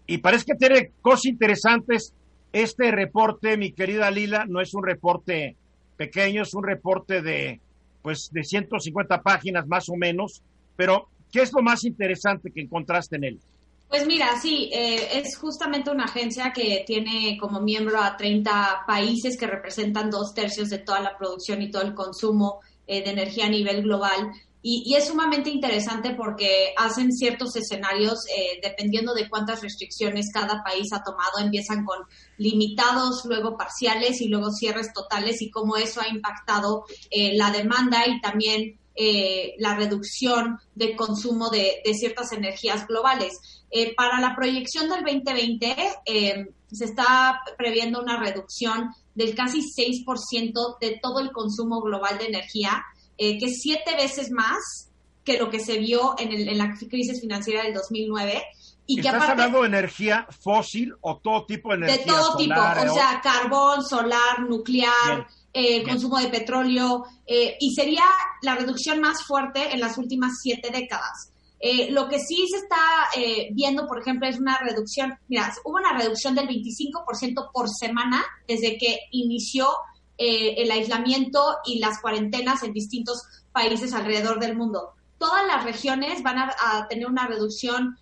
y 0.07 0.17
parece 0.19 0.45
que 0.45 0.55
tiene 0.55 0.91
cosas 1.01 1.25
interesantes. 1.25 2.13
Este 2.53 2.89
reporte, 2.91 3.57
mi 3.57 3.73
querida 3.73 4.09
Lila, 4.11 4.45
no 4.47 4.61
es 4.61 4.73
un 4.73 4.83
reporte 4.83 5.57
pequeño, 5.97 6.43
es 6.43 6.53
un 6.53 6.63
reporte 6.63 7.21
de 7.21 7.59
pues 8.01 8.29
de 8.31 8.43
150 8.43 9.21
páginas 9.23 9.67
más 9.67 9.89
o 9.89 9.95
menos, 9.95 10.43
pero 10.75 11.09
¿Qué 11.31 11.41
es 11.41 11.51
lo 11.53 11.61
más 11.61 11.83
interesante 11.83 12.51
que 12.51 12.61
encontraste 12.61 13.17
en 13.17 13.23
él? 13.25 13.39
Pues 13.87 14.07
mira, 14.07 14.39
sí, 14.41 14.69
eh, 14.73 15.19
es 15.19 15.37
justamente 15.37 15.89
una 15.89 16.05
agencia 16.05 16.51
que 16.51 16.83
tiene 16.85 17.37
como 17.39 17.61
miembro 17.61 18.01
a 18.01 18.17
30 18.17 18.83
países 18.87 19.37
que 19.37 19.47
representan 19.47 20.09
dos 20.09 20.33
tercios 20.33 20.69
de 20.69 20.79
toda 20.79 20.99
la 20.99 21.17
producción 21.17 21.61
y 21.61 21.71
todo 21.71 21.83
el 21.83 21.93
consumo 21.93 22.59
eh, 22.87 23.03
de 23.03 23.11
energía 23.11 23.45
a 23.45 23.49
nivel 23.49 23.83
global. 23.83 24.31
Y, 24.67 24.95
es 24.95 25.07
sumamente 25.07 25.51
interesante 25.51 26.15
porque 26.15 26.73
hacen 26.75 27.11
ciertos 27.11 27.55
escenarios 27.55 28.25
eh, 28.35 28.59
dependiendo 28.63 29.13
de 29.13 29.29
cuántas 29.29 29.61
restricciones 29.61 30.31
cada 30.33 30.63
país 30.63 30.91
ha 30.91 31.03
tomado. 31.03 31.37
Empiezan 31.39 31.85
con 31.85 31.99
limitados, 32.37 33.23
luego 33.25 33.55
parciales 33.55 34.19
y 34.21 34.27
luego 34.27 34.51
cierres 34.51 34.91
totales 34.91 35.41
y 35.43 35.51
cómo 35.51 35.77
eso 35.77 36.01
ha 36.01 36.09
impactado 36.09 36.85
la 37.11 37.51
demanda 37.51 38.07
y 38.07 38.19
también 38.21 38.79
eh, 38.97 39.55
la 39.57 39.75
reducción 39.75 40.57
de 40.73 40.95
consumo 40.95 41.49
de, 41.49 41.81
ciertas 41.93 42.31
energías 42.31 42.87
globales. 42.87 43.33
Eh, 43.69 43.93
para 43.93 44.21
la 44.21 44.35
proyección 44.35 44.87
del 44.89 45.03
2020 45.03 45.75
eh, 46.05 46.47
se 46.71 46.85
está 46.85 47.41
previendo 47.57 48.01
una 48.01 48.17
reducción 48.17 48.89
del 49.13 49.35
casi 49.35 49.61
6% 49.61 50.77
de 50.79 50.99
todo 51.01 51.19
el 51.19 51.31
consumo 51.31 51.81
global 51.81 52.17
de 52.17 52.27
energía, 52.27 52.83
que 53.17 53.37
es 53.37 53.61
siete 53.61 53.95
veces 53.95 54.31
más 54.31 54.89
que 55.25 55.39
lo 55.39 55.49
que 55.49 55.59
se 55.59 55.77
vio 55.77 56.15
en, 56.17 56.57
la 56.57 56.73
crisis 56.89 57.19
financiera 57.19 57.63
del 57.63 57.73
2009. 57.73 58.43
Y 58.87 58.99
¿Estás 58.99 59.25
que 59.25 59.31
hablando 59.31 59.61
de 59.61 59.67
energía 59.67 60.27
fósil 60.29 60.93
o 61.01 61.17
todo 61.17 61.45
tipo 61.45 61.69
de 61.69 61.77
energía? 61.77 61.97
De 61.97 62.03
todo 62.05 62.37
tipo, 62.37 62.53
o 62.53 62.93
sea, 62.93 63.19
carbón, 63.21 63.83
solar, 63.83 64.41
nuclear, 64.47 65.27
el 65.55 65.83
consumo 65.83 66.19
de 66.19 66.27
petróleo, 66.27 67.05
eh, 67.25 67.55
y 67.61 67.73
sería 67.73 68.03
la 68.41 68.55
reducción 68.55 68.99
más 68.99 69.23
fuerte 69.23 69.73
en 69.73 69.79
las 69.79 69.97
últimas 69.97 70.33
siete 70.41 70.69
décadas. 70.69 71.31
Eh, 71.61 71.89
lo 71.91 72.09
que 72.09 72.19
sí 72.19 72.45
se 72.49 72.57
está 72.57 72.75
eh, 73.15 73.47
viendo, 73.53 73.87
por 73.87 74.01
ejemplo, 74.01 74.27
es 74.27 74.37
una 74.37 74.57
reducción, 74.57 75.17
mira, 75.29 75.53
hubo 75.63 75.77
una 75.77 75.97
reducción 75.97 76.35
del 76.35 76.49
25% 76.49 77.51
por 77.53 77.69
semana 77.69 78.21
desde 78.45 78.77
que 78.77 78.99
inició 79.11 79.69
el 80.17 80.71
aislamiento 80.71 81.57
y 81.65 81.79
las 81.79 81.99
cuarentenas 81.99 82.63
en 82.63 82.71
distintos 82.71 83.21
países 83.51 83.93
alrededor 83.93 84.39
del 84.39 84.55
mundo. 84.55 84.93
Todas 85.17 85.45
las 85.45 85.65
regiones 85.65 86.23
van 86.23 86.37
a, 86.39 86.87
tener 86.89 87.07
una 87.07 87.27
reducción 87.27 87.97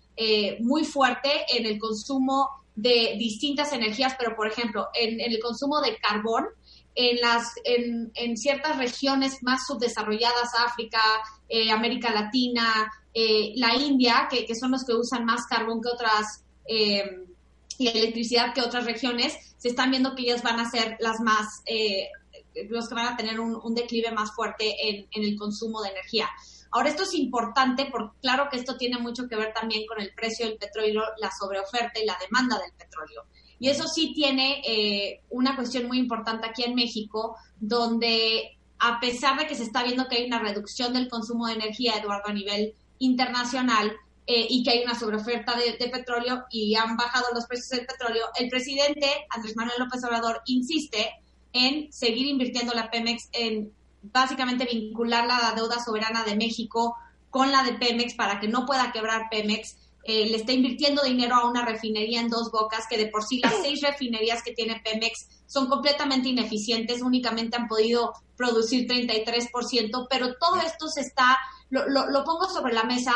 muy 0.60 0.84
fuerte 0.84 1.28
en 1.48 1.66
el 1.66 1.76
consumo 1.76 2.50
de 2.76 3.16
distintas 3.18 3.72
energías, 3.72 4.14
pero 4.16 4.36
por 4.36 4.46
ejemplo, 4.46 4.90
en 4.94 5.20
el 5.20 5.40
consumo 5.40 5.80
de 5.80 5.96
carbón, 5.96 6.44
en, 6.94 7.20
las, 7.20 7.52
en, 7.64 8.12
en 8.14 8.36
ciertas 8.36 8.76
regiones 8.78 9.42
más 9.42 9.66
subdesarrolladas, 9.66 10.50
África, 10.66 11.00
eh, 11.48 11.70
América 11.70 12.12
Latina, 12.12 12.90
eh, 13.12 13.52
la 13.56 13.74
India, 13.74 14.28
que, 14.30 14.44
que, 14.44 14.54
son 14.54 14.70
los 14.70 14.84
que 14.84 14.94
usan 14.94 15.24
más 15.24 15.46
carbón 15.46 15.80
que 15.80 15.88
otras 15.88 16.44
eh, 16.66 17.26
y 17.78 17.88
electricidad 17.88 18.54
que 18.54 18.62
otras 18.62 18.84
regiones, 18.84 19.34
se 19.58 19.68
están 19.68 19.90
viendo 19.90 20.14
que 20.14 20.22
ellas 20.22 20.42
van 20.42 20.60
a 20.60 20.70
ser 20.70 20.96
las 21.00 21.18
más, 21.20 21.62
los 22.68 22.88
que 22.88 22.94
van 22.94 23.06
a 23.06 23.16
tener 23.16 23.40
un, 23.40 23.56
un 23.56 23.74
declive 23.74 24.12
más 24.12 24.32
fuerte 24.32 24.74
en, 24.88 25.08
en, 25.10 25.24
el 25.24 25.36
consumo 25.36 25.82
de 25.82 25.90
energía. 25.90 26.28
Ahora, 26.70 26.90
esto 26.90 27.02
es 27.02 27.14
importante 27.14 27.88
porque 27.90 28.16
claro 28.20 28.48
que 28.50 28.58
esto 28.58 28.76
tiene 28.76 28.98
mucho 28.98 29.26
que 29.28 29.36
ver 29.36 29.52
también 29.52 29.86
con 29.86 30.00
el 30.00 30.12
precio 30.14 30.46
del 30.46 30.58
petróleo, 30.58 31.02
la 31.18 31.30
sobreoferta 31.30 32.00
y 32.00 32.06
la 32.06 32.16
demanda 32.20 32.58
del 32.58 32.72
petróleo. 32.72 33.24
Y 33.64 33.70
eso 33.70 33.88
sí 33.88 34.12
tiene 34.12 34.60
eh, 34.66 35.22
una 35.30 35.56
cuestión 35.56 35.86
muy 35.86 35.98
importante 35.98 36.46
aquí 36.46 36.64
en 36.64 36.74
México, 36.74 37.38
donde 37.58 38.58
a 38.78 39.00
pesar 39.00 39.38
de 39.38 39.46
que 39.46 39.54
se 39.54 39.62
está 39.62 39.82
viendo 39.82 40.06
que 40.06 40.16
hay 40.16 40.26
una 40.26 40.38
reducción 40.38 40.92
del 40.92 41.08
consumo 41.08 41.46
de 41.46 41.54
energía, 41.54 41.96
Eduardo, 41.96 42.28
a 42.28 42.34
nivel 42.34 42.74
internacional, 42.98 43.90
eh, 44.26 44.46
y 44.50 44.62
que 44.62 44.70
hay 44.70 44.82
una 44.84 44.94
sobreoferta 44.94 45.56
de, 45.56 45.78
de, 45.82 45.88
petróleo 45.90 46.44
y 46.50 46.74
han 46.74 46.98
bajado 46.98 47.28
los 47.32 47.46
precios 47.46 47.70
del 47.70 47.86
petróleo, 47.86 48.26
el 48.38 48.50
presidente 48.50 49.06
Andrés 49.30 49.56
Manuel 49.56 49.78
López 49.78 50.04
Obrador 50.04 50.42
insiste 50.44 51.12
en 51.54 51.90
seguir 51.90 52.26
invirtiendo 52.26 52.74
la 52.74 52.90
Pemex, 52.90 53.30
en 53.32 53.72
básicamente 54.02 54.68
vincular 54.70 55.26
la 55.26 55.54
deuda 55.56 55.82
soberana 55.82 56.22
de 56.22 56.36
México 56.36 56.96
con 57.30 57.50
la 57.50 57.64
de 57.64 57.72
Pemex 57.72 58.12
para 58.12 58.40
que 58.40 58.48
no 58.48 58.66
pueda 58.66 58.92
quebrar 58.92 59.28
Pemex 59.30 59.78
eh, 60.04 60.26
le 60.26 60.36
está 60.36 60.52
invirtiendo 60.52 61.02
dinero 61.02 61.34
a 61.34 61.48
una 61.48 61.64
refinería 61.64 62.20
en 62.20 62.28
dos 62.28 62.50
bocas, 62.50 62.86
que 62.88 62.98
de 62.98 63.06
por 63.06 63.24
sí 63.24 63.40
las 63.40 63.54
seis 63.62 63.80
refinerías 63.80 64.42
que 64.42 64.52
tiene 64.52 64.80
Pemex 64.84 65.28
son 65.46 65.68
completamente 65.68 66.28
ineficientes, 66.28 67.02
únicamente 67.02 67.56
han 67.56 67.68
podido 67.68 68.12
producir 68.36 68.86
33%, 68.86 70.06
pero 70.10 70.34
todo 70.34 70.56
esto 70.56 70.88
se 70.88 71.00
está, 71.00 71.38
lo, 71.70 71.86
lo, 71.88 72.24
pongo 72.24 72.48
sobre 72.48 72.74
la 72.74 72.84
mesa 72.84 73.12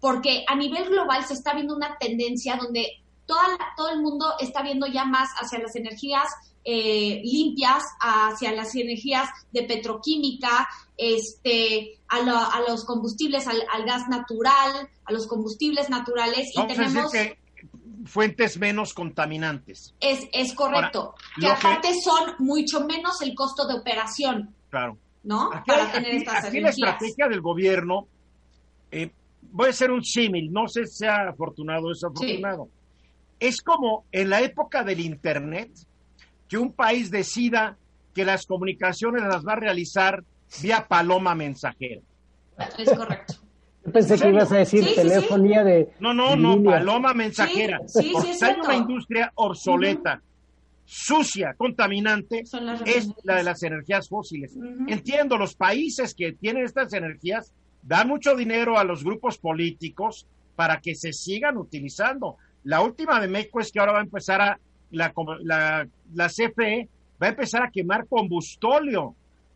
porque 0.00 0.44
a 0.48 0.54
nivel 0.54 0.88
global 0.88 1.24
se 1.26 1.34
está 1.34 1.52
viendo 1.52 1.76
una 1.76 1.98
tendencia 1.98 2.56
donde 2.56 3.02
toda 3.26 3.46
todo 3.76 3.90
el 3.90 4.00
mundo 4.00 4.34
está 4.40 4.62
viendo 4.62 4.86
ya 4.86 5.04
más 5.04 5.28
hacia 5.40 5.58
las 5.58 5.76
energías 5.76 6.28
eh, 6.64 7.20
limpias, 7.24 7.82
hacia 8.00 8.52
las 8.52 8.74
energías 8.74 9.28
de 9.52 9.62
petroquímica, 9.62 10.68
este, 10.96 11.98
a, 12.08 12.18
a 12.18 12.60
los 12.68 12.84
combustibles, 12.84 13.46
al, 13.46 13.84
gas 13.86 14.08
natural, 14.08 14.88
a 15.04 15.12
los 15.12 15.26
combustibles 15.26 15.88
naturales. 15.88 16.50
y 16.54 16.66
tenemos 16.66 17.12
fuentes 18.04 18.58
menos 18.58 18.94
contaminantes. 18.94 19.94
Es, 20.00 20.28
es 20.32 20.54
correcto. 20.54 21.14
que 21.38 21.46
aparte 21.46 21.88
son 22.00 22.34
mucho 22.38 22.86
menos 22.86 23.20
el 23.22 23.34
costo 23.34 23.66
de 23.66 23.74
operación. 23.74 24.54
Claro. 24.68 24.98
¿No? 25.22 25.50
Para 25.66 25.92
tener 25.92 26.14
estas 26.14 26.46
aquí 26.46 26.60
la 26.60 26.70
estrategia 26.70 27.28
del 27.28 27.42
gobierno, 27.42 28.06
eh, 28.90 29.10
voy 29.52 29.66
a 29.66 29.70
hacer 29.70 29.90
un 29.90 30.02
símil, 30.02 30.50
no 30.50 30.66
sé 30.66 30.86
si 30.86 30.98
sea 30.98 31.28
afortunado 31.28 31.86
o 31.86 31.88
desafortunado. 31.90 32.68
Es 33.38 33.60
como 33.60 34.04
en 34.12 34.30
la 34.30 34.40
época 34.40 34.82
del 34.82 35.00
Internet, 35.00 35.70
que 36.50 36.58
un 36.58 36.72
país 36.72 37.10
decida 37.10 37.78
que 38.12 38.24
las 38.24 38.44
comunicaciones 38.44 39.22
las 39.22 39.46
va 39.46 39.52
a 39.52 39.56
realizar 39.56 40.24
vía 40.60 40.84
paloma 40.86 41.34
mensajera. 41.34 42.02
Es 42.76 42.90
correcto. 42.90 43.34
Yo 43.86 43.92
pensé 43.92 44.18
que 44.18 44.28
ibas 44.28 44.52
a 44.52 44.58
decir 44.58 44.84
telefonía 44.94 45.64
de. 45.64 45.88
No, 46.00 46.12
no, 46.12 46.36
no, 46.36 46.62
paloma 46.62 47.14
mensajera. 47.14 47.78
Sí, 47.86 48.12
sí, 48.20 48.44
hay 48.44 48.56
una 48.62 48.76
industria 48.76 49.32
obsoleta, 49.36 50.20
sucia, 50.84 51.54
contaminante, 51.56 52.40
es 52.40 53.08
la 53.22 53.36
de 53.36 53.42
las 53.42 53.62
energías 53.62 54.06
fósiles. 54.08 54.54
Entiendo, 54.86 55.38
los 55.38 55.54
países 55.54 56.14
que 56.14 56.32
tienen 56.32 56.64
estas 56.64 56.92
energías 56.92 57.54
dan 57.82 58.08
mucho 58.08 58.36
dinero 58.36 58.76
a 58.76 58.84
los 58.84 59.02
grupos 59.02 59.38
políticos 59.38 60.26
para 60.56 60.78
que 60.80 60.94
se 60.94 61.14
sigan 61.14 61.56
utilizando. 61.56 62.36
La 62.64 62.82
última 62.82 63.18
de 63.18 63.28
México 63.28 63.60
es 63.60 63.72
que 63.72 63.80
ahora 63.80 63.92
va 63.92 64.00
a 64.00 64.04
empezar 64.04 64.42
a. 64.42 64.60
La, 64.90 65.12
la, 65.42 65.86
la 66.14 66.28
CFE 66.28 66.88
va 67.22 67.26
a 67.26 67.30
empezar 67.30 67.62
a 67.62 67.70
quemar 67.70 68.06
combustóleo 68.06 69.14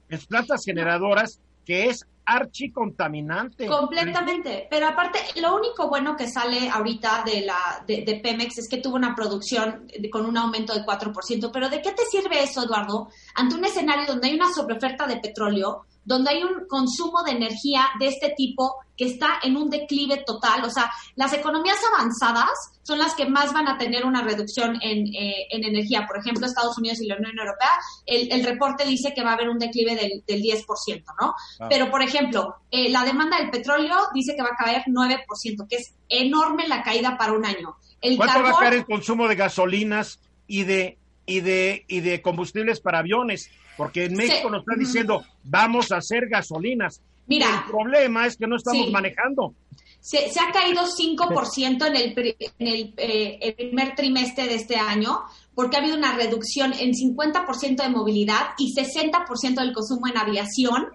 en 0.09 0.21
plantas 0.27 0.65
generadoras 0.65 1.41
que 1.65 1.87
es 1.87 2.07
archicontaminante. 2.27 3.67
Completamente. 3.67 4.67
Pero 4.71 4.89
aparte, 4.89 5.19
lo 5.41 5.57
único 5.57 5.89
bueno 5.89 6.17
que 6.17 6.29
sale 6.29 6.69
ahorita 6.71 7.23
de 7.25 7.43
la 7.43 7.85
de, 7.87 8.21
Pemex 8.23 8.59
es 8.59 8.69
que 8.69 8.79
tuvo 8.79 8.97
una 8.97 9.15
producción 9.15 9.87
con 10.11 10.27
un 10.27 10.37
aumento 10.37 10.75
de 10.75 10.85
4%. 10.85 11.51
Pero 11.53 11.69
¿de 11.69 11.83
qué 11.83 11.93
te 11.93 12.05
sirve 12.05 12.43
eso, 12.43 12.65
Eduardo? 12.65 13.09
Ante 13.35 13.57
un 13.57 13.65
escenario 13.65 14.07
donde 14.07 14.29
hay 14.29 14.35
una 14.35 14.53
sobreoferta 14.53 15.07
de 15.07 15.19
petróleo, 15.19 15.85
donde 16.05 16.31
hay 16.31 16.43
un 16.43 16.67
consumo 16.69 17.23
de 17.23 17.33
energía 17.33 17.89
de 17.99 18.09
este 18.09 18.35
tipo 18.37 18.77
que 18.97 19.07
está 19.07 19.41
en 19.43 19.57
un 19.57 19.71
declive 19.71 20.23
total. 20.25 20.65
O 20.65 20.71
sea, 20.71 20.91
las 21.17 21.33
economías 21.33 21.79
avanzadas 21.93 22.51
son 22.83 22.99
las 22.99 23.15
que 23.15 23.27
más 23.27 23.53
van 23.53 23.67
a 23.67 23.79
tener 23.79 24.05
una 24.05 24.23
reducción 24.23 24.79
en, 24.83 25.07
eh, 25.15 25.47
energía. 25.51 26.07
Por 26.07 26.19
ejemplo, 26.19 26.47
Estados 26.47 26.79
Unidos 26.79 27.01
y 27.01 27.07
la 27.07 27.17
Unión 27.17 27.37
Europea, 27.39 27.71
el, 28.07 28.45
reporte 28.45 28.85
dice 28.85 29.13
que 29.15 29.25
va 29.25 29.31
a 29.31 29.35
haber 29.35 29.49
un 29.49 29.59
declive 29.59 30.23
del, 30.27 30.43
10%, 30.43 31.05
¿no? 31.21 31.35
Ah. 31.59 31.67
Pero, 31.69 31.91
por 31.91 32.03
ejemplo, 32.03 32.57
eh, 32.71 32.91
la 32.91 33.05
demanda 33.05 33.39
del 33.39 33.51
petróleo 33.51 33.97
dice 34.13 34.35
que 34.37 34.43
va 34.43 34.51
a 34.51 34.65
caer 34.65 34.83
9%, 34.87 35.67
que 35.69 35.77
es 35.77 35.95
enorme 36.09 36.69
la 36.69 36.83
caída 36.83 37.17
para 37.17 37.33
un 37.33 37.45
año. 37.45 37.77
El 38.01 38.17
¿Cuánto 38.17 38.43
va 38.43 38.51
a 38.51 38.61
caer 38.61 38.75
el 38.75 38.85
consumo 38.85 39.27
de 39.27 39.35
gasolinas 39.35 40.21
y 40.47 40.65
de, 40.65 40.99
y 41.27 41.41
de, 41.41 41.85
y 41.89 42.01
de 42.01 42.21
combustibles 42.21 42.81
para 42.81 42.99
aviones? 42.99 43.51
Porque 43.77 44.05
en 44.05 44.15
México 44.15 44.51
nos 44.51 44.61
están 44.61 44.79
diciendo, 44.79 45.25
vamos 45.45 45.91
a 45.93 45.97
hacer 45.97 46.29
gasolinas. 46.29 47.01
Mira, 47.27 47.65
el 47.65 47.71
problema 47.71 48.27
es 48.27 48.37
que 48.37 48.47
no 48.47 48.57
estamos 48.57 48.91
manejando. 48.91 49.55
Se, 50.01 50.19
ha 50.19 50.53
caído 50.53 50.83
5% 50.83 51.87
en, 51.87 51.97
el, 51.97 52.37
en 52.59 52.67
el, 52.69 52.95
eh, 52.99 53.39
el, 53.41 53.55
primer 53.55 53.95
trimestre 53.95 54.47
de 54.47 54.57
este 54.57 54.77
año, 54.77 55.21
porque 55.55 55.77
ha 55.77 55.81
habido 55.81 55.97
una 55.97 56.15
reducción 56.15 56.75
en 56.75 56.93
50% 56.93 57.83
de 57.83 57.89
movilidad 57.89 58.49
y 58.59 58.75
60% 58.75 59.55
del 59.55 59.73
consumo 59.73 60.07
en 60.07 60.19
aviación 60.19 60.89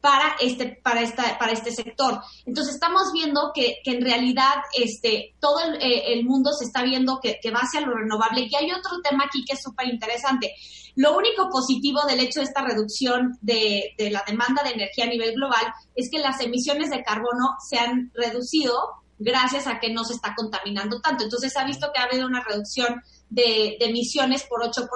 para 0.00 0.36
este, 0.40 0.78
para 0.82 1.00
esta, 1.00 1.38
para 1.38 1.52
este 1.52 1.72
sector. 1.72 2.20
Entonces 2.44 2.74
estamos 2.74 3.10
viendo 3.12 3.52
que, 3.54 3.76
que 3.82 3.92
en 3.92 4.02
realidad 4.02 4.56
este, 4.78 5.34
todo 5.40 5.60
el, 5.60 5.74
eh, 5.76 6.12
el, 6.12 6.24
mundo 6.24 6.50
se 6.52 6.66
está 6.66 6.82
viendo 6.82 7.20
que, 7.22 7.38
que 7.42 7.50
va 7.50 7.60
hacia 7.60 7.80
lo 7.80 7.94
renovable. 7.94 8.48
Y 8.50 8.54
hay 8.54 8.70
otro 8.70 9.00
tema 9.02 9.24
aquí 9.24 9.44
que 9.46 9.54
es 9.54 9.62
súper 9.62 9.88
interesante. 9.88 10.54
Lo 10.96 11.16
único 11.16 11.48
positivo 11.50 12.02
del 12.06 12.20
hecho 12.20 12.40
de 12.40 12.46
esta 12.46 12.62
reducción 12.62 13.36
de, 13.40 13.94
de 13.98 14.10
la 14.10 14.22
demanda 14.26 14.62
de 14.62 14.70
energía 14.70 15.04
a 15.04 15.08
nivel 15.08 15.34
global 15.34 15.72
es 15.94 16.08
que 16.10 16.18
las 16.18 16.40
emisiones 16.40 16.90
de 16.90 17.02
carbono 17.02 17.56
se 17.68 17.78
han 17.78 18.10
reducido 18.14 18.74
gracias 19.18 19.66
a 19.66 19.78
que 19.80 19.92
no 19.92 20.04
se 20.04 20.14
está 20.14 20.34
contaminando 20.36 21.00
tanto. 21.00 21.24
Entonces 21.24 21.52
se 21.52 21.58
ha 21.58 21.64
visto 21.64 21.90
que 21.92 22.00
ha 22.00 22.04
habido 22.04 22.26
una 22.26 22.44
reducción 22.44 23.02
de, 23.28 23.76
de 23.78 23.86
emisiones 23.86 24.44
por 24.44 24.62
8%. 24.62 24.88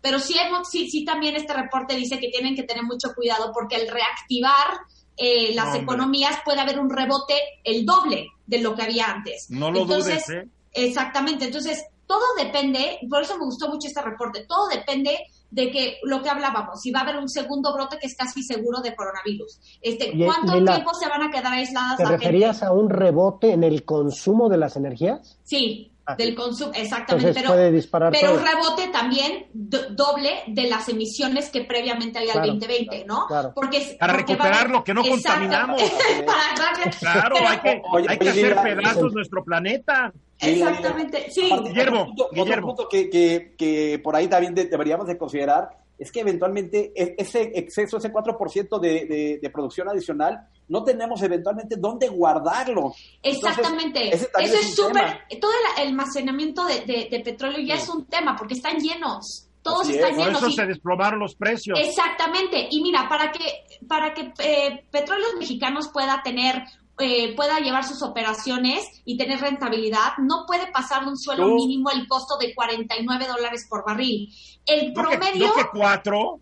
Pero 0.00 0.18
sí, 0.18 0.34
sí, 0.70 0.90
sí 0.90 1.04
también 1.04 1.34
este 1.36 1.54
reporte 1.54 1.96
dice 1.96 2.18
que 2.18 2.28
tienen 2.28 2.54
que 2.54 2.64
tener 2.64 2.84
mucho 2.84 3.14
cuidado 3.14 3.52
porque 3.54 3.76
al 3.76 3.88
reactivar 3.88 4.80
eh, 5.16 5.54
las 5.54 5.74
economías 5.76 6.38
puede 6.44 6.60
haber 6.60 6.78
un 6.78 6.90
rebote 6.90 7.36
el 7.62 7.86
doble 7.86 8.28
de 8.46 8.58
lo 8.58 8.74
que 8.74 8.82
había 8.82 9.06
antes. 9.06 9.46
No 9.48 9.70
lo 9.70 9.84
dudes, 9.84 10.28
¿eh? 10.28 10.48
Exactamente. 10.72 11.46
Entonces, 11.46 11.84
todo 12.14 12.44
depende, 12.44 12.98
por 13.08 13.22
eso 13.22 13.36
me 13.36 13.44
gustó 13.44 13.68
mucho 13.68 13.88
este 13.88 14.00
reporte, 14.02 14.44
todo 14.46 14.68
depende 14.68 15.18
de 15.50 15.70
que 15.70 15.98
lo 16.04 16.22
que 16.22 16.30
hablábamos, 16.30 16.80
si 16.80 16.90
va 16.90 17.00
a 17.00 17.02
haber 17.02 17.16
un 17.16 17.28
segundo 17.28 17.72
brote 17.74 17.98
que 17.98 18.06
es 18.06 18.16
casi 18.16 18.42
seguro 18.42 18.80
de 18.80 18.94
coronavirus. 18.94 19.60
Este, 19.80 20.12
¿Cuánto 20.16 20.52
tiempo 20.52 20.94
se 20.94 21.08
van 21.08 21.22
a 21.22 21.30
quedar 21.30 21.52
aisladas? 21.52 21.96
¿Te 21.96 22.04
referías 22.04 22.62
a 22.62 22.72
un 22.72 22.90
rebote 22.90 23.52
en 23.52 23.64
el 23.64 23.84
consumo 23.84 24.48
de 24.48 24.58
las 24.58 24.76
energías? 24.76 25.38
Sí, 25.44 25.94
Ah, 26.06 26.16
del 26.16 26.34
consumo, 26.34 26.70
exactamente. 26.74 27.32
pero, 27.32 28.10
pero 28.10 28.34
un 28.34 28.44
rebote 28.44 28.88
también 28.88 29.46
doble 29.54 30.42
de 30.48 30.68
las 30.68 30.86
emisiones 30.90 31.48
que 31.48 31.64
previamente 31.64 32.18
había 32.18 32.34
el 32.34 32.58
2020, 32.58 33.06
¿no? 33.06 33.26
Porque, 33.54 33.96
para 33.98 34.12
recuperar 34.12 34.68
lo 34.68 34.84
que 34.84 34.92
no 34.92 35.02
contaminamos. 35.02 35.82
claro, 37.00 37.36
hay 37.48 37.58
que, 37.58 37.82
hay 38.06 38.18
que 38.18 38.28
hacer 38.28 38.54
pedazos 38.54 39.14
nuestro 39.14 39.42
planeta. 39.42 40.12
Exactamente, 40.40 41.30
sí. 41.30 41.50
Guillermo, 41.64 42.14
otro 42.16 42.62
punto, 42.62 42.88
que, 42.88 43.08
que, 43.08 43.54
que, 43.56 44.00
por 44.02 44.16
ahí 44.16 44.28
también 44.28 44.54
deberíamos 44.54 45.06
de 45.06 45.16
considerar 45.16 45.84
es 45.98 46.10
que 46.10 46.20
eventualmente 46.20 46.92
ese 46.94 47.52
exceso, 47.54 47.98
ese 47.98 48.12
4% 48.12 48.80
de, 48.80 49.38
de, 49.40 49.50
producción 49.50 49.88
adicional, 49.88 50.48
no 50.68 50.82
tenemos 50.82 51.22
eventualmente 51.22 51.76
dónde 51.76 52.08
guardarlo. 52.08 52.94
Exactamente. 53.22 54.14
Eso 54.14 54.28
es 54.34 54.74
súper, 54.74 55.22
todo 55.40 55.52
el 55.52 55.86
almacenamiento 55.86 56.64
de, 56.66 57.22
petróleo 57.24 57.60
ya 57.64 57.74
es 57.74 57.88
un 57.88 58.06
tema 58.06 58.34
porque 58.36 58.54
están 58.54 58.78
llenos. 58.78 59.48
Todos 59.62 59.88
están 59.88 60.10
llenos. 60.16 60.40
Por 60.40 60.50
eso 60.50 60.62
se 60.62 60.66
desplomaron 60.66 61.20
los 61.20 61.36
precios. 61.36 61.78
Exactamente. 61.80 62.68
Y 62.70 62.82
mira, 62.82 63.08
para 63.08 63.32
que, 63.32 63.64
para 63.88 64.12
que 64.12 64.32
eh, 64.40 64.84
Petróleos 64.90 65.36
Mexicanos 65.38 65.88
pueda 65.88 66.20
tener 66.22 66.64
eh, 66.98 67.34
pueda 67.34 67.58
llevar 67.58 67.84
sus 67.84 68.02
operaciones 68.02 69.02
y 69.04 69.16
tener 69.16 69.40
rentabilidad, 69.40 70.12
no 70.18 70.44
puede 70.46 70.70
pasar 70.70 71.04
de 71.04 71.10
un 71.10 71.18
suelo 71.18 71.48
mínimo 71.48 71.90
el 71.90 72.06
costo 72.06 72.36
de 72.38 72.54
49 72.54 73.26
dólares 73.26 73.66
por 73.68 73.84
barril. 73.84 74.28
El 74.66 74.92
promedio... 74.92 75.48
¿No 75.48 75.54
que 75.54 75.68
cuatro? 75.72 76.40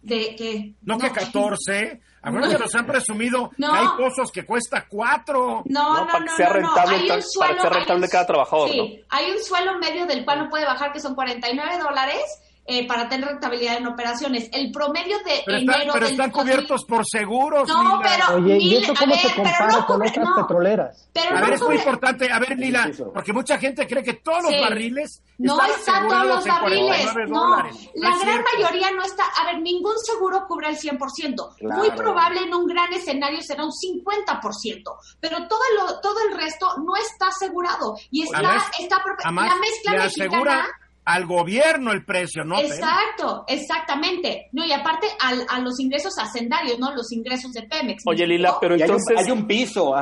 ¿De 0.00 0.34
qué? 0.36 0.74
¿No, 0.82 0.98
que 0.98 1.10
14? 1.10 2.00
A 2.22 2.30
no, 2.30 2.48
que 2.48 2.58
nos 2.58 2.74
han 2.74 2.86
presumido 2.86 3.50
que 3.50 3.64
hay 3.64 3.86
pozos 3.96 4.32
que 4.32 4.44
cuesta 4.44 4.86
cuatro. 4.88 5.62
No, 5.66 5.94
no, 5.94 6.00
no, 6.00 6.06
para 6.06 6.24
que 6.24 6.30
sea 6.30 6.48
rentable, 6.48 6.96
hay 6.96 7.10
un 7.10 7.22
suelo, 7.22 7.38
para 7.38 7.54
que 7.54 7.60
sea 7.60 7.70
rentable 7.70 8.08
cada 8.08 8.26
trabajador. 8.26 8.70
Sí, 8.70 9.04
hay 9.08 9.30
un 9.30 9.42
suelo 9.42 9.78
medio 9.78 10.06
del 10.06 10.24
cual 10.24 10.44
no 10.44 10.50
puede 10.50 10.64
bajar 10.64 10.92
que 10.92 11.00
son 11.00 11.14
49 11.14 11.78
dólares 11.78 12.22
eh, 12.70 12.86
para 12.86 13.08
tener 13.08 13.26
rentabilidad 13.26 13.78
en 13.78 13.86
operaciones. 13.86 14.50
El 14.52 14.70
promedio 14.70 15.16
de 15.20 15.42
pero 15.46 15.56
enero. 15.56 15.90
pero 15.94 16.06
están 16.06 16.30
cubiertos 16.30 16.84
por 16.84 17.02
seguros. 17.06 17.66
No, 17.66 17.98
pero. 18.02 18.36
Oye, 18.36 18.58
¿y 18.58 18.76
eso 18.76 18.92
cómo 18.94 19.14
se 19.14 19.34
compara 19.34 19.86
con 19.86 20.06
otras 20.06 20.28
petroleras? 20.36 21.08
a 21.16 21.40
ver, 21.40 21.54
es 21.54 21.62
muy 21.62 21.76
importante. 21.76 22.30
A 22.30 22.38
ver, 22.38 22.58
Lila, 22.58 22.90
porque 23.14 23.32
mucha 23.32 23.56
gente 23.56 23.86
cree 23.86 24.02
que 24.02 24.14
todos 24.14 24.42
los 24.42 24.60
barriles. 24.60 25.22
No 25.38 25.58
están 25.64 26.08
todos 26.08 26.26
los 26.26 26.44
barriles. 26.44 27.06
No, 27.28 27.56
la 27.94 28.18
gran 28.18 28.44
mayoría 28.52 28.90
no 28.90 29.02
está. 29.02 29.24
A 29.40 29.46
ver, 29.46 29.62
ningún 29.62 29.98
seguro 30.00 30.44
cubre 30.46 30.68
el 30.68 30.76
100%. 30.76 31.62
Muy 31.62 31.90
probable 31.92 32.42
en 32.42 32.52
un 32.52 32.66
gran 32.66 32.92
escenario 32.92 33.40
será 33.40 33.64
un 33.64 33.72
50%. 33.72 34.82
Pero 35.20 35.48
todo, 35.48 35.60
lo, 35.74 36.00
todo 36.00 36.16
el 36.28 36.36
resto 36.36 36.66
no 36.84 36.94
está 36.96 37.28
asegurado. 37.28 37.96
Y 38.10 38.24
está, 38.24 38.42
la, 38.42 38.62
está 38.78 39.02
la 39.24 39.56
mezcla 39.56 39.92
mexicana 40.04 40.68
al 41.08 41.24
gobierno 41.24 41.90
el 41.90 42.04
precio, 42.04 42.44
¿no? 42.44 42.58
Exacto, 42.58 43.44
exactamente. 43.48 44.48
No, 44.52 44.66
y 44.66 44.72
aparte 44.72 45.06
al, 45.18 45.46
a 45.48 45.58
los 45.60 45.80
ingresos 45.80 46.18
hacendarios, 46.18 46.78
¿no? 46.78 46.94
Los 46.94 47.10
ingresos 47.12 47.50
de 47.52 47.62
Pemex. 47.62 48.02
Oye, 48.06 48.26
Lila, 48.26 48.58
pero 48.60 48.74
entonces... 48.74 49.16
Hay 49.18 49.30
un, 49.30 49.46
piso, 49.46 49.94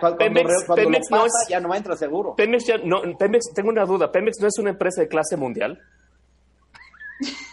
cuando, 0.00 0.18
Pemex, 0.18 0.64
Pemex 0.74 1.10
no 1.12 1.26
es, 1.26 1.32
ya 1.48 1.60
no 1.60 1.72
entra 1.72 1.96
seguro. 1.96 2.34
Pemex 2.34 2.66
ya, 2.66 2.76
no, 2.78 3.02
Pemex, 3.16 3.54
tengo 3.54 3.68
una 3.68 3.84
duda, 3.84 4.10
¿Pemex 4.10 4.40
no 4.40 4.48
es 4.48 4.58
una 4.58 4.70
empresa 4.70 5.02
de 5.02 5.08
clase 5.08 5.36
mundial? 5.36 5.80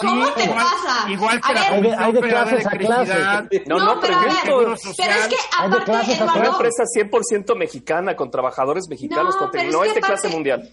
¿Cómo 0.00 0.26
Sí, 0.26 0.32
te 0.36 0.44
igual- 0.44 0.64
pasa? 0.64 1.10
Igual 1.10 1.40
que 1.40 1.48
A 1.48 1.52
la 1.54 1.60
ver, 1.60 1.72
Hay 1.72 2.12
de- 2.12 2.20
de 2.20 2.22
de 2.22 2.28
clases 2.28 2.66
a 2.66 2.70
clases. 2.70 3.66
No, 3.66 3.78
no, 3.78 4.00
pero 4.00 4.16
a 4.16 4.22
ver, 4.22 4.32
pero 4.44 4.72
es 4.74 4.82
que 4.82 5.02
Hay 5.02 5.70
de 5.70 5.76
aparte, 5.76 5.92
a 6.22 6.32
Una 6.34 6.46
empresa 6.48 6.84
100% 6.86 7.54
mexicana 7.56 8.14
con 8.16 8.30
trabajadores 8.30 8.88
mexicanos, 8.88 9.34
No, 9.34 9.38
con 9.40 9.50
pero 9.50 9.68
es 9.68 9.72
no 9.74 9.80
que 9.82 9.88
es 9.88 9.94
de 9.94 10.00
clase 10.00 10.28
mundial. 10.28 10.70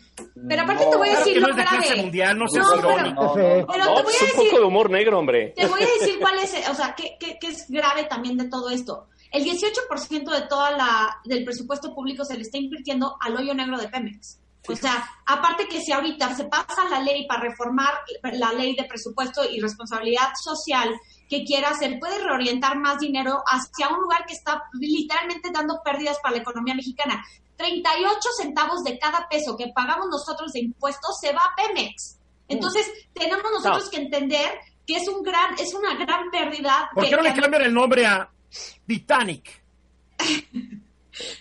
pero 0.48 0.62
aparte 0.64 0.86
te 0.86 0.96
voy 0.98 1.08
a 1.10 1.12
Claro 1.12 1.20
decir 1.26 1.34
que 1.34 1.40
no 1.42 1.48
lo 1.48 1.54
es 1.54 1.58
de 1.58 1.64
clase 1.66 1.88
grave. 1.88 2.02
mundial, 2.02 2.38
no 2.40 2.48
seas 2.48 2.68
pero- 2.76 2.92
irónico. 2.92 3.34
Pero 3.36 3.86
No, 3.86 3.96
te 3.96 4.04
voy 4.04 4.14
es 4.14 4.22
a 4.22 4.26
un 4.26 4.32
poco 4.32 4.44
decir, 4.44 4.60
de 4.60 4.66
humor 4.66 4.90
negro, 4.90 5.20
hombre. 5.20 5.54
te 5.56 5.66
voy 5.68 5.82
a 5.84 5.86
decir 6.00 6.20
cuál 6.20 6.38
es, 6.40 6.70
o 6.70 6.74
sea, 6.76 6.94
qué, 6.96 7.16
qué, 7.20 7.38
qué 7.40 7.48
es 7.48 7.66
grave 7.70 8.04
también 8.06 8.38
de 8.38 8.50
todo 8.50 8.70
esto. 8.70 9.08
El 9.32 9.44
18% 9.44 10.32
de 10.32 10.42
toda 10.48 10.72
la 10.72 11.18
del 11.26 11.44
presupuesto 11.44 11.94
público 11.94 12.24
se 12.24 12.36
le 12.36 12.42
está 12.44 12.58
invirtiendo 12.58 13.18
al 13.20 13.36
hoyo 13.36 13.54
negro 13.54 13.78
de 13.78 13.88
Pemex. 13.90 14.40
O 14.68 14.76
sea, 14.76 15.08
aparte 15.26 15.68
que 15.68 15.82
si 15.82 15.92
ahorita 15.92 16.36
se 16.36 16.46
pasa 16.46 16.88
la 16.90 17.00
ley 17.00 17.28
para 17.28 17.42
reformar 17.42 17.94
la 18.34 18.52
ley 18.54 18.76
de 18.76 18.84
presupuesto 18.86 19.44
y 19.50 19.60
responsabilidad 19.60 20.30
social 20.42 20.94
que 21.30 21.44
quiera 21.44 21.70
hacer, 21.70 22.00
puede 22.00 22.24
reorientar 22.24 22.78
más 22.78 23.00
dinero 23.00 23.42
hacia 23.48 23.90
un 23.90 24.02
lugar 24.02 24.26
que 24.26 24.34
está 24.34 24.64
literalmente 24.74 25.50
dando 25.52 25.82
pérdidas 25.84 26.18
para 26.22 26.36
la 26.36 26.42
economía 26.42 26.76
mexicana. 26.76 27.24
38 27.58 28.20
centavos 28.38 28.84
de 28.84 29.00
cada 29.00 29.28
peso 29.30 29.56
que 29.56 29.68
pagamos 29.74 30.08
nosotros 30.10 30.52
de 30.54 30.60
impuestos 30.60 31.18
se 31.20 31.32
va 31.32 31.42
a 31.42 31.56
Pemex. 31.56 32.18
Entonces, 32.48 32.86
tenemos 33.14 33.44
nosotros 33.52 33.86
No. 33.86 33.90
que 33.92 33.98
entender 33.98 34.60
que 34.86 34.98
es 34.98 35.08
un 35.08 35.24
gran 35.24 35.58
es 35.58 35.74
una 35.74 35.96
gran 35.96 36.30
pérdida 36.30 36.90
¿Por 36.94 37.04
que- 37.06 37.10
qué 37.10 37.16
no 37.16 37.24
que 37.24 37.30
le 37.30 37.42
cambian 37.42 37.64
el 37.64 37.74
nombre 37.74 38.06
a 38.06 38.30
Titanic? 38.86 39.64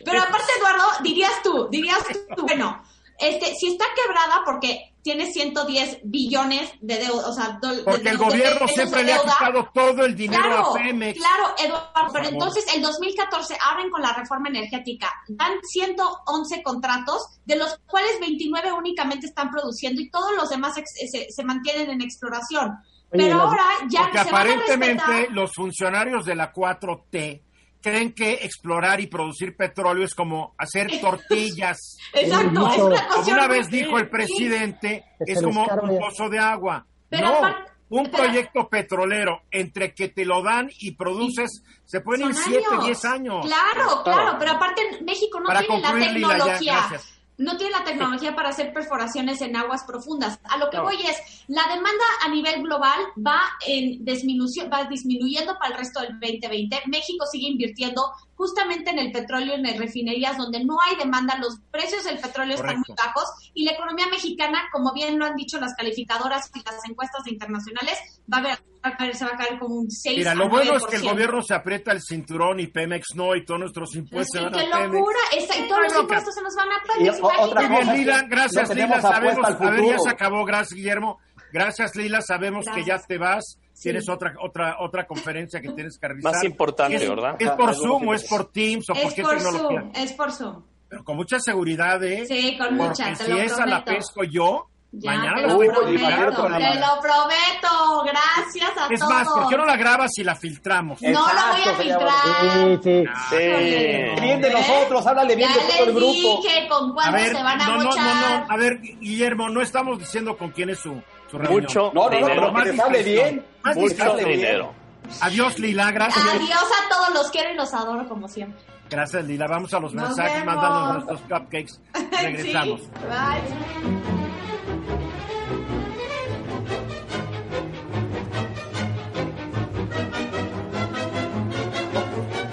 Pero 0.04 0.20
aparte, 0.22 0.52
Eduardo, 0.58 0.84
dirías 1.02 1.42
tú, 1.42 1.68
dirías 1.68 1.98
tú, 2.36 2.42
bueno, 2.42 2.80
este, 3.18 3.54
si 3.54 3.68
está 3.72 3.84
quebrada 3.94 4.42
porque 4.44 4.90
tiene 5.02 5.30
110 5.30 5.98
billones 6.04 6.70
de 6.80 6.96
deuda, 6.96 7.28
o 7.28 7.32
sea, 7.34 7.58
de- 7.60 7.82
Porque 7.82 8.02
de- 8.04 8.10
el 8.10 8.18
de- 8.18 8.24
gobierno 8.24 8.66
siempre 8.68 9.02
le 9.04 9.12
ha 9.12 9.20
quitado 9.20 9.68
todo 9.74 10.04
el 10.06 10.16
dinero 10.16 10.42
Claro, 10.42 10.70
a 10.70 10.72
Pemex. 10.74 11.18
claro, 11.18 11.54
Eduardo, 11.58 12.12
pero 12.12 12.28
entonces 12.28 12.64
el 12.74 12.80
2014 12.80 13.56
abren 13.70 13.90
con 13.90 14.00
la 14.00 14.14
reforma 14.14 14.48
energética, 14.48 15.12
dan 15.28 15.52
111 15.62 16.62
contratos, 16.62 17.38
de 17.44 17.56
los 17.56 17.78
cuales 17.86 18.18
29 18.20 18.72
únicamente 18.72 19.26
están 19.26 19.50
produciendo 19.50 20.00
y 20.00 20.08
todos 20.10 20.32
los 20.36 20.48
demás 20.48 20.76
ex- 20.78 21.10
se, 21.10 21.26
se 21.30 21.44
mantienen 21.44 21.90
en 21.90 22.00
exploración. 22.00 22.72
Pero 23.10 23.40
ahora 23.42 23.64
ya 23.90 24.04
Porque 24.04 24.18
se 24.24 24.32
van 24.32 24.48
a 24.48 24.52
aparentemente 24.54 25.04
respetar. 25.06 25.34
los 25.36 25.52
funcionarios 25.52 26.24
de 26.24 26.34
la 26.34 26.52
4T 26.52 27.42
creen 27.84 28.12
que 28.14 28.32
explorar 28.42 28.98
y 29.00 29.06
producir 29.06 29.54
petróleo 29.56 30.04
es 30.06 30.14
como 30.14 30.54
hacer 30.58 30.88
tortillas. 31.00 31.98
Exacto, 32.14 32.50
No, 32.50 32.72
es 32.72 32.78
una 32.80 33.08
Como 33.08 33.30
una 33.32 33.46
vez 33.46 33.68
dijo 33.68 33.98
el 33.98 34.08
presidente, 34.08 35.04
es 35.20 35.40
como 35.42 35.64
un 35.66 35.98
pozo 35.98 36.28
de 36.30 36.38
agua. 36.38 36.86
Pero 37.10 37.28
no, 37.28 37.34
aparte- 37.36 37.70
un 37.90 38.10
proyecto 38.10 38.68
petrolero 38.68 39.42
entre 39.50 39.94
que 39.94 40.08
te 40.08 40.24
lo 40.24 40.42
dan 40.42 40.68
y 40.80 40.92
produces, 40.96 41.62
se 41.84 42.00
pueden 42.00 42.28
ir 42.28 42.34
Son 42.34 42.44
7, 42.46 42.64
años. 42.72 42.84
10 42.86 43.04
años. 43.04 43.46
Claro, 43.46 44.02
claro, 44.02 44.36
pero 44.38 44.52
aparte 44.52 44.82
México 45.02 45.38
no 45.38 45.46
Para 45.46 45.60
tiene 45.60 45.80
la 45.80 45.88
concluir, 45.90 46.12
Lila, 46.12 46.28
ya, 46.28 46.34
tecnología. 46.38 46.72
gracias. 46.88 47.14
No 47.36 47.56
tiene 47.56 47.72
la 47.72 47.84
tecnología 47.84 48.34
para 48.36 48.50
hacer 48.50 48.72
perforaciones 48.72 49.40
en 49.40 49.56
aguas 49.56 49.84
profundas. 49.84 50.38
A 50.44 50.56
lo 50.58 50.70
que 50.70 50.76
No. 50.76 50.84
voy 50.84 50.96
es, 51.04 51.16
la 51.48 51.62
demanda 51.68 52.04
a 52.24 52.28
nivel 52.28 52.62
global 52.62 53.00
va 53.26 53.40
en 53.66 54.04
disminución, 54.04 54.70
va 54.72 54.84
disminuyendo 54.84 55.56
para 55.58 55.72
el 55.72 55.78
resto 55.78 56.00
del 56.00 56.18
2020. 56.20 56.82
México 56.86 57.26
sigue 57.30 57.48
invirtiendo 57.48 58.02
justamente 58.36 58.90
en 58.90 58.98
el 58.98 59.12
petróleo, 59.12 59.54
en 59.54 59.62
las 59.62 59.76
refinerías 59.78 60.36
donde 60.36 60.64
no 60.64 60.76
hay 60.88 60.96
demanda, 60.96 61.38
los 61.38 61.58
precios 61.70 62.04
del 62.04 62.18
petróleo 62.18 62.54
están 62.56 62.76
muy 62.76 62.84
Correcto. 62.84 63.02
bajos 63.06 63.24
y 63.54 63.64
la 63.64 63.72
economía 63.72 64.06
mexicana, 64.08 64.62
como 64.72 64.92
bien 64.92 65.18
lo 65.18 65.26
han 65.26 65.36
dicho 65.36 65.58
las 65.60 65.74
calificadoras 65.74 66.50
y 66.54 66.58
las 66.64 66.84
encuestas 66.88 67.26
internacionales, 67.26 67.96
va 68.32 68.38
a 68.38 68.42
ver, 68.42 68.58
va 68.84 68.90
a 68.90 68.96
caer- 68.96 69.14
se 69.14 69.24
va 69.24 69.32
a 69.32 69.36
caer 69.36 69.58
como 69.58 69.76
un 69.76 69.90
6 69.90 70.18
Mira, 70.18 70.34
lo 70.34 70.48
bueno 70.48 70.76
es 70.76 70.84
que 70.86 70.96
el 70.96 71.02
9%. 71.02 71.10
gobierno 71.12 71.42
se 71.42 71.54
aprieta 71.54 71.92
el 71.92 72.00
cinturón 72.02 72.60
y 72.60 72.66
Pemex 72.66 73.06
no, 73.14 73.34
y 73.34 73.44
todos 73.44 73.60
nuestros 73.60 73.94
impuestos 73.94 74.32
se 74.32 74.38
Sí, 74.38 74.44
van 74.44 74.52
qué 74.52 74.66
locura, 74.92 75.18
esa- 75.36 75.58
y 75.58 75.68
todos 75.68 75.82
los 75.84 75.96
impuestos 76.00 76.34
se 76.34 76.42
nos 76.42 76.54
van 76.54 76.68
a 76.72 76.82
Pemex. 76.82 77.18
otra 77.22 77.60
Muy 77.62 77.68
bien, 77.68 77.80
cosa 77.80 77.94
Lila, 77.94 78.22
gracias, 78.28 78.74
Lila. 78.74 79.00
Sabemos, 79.00 79.44
a 79.60 79.70
ver, 79.70 79.84
ya 79.84 79.98
se 79.98 80.10
acabó, 80.10 80.44
gracias, 80.44 80.74
Guillermo. 80.76 81.18
Gracias, 81.54 81.94
Lila. 81.94 82.20
Sabemos 82.20 82.66
que 82.74 82.82
ya 82.84 82.98
te 82.98 83.16
vas. 83.16 83.56
Sí. 83.72 83.84
Tienes 83.84 84.08
otra 84.08 84.34
otra 84.40 84.76
otra 84.80 85.06
conferencia 85.06 85.60
que 85.60 85.70
tienes 85.70 85.98
que 85.98 86.08
revisar. 86.08 86.32
Más 86.32 86.42
importante, 86.44 86.96
es, 86.96 87.08
¿verdad? 87.08 87.36
¿Es 87.38 87.50
por 87.50 87.70
Ah, 87.70 87.74
Zoom 87.74 88.08
o 88.08 88.14
es 88.14 88.24
por 88.24 88.50
Teams 88.50 88.90
o 88.90 88.92
por 88.94 89.02
Es 89.04 89.14
qué 89.14 89.22
por 89.22 89.36
tecnología? 89.36 89.80
Zoom, 89.80 89.92
es 89.94 90.12
por 90.14 90.32
Zoom. 90.32 90.62
Pero 90.88 91.04
con 91.04 91.16
mucha 91.16 91.38
seguridad, 91.38 92.02
¿eh? 92.02 92.24
Sí, 92.26 92.56
con 92.58 92.76
Porque 92.76 92.82
mucha, 92.88 93.08
te 93.14 93.24
si 93.24 93.30
lo 93.30 93.38
esa 93.38 93.66
la 93.66 93.84
prometo. 93.84 93.84
pesco 94.04 94.24
yo, 94.24 94.66
Ya, 94.92 95.10
mañana 95.12 95.34
te 95.36 95.42
la 95.42 95.48
lo 95.54 95.64
imagínate 95.64 96.14
prometo, 96.14 96.42
con 96.42 96.52
la 96.52 96.58
te 96.58 96.78
lo 96.80 97.00
prometo. 97.02 98.04
Gracias 98.04 98.76
a 98.78 98.86
Es 98.92 99.00
todos. 99.00 99.12
más, 99.12 99.28
¿por 99.28 99.48
qué 99.48 99.56
no 99.56 99.64
la 99.66 99.76
grabas 99.76 100.10
y 100.18 100.24
la 100.24 100.34
filtramos? 100.36 101.02
No 101.02 101.10
lo 101.10 101.16
voy 101.18 101.62
a 101.66 101.74
filtrar. 101.74 102.10
Sí, 102.42 102.78
sí. 102.84 103.04
Sí. 103.30 104.20
Bien 104.20 104.40
de 104.40 104.50
nosotros, 104.52 105.06
háblale 105.06 105.34
bien 105.36 105.48
Ya 105.48 105.56
de 105.56 105.72
todo 105.72 105.84
el 105.88 105.94
grupo. 105.94 106.40
dije 106.42 106.68
con 106.68 106.90
A 106.90 106.94
cuándo 106.94 107.16
ver, 107.18 107.36
se 107.36 107.42
van 107.42 107.60
a 107.60 107.66
no, 107.66 107.76
no, 107.78 107.82
no, 107.82 107.90
no. 107.96 108.46
A 108.48 108.56
ver, 108.56 108.80
Guillermo, 108.80 109.48
no 109.48 109.60
estamos 109.62 109.98
diciendo 109.98 110.36
con 110.36 110.50
quién 110.50 110.70
es 110.70 110.78
su. 110.78 111.02
Mucho 111.38 111.90
No, 111.94 112.08
no, 112.08 112.10
no, 112.10 112.16
dinero. 112.16 112.54
que 112.54 112.82
hable 112.82 113.02
bien. 113.02 113.44
Más 113.62 113.76
Mucho 113.76 114.16
dinero. 114.16 114.72
Adiós, 115.20 115.58
Lila. 115.58 115.90
Gracias. 115.92 116.24
Adiós 116.24 116.52
a 116.52 116.88
todos, 116.88 117.14
los 117.14 117.30
quiero 117.30 117.50
y 117.52 117.54
los 117.56 117.72
adoro 117.74 118.08
como 118.08 118.28
siempre. 118.28 118.60
Gracias, 118.88 119.24
Lila. 119.24 119.46
Vamos 119.46 119.72
a 119.74 119.80
los 119.80 119.94
Nos 119.94 120.08
mensajes, 120.08 120.44
mándanos 120.44 121.04
nuestros 121.04 121.20
cupcakes. 121.22 121.80
Regresamos. 122.22 122.80
Sí, 122.80 122.88
bye. 123.08 124.94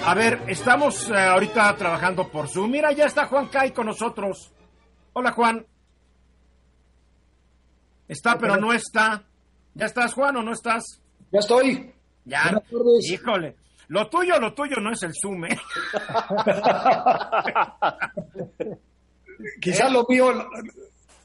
A 0.05 0.13
ver, 0.13 0.41
estamos 0.47 1.09
eh, 1.09 1.15
ahorita 1.17 1.75
trabajando 1.77 2.27
por 2.27 2.47
Zoom. 2.47 2.71
Mira, 2.71 2.91
ya 2.91 3.05
está 3.05 3.27
Juan 3.27 3.47
Kai 3.47 3.71
con 3.71 3.85
nosotros. 3.85 4.51
Hola, 5.13 5.31
Juan. 5.31 5.65
Está, 8.11 8.37
pero 8.37 8.57
no 8.57 8.73
está. 8.73 9.23
¿Ya 9.73 9.85
estás, 9.85 10.13
Juan, 10.13 10.35
o 10.35 10.43
no 10.43 10.51
estás? 10.51 10.83
Ya 11.31 11.39
estoy. 11.39 11.93
Ya. 12.25 12.61
Híjole. 13.09 13.55
Lo 13.87 14.09
tuyo, 14.09 14.37
lo 14.37 14.53
tuyo 14.53 14.75
no 14.81 14.91
es 14.91 15.01
el 15.03 15.13
Zoom, 15.13 15.45
¿eh? 15.45 15.57
Quizás 19.61 19.89
lo 19.93 20.05
mío. 20.09 20.25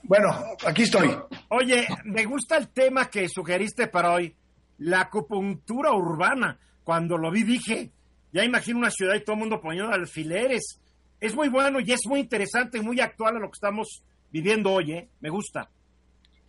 Bueno, 0.04 0.28
aquí 0.64 0.82
estoy. 0.82 1.10
Oye, 1.48 1.88
me 2.04 2.24
gusta 2.24 2.56
el 2.56 2.68
tema 2.68 3.10
que 3.10 3.28
sugeriste 3.28 3.88
para 3.88 4.12
hoy, 4.12 4.32
la 4.78 5.00
acupuntura 5.00 5.92
urbana. 5.92 6.56
Cuando 6.84 7.18
lo 7.18 7.32
vi 7.32 7.42
dije, 7.42 7.90
ya 8.32 8.44
imagino 8.44 8.78
una 8.78 8.92
ciudad 8.92 9.16
y 9.16 9.24
todo 9.24 9.34
el 9.34 9.40
mundo 9.40 9.60
poniendo 9.60 9.92
alfileres. 9.92 10.80
Es 11.20 11.34
muy 11.34 11.48
bueno 11.48 11.80
y 11.80 11.90
es 11.90 12.06
muy 12.06 12.20
interesante 12.20 12.78
y 12.78 12.82
muy 12.82 13.00
actual 13.00 13.38
a 13.38 13.40
lo 13.40 13.48
que 13.48 13.56
estamos 13.56 14.04
viviendo 14.30 14.70
hoy, 14.70 14.92
¿eh? 14.92 15.08
Me 15.18 15.30
gusta. 15.30 15.68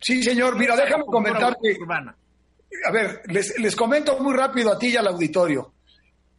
Sí, 0.00 0.22
señor. 0.22 0.56
Mira, 0.56 0.76
déjame 0.76 1.04
comentarte. 1.04 1.76
Urbana. 1.80 2.16
A 2.86 2.92
ver, 2.92 3.22
les, 3.26 3.58
les 3.58 3.74
comento 3.74 4.18
muy 4.18 4.34
rápido 4.34 4.72
a 4.72 4.78
ti 4.78 4.88
y 4.88 4.96
al 4.96 5.06
auditorio. 5.06 5.72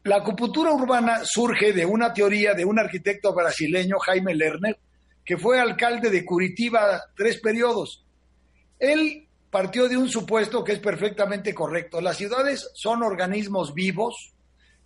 La 0.03 0.17
acupuntura 0.17 0.71
urbana 0.71 1.21
surge 1.23 1.73
de 1.73 1.85
una 1.85 2.13
teoría 2.13 2.53
de 2.53 2.63
un 2.63 2.79
arquitecto 2.79 3.33
brasileño, 3.33 3.99
Jaime 3.99 4.33
Lerner, 4.33 4.79
que 5.25 5.37
fue 5.37 5.59
alcalde 5.59 6.09
de 6.09 6.23
Curitiba 6.23 7.01
tres 7.15 7.39
periodos. 7.41 8.05
Él 8.79 9.27
partió 9.49 9.89
de 9.89 9.97
un 9.97 10.09
supuesto 10.09 10.63
que 10.63 10.73
es 10.73 10.79
perfectamente 10.79 11.53
correcto. 11.53 11.99
Las 12.01 12.17
ciudades 12.17 12.71
son 12.73 13.03
organismos 13.03 13.73
vivos 13.73 14.33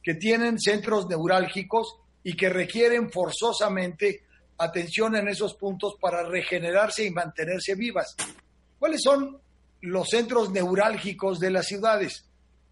que 0.02 0.16
tienen 0.16 0.60
centros 0.60 1.08
neurálgicos 1.08 1.98
y 2.24 2.36
que 2.36 2.50
requieren 2.50 3.12
forzosamente 3.12 4.24
atención 4.58 5.16
en 5.16 5.28
esos 5.28 5.56
puntos 5.56 5.96
para 6.00 6.24
regenerarse 6.24 7.06
y 7.06 7.12
mantenerse 7.12 7.76
vivas. 7.76 8.16
¿Cuáles 8.84 9.02
son 9.02 9.40
los 9.80 10.10
centros 10.10 10.52
neurálgicos 10.52 11.40
de 11.40 11.50
las 11.50 11.68
ciudades? 11.68 12.26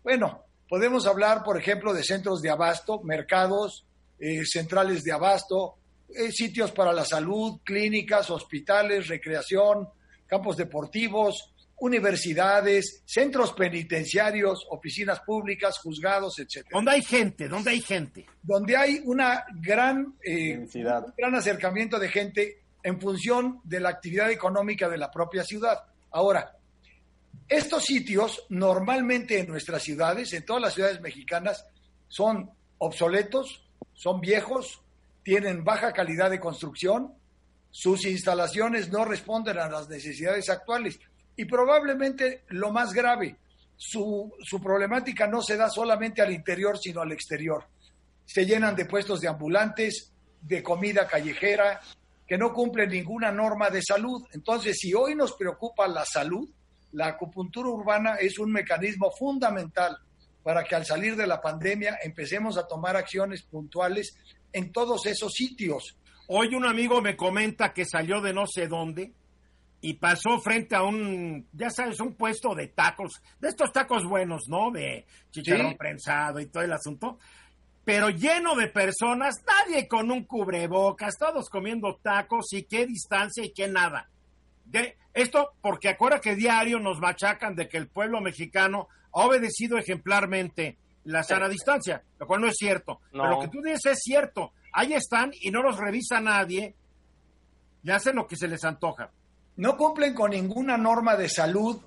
Bueno, 0.03 0.43
podemos 0.67 1.07
hablar, 1.07 1.41
por 1.41 1.57
ejemplo, 1.57 1.93
de 1.93 2.03
centros 2.03 2.41
de 2.41 2.49
abasto, 2.49 2.99
mercados, 3.01 3.85
eh, 4.19 4.43
centrales 4.45 5.05
de 5.05 5.13
abasto, 5.13 5.75
eh, 6.09 6.29
sitios 6.33 6.73
para 6.73 6.91
la 6.91 7.05
salud, 7.05 7.61
clínicas, 7.63 8.29
hospitales, 8.29 9.07
recreación, 9.07 9.87
campos 10.27 10.57
deportivos, 10.57 11.53
universidades, 11.79 13.03
centros 13.05 13.53
penitenciarios, 13.53 14.67
oficinas 14.69 15.21
públicas, 15.21 15.79
juzgados, 15.79 16.39
etcétera 16.39 16.71
¿Dónde 16.73 16.91
hay 16.91 17.03
gente? 17.03 17.47
¿Dónde 17.47 17.69
hay 17.69 17.79
gente? 17.79 18.25
donde 18.43 18.75
hay 18.75 19.01
una 19.05 19.45
gran, 19.61 20.17
eh, 20.21 20.57
Densidad. 20.57 21.05
un 21.05 21.13
gran 21.17 21.35
acercamiento 21.35 21.97
de 21.97 22.09
gente 22.09 22.63
en 22.83 22.99
función 22.99 23.61
de 23.63 23.79
la 23.79 23.87
actividad 23.87 24.29
económica 24.29 24.89
de 24.89 24.97
la 24.97 25.09
propia 25.09 25.45
ciudad. 25.45 25.85
Ahora, 26.11 26.57
estos 27.47 27.83
sitios 27.83 28.45
normalmente 28.49 29.39
en 29.39 29.47
nuestras 29.47 29.83
ciudades, 29.83 30.33
en 30.33 30.45
todas 30.45 30.61
las 30.61 30.73
ciudades 30.73 31.01
mexicanas, 31.01 31.65
son 32.07 32.51
obsoletos, 32.77 33.65
son 33.93 34.21
viejos, 34.21 34.81
tienen 35.23 35.63
baja 35.63 35.93
calidad 35.93 36.29
de 36.29 36.39
construcción, 36.39 37.13
sus 37.69 38.05
instalaciones 38.05 38.89
no 38.89 39.05
responden 39.05 39.57
a 39.57 39.69
las 39.69 39.87
necesidades 39.87 40.49
actuales. 40.49 40.99
Y 41.35 41.45
probablemente 41.45 42.43
lo 42.49 42.71
más 42.71 42.91
grave, 42.91 43.37
su, 43.77 44.33
su 44.43 44.61
problemática 44.61 45.27
no 45.27 45.41
se 45.41 45.55
da 45.55 45.69
solamente 45.69 46.21
al 46.21 46.31
interior, 46.31 46.77
sino 46.77 47.01
al 47.01 47.11
exterior. 47.11 47.65
Se 48.25 48.45
llenan 48.45 48.75
de 48.75 48.85
puestos 48.85 49.21
de 49.21 49.29
ambulantes, 49.29 50.11
de 50.41 50.61
comida 50.61 51.07
callejera, 51.07 51.79
que 52.31 52.37
no 52.37 52.53
cumplen 52.53 52.89
ninguna 52.89 53.29
norma 53.29 53.69
de 53.69 53.81
salud. 53.81 54.25
Entonces, 54.31 54.77
si 54.79 54.93
hoy 54.93 55.15
nos 55.15 55.33
preocupa 55.33 55.85
la 55.89 56.05
salud, 56.05 56.49
la 56.93 57.07
acupuntura 57.07 57.67
urbana 57.67 58.15
es 58.21 58.39
un 58.39 58.53
mecanismo 58.53 59.11
fundamental 59.11 59.97
para 60.41 60.63
que 60.63 60.75
al 60.75 60.85
salir 60.85 61.17
de 61.17 61.27
la 61.27 61.41
pandemia 61.41 61.97
empecemos 62.01 62.57
a 62.57 62.65
tomar 62.65 62.95
acciones 62.95 63.41
puntuales 63.41 64.15
en 64.53 64.71
todos 64.71 65.05
esos 65.07 65.33
sitios. 65.33 65.97
Hoy 66.29 66.55
un 66.55 66.65
amigo 66.65 67.01
me 67.01 67.17
comenta 67.17 67.73
que 67.73 67.83
salió 67.83 68.21
de 68.21 68.31
no 68.31 68.47
sé 68.47 68.69
dónde 68.69 69.11
y 69.81 69.95
pasó 69.95 70.39
frente 70.39 70.73
a 70.73 70.83
un, 70.83 71.49
ya 71.51 71.69
sabes, 71.69 71.99
un 71.99 72.13
puesto 72.13 72.55
de 72.55 72.67
tacos, 72.69 73.21
de 73.41 73.49
estos 73.49 73.73
tacos 73.73 74.05
buenos, 74.05 74.43
¿no? 74.47 74.71
De 74.71 75.05
chicharrón 75.31 75.71
Sí. 75.71 75.75
prensado 75.77 76.39
y 76.39 76.45
todo 76.45 76.63
el 76.63 76.71
asunto, 76.71 77.19
pero 77.83 78.09
lleno 78.09 78.55
de 78.55 78.67
personas, 78.67 79.43
nadie 79.45 79.87
con 79.87 80.11
un 80.11 80.25
cubrebocas, 80.25 81.17
todos 81.17 81.49
comiendo 81.49 81.99
tacos 82.01 82.53
y 82.53 82.63
qué 82.63 82.85
distancia 82.85 83.43
y 83.43 83.51
qué 83.51 83.67
nada. 83.67 84.09
De, 84.65 84.97
esto 85.13 85.53
porque 85.61 85.89
acuerda 85.89 86.21
que 86.21 86.35
diario 86.35 86.79
nos 86.79 86.99
machacan 86.99 87.55
de 87.55 87.67
que 87.67 87.77
el 87.77 87.87
pueblo 87.87 88.21
mexicano 88.21 88.87
ha 89.13 89.25
obedecido 89.25 89.77
ejemplarmente 89.77 90.77
la 91.03 91.23
sana 91.23 91.49
distancia, 91.49 92.03
lo 92.19 92.27
cual 92.27 92.41
no 92.41 92.47
es 92.47 92.55
cierto. 92.57 93.01
No. 93.11 93.23
Pero 93.23 93.35
lo 93.35 93.39
que 93.41 93.47
tú 93.47 93.61
dices 93.61 93.85
es 93.93 93.99
cierto. 94.03 94.53
Ahí 94.71 94.93
están 94.93 95.31
y 95.41 95.51
no 95.51 95.63
los 95.63 95.77
revisa 95.77 96.21
nadie 96.21 96.75
y 97.83 97.89
hacen 97.89 98.15
lo 98.15 98.27
que 98.27 98.35
se 98.35 98.47
les 98.47 98.63
antoja. 98.63 99.11
no 99.57 99.75
cumplen 99.75 100.13
con 100.13 100.31
ninguna 100.31 100.77
norma 100.77 101.15
de 101.15 101.27
salud. 101.27 101.81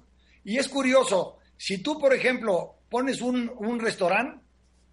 Y 0.45 0.59
es 0.59 0.69
curioso, 0.69 1.39
si 1.57 1.83
tú, 1.83 1.99
por 1.99 2.13
ejemplo, 2.13 2.75
pones 2.91 3.23
un, 3.23 3.51
un 3.57 3.81
restaurante, 3.81 4.44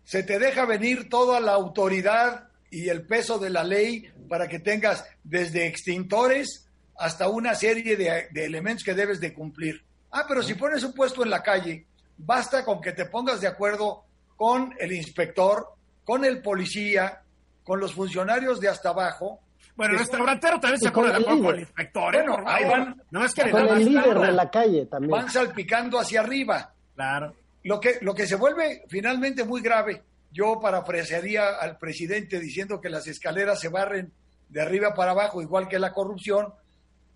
se 0.04 0.24
te 0.24 0.40
deja 0.40 0.66
venir 0.66 1.10
toda 1.10 1.40
la 1.40 1.54
autoridad 1.54 2.48
y 2.70 2.90
el 2.90 3.06
peso 3.06 3.38
de 3.40 3.50
la 3.50 3.64
ley 3.64 4.10
para 4.30 4.48
que 4.48 4.60
tengas 4.60 5.06
desde 5.24 5.68
extintores 5.68 6.68
hasta 6.98 7.28
una 7.30 7.56
serie 7.56 7.96
de, 7.98 8.28
de 8.32 8.46
elementos 8.46 8.84
que 8.84 8.94
debes 8.94 9.20
de 9.20 9.34
cumplir. 9.34 9.84
Ah, 10.12 10.26
pero 10.28 10.42
si 10.44 10.54
pones 10.54 10.84
un 10.84 10.94
puesto 10.94 11.24
en 11.24 11.30
la 11.30 11.42
calle, 11.44 11.86
basta 12.18 12.64
con 12.66 12.82
que 12.82 12.92
te 12.92 13.06
pongas 13.06 13.42
de 13.42 13.48
acuerdo 13.48 14.04
con 14.36 14.74
el 14.80 14.92
inspector, 14.92 15.68
con 16.04 16.26
el 16.26 16.42
policía, 16.42 17.22
con 17.64 17.80
los 17.80 17.94
funcionarios 17.94 18.60
de 18.60 18.68
hasta 18.70 18.90
abajo, 18.90 19.40
Bueno, 19.76 19.94
el 19.94 20.00
restaurantero 20.00 20.60
también 20.60 20.82
se 20.82 20.92
pone 20.92 21.10
de 21.12 21.18
el 21.18 21.22
acuerdo 21.24 21.44
con 21.44 21.56
el 21.56 21.62
inspector. 21.62 22.16
¿eh? 22.16 22.24
Bueno, 22.28 22.44
ahí 22.48 22.66
van. 22.66 23.02
No 23.12 23.24
es 23.26 23.34
que 23.34 23.44
le 23.46 23.52
Con 23.52 23.68
da 23.68 23.74
el 23.78 23.86
líder 23.86 24.20
de 24.20 24.32
la 24.32 24.50
calle 24.50 24.86
también. 24.88 25.12
van 25.12 25.30
salpicando 25.30 26.00
hacia 26.00 26.20
arriba. 26.22 26.74
Claro. 26.96 27.36
Lo 27.64 27.80
que, 27.80 28.00
lo 28.02 28.14
que 28.16 28.28
se 28.28 28.36
vuelve 28.36 28.84
finalmente 28.90 29.44
muy 29.44 29.62
grave, 29.62 30.04
yo 30.32 30.60
parafrasearía 30.60 31.58
al 31.60 31.78
presidente 31.78 32.40
diciendo 32.40 32.80
que 32.82 32.90
las 32.90 33.08
escaleras 33.08 33.60
se 33.60 33.68
barren 33.70 34.12
de 34.50 34.62
arriba 34.62 34.94
para 34.94 35.12
abajo, 35.12 35.42
igual 35.42 35.68
que 35.68 35.80
la 35.80 35.94
corrupción, 35.94 36.54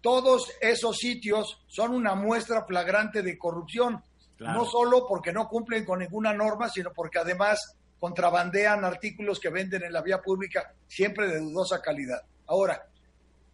todos 0.01 0.51
esos 0.61 0.97
sitios 0.97 1.63
son 1.67 1.91
una 1.93 2.13
muestra 2.15 2.63
flagrante 2.65 3.21
de 3.21 3.37
corrupción, 3.37 4.03
Claro. 4.37 4.59
no 4.59 4.65
solo 4.65 5.07
porque 5.07 5.31
no 5.31 5.47
cumplen 5.47 5.85
con 5.85 5.99
ninguna 5.99 6.33
norma, 6.33 6.67
sino 6.69 6.91
porque 6.93 7.19
además 7.19 7.77
contrabandean 7.99 8.83
artículos 8.83 9.39
que 9.39 9.49
venden 9.49 9.83
en 9.83 9.93
la 9.93 10.01
vía 10.01 10.21
pública 10.21 10.73
siempre 10.89 11.27
de 11.29 11.39
dudosa 11.39 11.81
calidad. 11.81 12.21
Ahora, 12.47 12.85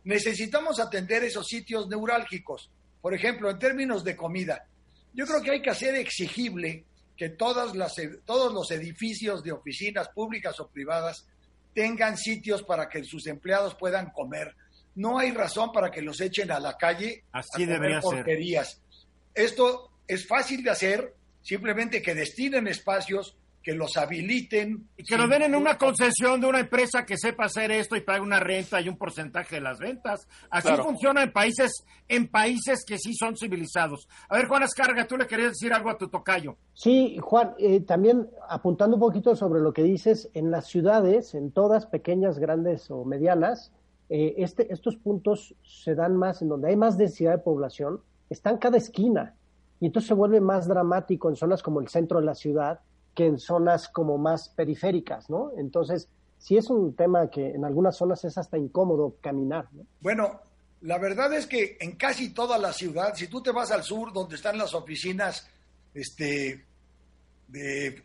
necesitamos 0.03 0.79
atender 0.79 1.23
esos 1.23 1.45
sitios 1.47 1.87
neurálgicos. 1.87 2.71
Por 3.01 3.13
ejemplo, 3.13 3.49
en 3.49 3.59
términos 3.59 4.03
de 4.03 4.15
comida, 4.15 4.65
yo 5.13 5.25
creo 5.25 5.41
que 5.41 5.51
hay 5.51 5.61
que 5.61 5.69
hacer 5.69 5.95
exigible 5.95 6.85
que 7.17 7.29
todas 7.29 7.75
las, 7.75 7.95
todos 8.25 8.53
los 8.53 8.71
edificios 8.71 9.43
de 9.43 9.51
oficinas 9.51 10.09
públicas 10.09 10.59
o 10.59 10.69
privadas 10.69 11.27
tengan 11.73 12.17
sitios 12.17 12.63
para 12.63 12.89
que 12.89 13.03
sus 13.03 13.27
empleados 13.27 13.75
puedan 13.75 14.11
comer. 14.11 14.55
No 14.95 15.19
hay 15.19 15.31
razón 15.31 15.71
para 15.71 15.91
que 15.91 16.01
los 16.01 16.19
echen 16.19 16.51
a 16.51 16.59
la 16.59 16.77
calle 16.77 17.23
Así 17.31 17.63
a 17.63 17.67
comer 17.67 17.91
ser. 17.91 18.01
porquerías. 18.01 18.81
Esto 19.33 19.91
es 20.07 20.27
fácil 20.27 20.63
de 20.63 20.71
hacer, 20.71 21.15
simplemente 21.41 22.01
que 22.01 22.15
destinen 22.15 22.67
espacios, 22.67 23.37
que 23.63 23.73
los 23.73 23.95
habiliten. 23.97 24.87
Y 24.97 25.03
que 25.03 25.17
lo 25.17 25.27
den 25.27 25.43
en 25.43 25.55
una 25.55 25.77
concesión 25.77 26.41
de 26.41 26.47
una 26.47 26.59
empresa 26.61 27.05
que 27.05 27.15
sepa 27.17 27.45
hacer 27.45 27.71
esto 27.71 27.95
y 27.95 28.01
pague 28.01 28.21
una 28.21 28.39
renta 28.39 28.81
y 28.81 28.89
un 28.89 28.97
porcentaje 28.97 29.55
de 29.55 29.61
las 29.61 29.79
ventas. 29.79 30.27
Así 30.49 30.67
Claro. 30.67 30.83
funciona 30.83 31.23
en 31.23 31.31
países, 31.31 31.71
en 32.07 32.27
países 32.27 32.83
que 32.87 32.97
sí 32.97 33.13
son 33.13 33.35
civilizados. 33.37 34.07
A 34.29 34.37
ver, 34.37 34.47
Juan 34.47 34.63
Ascarga, 34.63 35.05
tú 35.05 35.17
le 35.17 35.27
querías 35.27 35.51
decir 35.51 35.73
algo 35.73 35.89
a 35.89 35.97
tu 35.97 36.07
tocayo. 36.07 36.55
Sí, 36.73 37.17
Juan, 37.21 37.53
eh, 37.59 37.81
también 37.81 38.27
apuntando 38.49 38.95
un 38.95 39.01
poquito 39.01 39.35
sobre 39.35 39.61
lo 39.61 39.73
que 39.73 39.83
dices, 39.83 40.29
en 40.33 40.49
las 40.51 40.67
ciudades, 40.67 41.33
en 41.35 41.51
todas 41.51 41.85
pequeñas, 41.85 42.39
grandes 42.39 42.89
o 42.89 43.05
medianas, 43.05 43.71
eh, 44.09 44.33
este, 44.37 44.71
estos 44.73 44.97
puntos 44.97 45.55
se 45.63 45.95
dan 45.95 46.15
más 46.17 46.41
en 46.41 46.49
donde 46.49 46.69
hay 46.69 46.75
más 46.75 46.97
densidad 46.97 47.31
de 47.31 47.37
población, 47.43 48.01
están 48.29 48.57
cada 48.57 48.77
esquina. 48.77 49.35
Y 49.79 49.85
entonces 49.87 50.09
se 50.09 50.13
vuelve 50.13 50.41
más 50.41 50.67
dramático 50.67 51.29
en 51.29 51.35
zonas 51.35 51.63
como 51.63 51.79
el 51.79 51.87
centro 51.87 52.19
de 52.19 52.25
la 52.25 52.35
ciudad 52.35 52.81
que 53.15 53.25
en 53.25 53.39
zonas 53.39 53.87
como 53.89 54.17
más 54.17 54.49
periféricas, 54.49 55.29
¿no? 55.29 55.51
Entonces, 55.57 56.07
sí 56.37 56.57
es 56.57 56.69
un 56.69 56.95
tema 56.95 57.29
que 57.29 57.49
en 57.51 57.65
algunas 57.65 57.97
zonas 57.97 58.23
es 58.25 58.37
hasta 58.37 58.57
incómodo 58.57 59.15
caminar, 59.21 59.65
¿no? 59.73 59.83
Bueno, 59.99 60.39
la 60.81 60.97
verdad 60.97 61.31
es 61.33 61.45
que 61.45 61.77
en 61.79 61.95
casi 61.97 62.33
toda 62.33 62.57
la 62.57 62.73
ciudad, 62.73 63.13
si 63.15 63.27
tú 63.27 63.41
te 63.43 63.51
vas 63.51 63.71
al 63.71 63.83
sur, 63.83 64.11
donde 64.13 64.35
están 64.35 64.57
las 64.57 64.73
oficinas, 64.73 65.47
este, 65.93 66.65
de, 67.47 67.87
eh, 67.87 68.03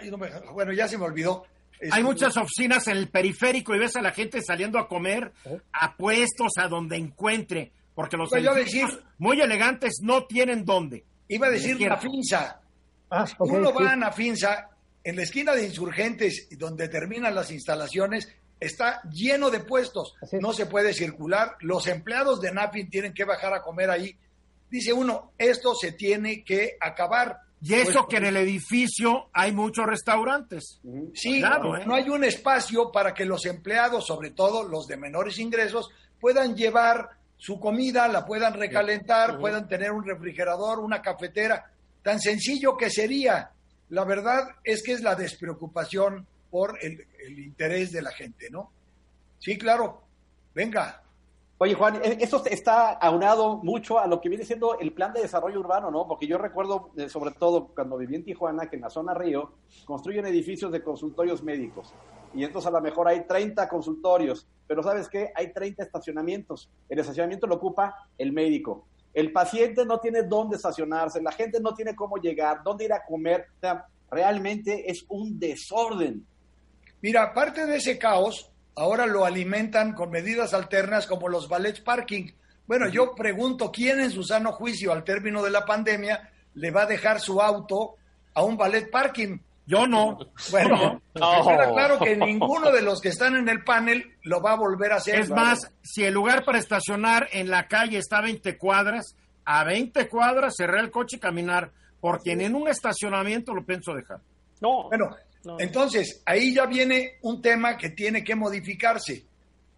ay, 0.00 0.10
no 0.10 0.16
me- 0.16 0.30
bueno, 0.52 0.72
ya 0.72 0.86
se 0.88 0.96
me 0.96 1.04
olvidó. 1.04 1.44
Hay 1.80 1.88
Este, 1.88 2.02
muchas 2.04 2.36
oficinas 2.38 2.86
en 2.88 2.96
el 2.96 3.08
periférico 3.10 3.74
y 3.74 3.78
ves 3.78 3.96
a 3.96 4.00
la 4.02 4.12
gente 4.12 4.40
saliendo 4.40 4.78
a 4.78 4.88
comer 4.88 5.32
a 5.72 5.96
puestos 5.96 6.52
a 6.58 6.68
donde 6.68 6.96
encuentre, 6.96 7.72
porque 7.94 8.16
los 8.16 8.30
yo 8.30 8.54
decir- 8.54 9.02
muy 9.18 9.40
elegantes 9.40 9.98
no 10.02 10.24
tienen 10.24 10.64
dónde. 10.64 11.04
Iba 11.28 11.48
a 11.48 11.50
decir 11.50 11.78
la 11.80 11.98
finza. 11.98 12.60
Ah, 13.10 13.26
Uno 13.38 13.68
sí. 13.70 13.74
va 13.84 13.92
a 13.92 13.96
Nafinsa, 13.96 14.68
en 15.04 15.16
la 15.16 15.22
esquina 15.22 15.54
de 15.54 15.64
Insurgentes, 15.66 16.48
donde 16.58 16.88
terminan 16.88 17.34
las 17.34 17.50
instalaciones, 17.50 18.28
está 18.58 19.00
lleno 19.10 19.50
de 19.50 19.60
puestos. 19.60 20.14
No 20.40 20.52
se 20.52 20.66
puede 20.66 20.92
circular. 20.92 21.56
Los 21.60 21.86
empleados 21.86 22.40
de 22.40 22.52
Nafin 22.52 22.90
tienen 22.90 23.14
que 23.14 23.24
bajar 23.24 23.54
a 23.54 23.62
comer 23.62 23.90
ahí. 23.90 24.16
Dice 24.70 24.92
uno, 24.92 25.32
esto 25.38 25.74
se 25.74 25.92
tiene 25.92 26.42
que 26.42 26.76
acabar. 26.80 27.38
Y 27.62 27.74
eso 27.74 28.00
Pues, 28.00 28.06
que 28.10 28.16
en 28.16 28.26
el 28.26 28.36
edificio 28.36 29.28
hay 29.32 29.52
muchos 29.52 29.86
restaurantes. 29.86 30.80
Sí, 31.14 31.38
Claro, 31.40 31.76
¿eh? 31.76 31.84
no 31.86 31.94
hay 31.94 32.08
un 32.08 32.24
espacio 32.24 32.90
para 32.90 33.14
que 33.14 33.24
los 33.24 33.46
empleados, 33.46 34.06
sobre 34.06 34.30
todo 34.30 34.64
los 34.64 34.86
de 34.88 34.96
menores 34.96 35.38
ingresos, 35.38 35.88
puedan 36.20 36.56
llevar 36.56 37.10
su 37.38 37.60
comida, 37.60 38.08
la 38.08 38.24
puedan 38.26 38.54
recalentar, 38.54 39.38
puedan 39.38 39.68
tener 39.68 39.92
un 39.92 40.04
refrigerador, 40.04 40.80
una 40.80 41.00
cafetera. 41.00 41.70
Tan 42.06 42.20
sencillo 42.20 42.76
que 42.76 42.88
sería. 42.88 43.50
La 43.88 44.04
verdad 44.04 44.44
es 44.62 44.84
que 44.84 44.92
es 44.92 45.02
la 45.02 45.16
despreocupación 45.16 46.24
por 46.52 46.78
el, 46.80 47.04
interés 47.36 47.90
de 47.90 48.00
la 48.00 48.12
gente, 48.12 48.48
¿no? 48.48 48.70
Sí, 49.40 49.58
claro. 49.58 50.02
Venga. 50.54 51.02
Oye, 51.58 51.74
Juan, 51.74 51.96
e- 51.96 52.18
eso 52.20 52.44
está 52.46 52.92
aunado 52.92 53.56
mucho 53.56 53.98
a 53.98 54.06
lo 54.06 54.20
que 54.20 54.28
viene 54.28 54.44
siendo 54.44 54.78
el 54.78 54.92
plan 54.92 55.12
de 55.14 55.22
desarrollo 55.22 55.58
urbano, 55.58 55.90
¿no? 55.90 56.06
Porque 56.06 56.28
yo 56.28 56.38
recuerdo, 56.38 56.92
eh, 56.96 57.08
sobre 57.08 57.32
todo 57.32 57.72
cuando 57.74 57.96
viví 57.96 58.14
en 58.14 58.24
Tijuana, 58.24 58.70
que 58.70 58.76
en 58.76 58.82
la 58.82 58.90
zona 58.90 59.12
Río 59.12 59.54
construyen 59.84 60.26
edificios 60.26 60.70
de 60.70 60.84
consultorios 60.84 61.42
médicos. 61.42 61.92
Y 62.34 62.44
entonces 62.44 62.68
a 62.68 62.70
lo 62.70 62.80
mejor 62.80 63.08
hay 63.08 63.26
30 63.26 63.68
consultorios, 63.68 64.46
pero 64.68 64.80
¿sabes 64.80 65.08
qué? 65.08 65.32
Hay 65.34 65.52
30 65.52 65.82
estacionamientos. 65.82 66.70
El 66.88 67.00
estacionamiento 67.00 67.48
lo 67.48 67.56
ocupa 67.56 67.96
el 68.16 68.32
médico. 68.32 68.86
El 69.16 69.32
paciente 69.32 69.86
no 69.86 69.98
tiene 69.98 70.24
dónde 70.24 70.56
estacionarse, 70.56 71.22
la 71.22 71.32
gente 71.32 71.58
no 71.58 71.72
tiene 71.72 71.96
cómo 71.96 72.18
llegar, 72.18 72.62
dónde 72.62 72.84
ir 72.84 72.92
a 72.92 73.02
comer. 73.02 73.46
O 73.56 73.60
sea, 73.60 73.86
realmente 74.10 74.90
es 74.90 75.06
un 75.08 75.38
desorden. 75.38 76.26
Mira, 77.00 77.32
parte 77.32 77.64
de 77.64 77.76
ese 77.76 77.96
caos 77.96 78.52
ahora 78.74 79.06
lo 79.06 79.24
alimentan 79.24 79.94
con 79.94 80.10
medidas 80.10 80.52
alternas 80.52 81.06
como 81.06 81.30
los 81.30 81.48
valet 81.48 81.82
parking. 81.82 82.30
Bueno, 82.66 82.90
yo 82.90 83.14
pregunto, 83.14 83.72
¿quién 83.72 84.00
en 84.00 84.10
su 84.10 84.22
sano 84.22 84.52
juicio 84.52 84.92
al 84.92 85.02
término 85.02 85.42
de 85.42 85.50
la 85.50 85.64
pandemia 85.64 86.30
le 86.52 86.70
va 86.70 86.82
a 86.82 86.86
dejar 86.86 87.18
su 87.18 87.40
auto 87.40 87.94
a 88.34 88.42
un 88.42 88.58
valet 88.58 88.90
parking? 88.90 89.38
Yo 89.66 89.86
no. 89.86 90.18
Bueno, 90.50 91.00
No. 91.14 91.44
queda 91.46 91.72
claro 91.72 91.98
que 91.98 92.16
ninguno 92.16 92.70
de 92.70 92.82
los 92.82 93.00
que 93.00 93.08
están 93.08 93.34
en 93.36 93.48
el 93.48 93.64
panel 93.64 94.14
lo 94.22 94.40
va 94.40 94.52
a 94.52 94.56
volver 94.56 94.92
a 94.92 94.96
hacer. 94.96 95.18
Es 95.18 95.30
más, 95.30 95.70
si 95.82 96.04
el 96.04 96.14
lugar 96.14 96.44
para 96.44 96.58
estacionar 96.58 97.28
en 97.32 97.50
la 97.50 97.66
calle 97.66 97.98
está 97.98 98.18
a 98.18 98.22
20 98.22 98.56
cuadras, 98.58 99.16
a 99.44 99.64
20 99.64 100.08
cuadras 100.08 100.54
cerré 100.56 100.80
el 100.80 100.90
coche 100.90 101.16
y 101.16 101.20
caminar, 101.20 101.72
porque 102.00 102.32
en 102.32 102.54
un 102.54 102.68
estacionamiento 102.68 103.54
lo 103.54 103.64
pienso 103.64 103.92
dejar. 103.94 104.20
No, 104.60 104.84
Bueno, 104.88 105.16
No. 105.44 105.58
entonces 105.60 106.22
ahí 106.26 106.54
ya 106.54 106.66
viene 106.66 107.18
un 107.22 107.40
tema 107.42 107.76
que 107.76 107.90
tiene 107.90 108.22
que 108.24 108.34
modificarse 108.34 109.24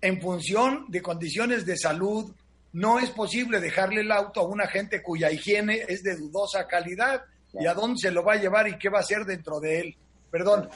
en 0.01 0.21
función 0.21 0.85
de 0.89 1.01
condiciones 1.03 1.65
de 1.67 1.77
salud, 1.77 2.33
No 2.71 2.99
es 2.99 3.09
posible 3.11 3.61
dejarle 3.61 4.03
el 4.03 4.13
auto 4.13 4.41
a 4.41 4.47
una 4.47 4.67
gente 4.67 5.03
cuya 5.03 5.31
higiene 5.33 5.85
es 5.89 6.03
de 6.03 6.17
dudosa 6.17 6.67
calidad 6.69 7.23
y 7.53 7.67
a 7.67 7.75
dónde 7.75 7.99
se 7.99 8.11
lo 8.11 8.23
va 8.23 8.35
a 8.35 8.37
llevar 8.37 8.69
y 8.69 8.79
qué 8.79 8.89
va 8.89 8.99
a 8.99 9.03
hacer 9.03 9.25
dentro 9.25 9.61
de 9.61 9.81
él. 9.81 9.97
Perdón. 10.31 10.69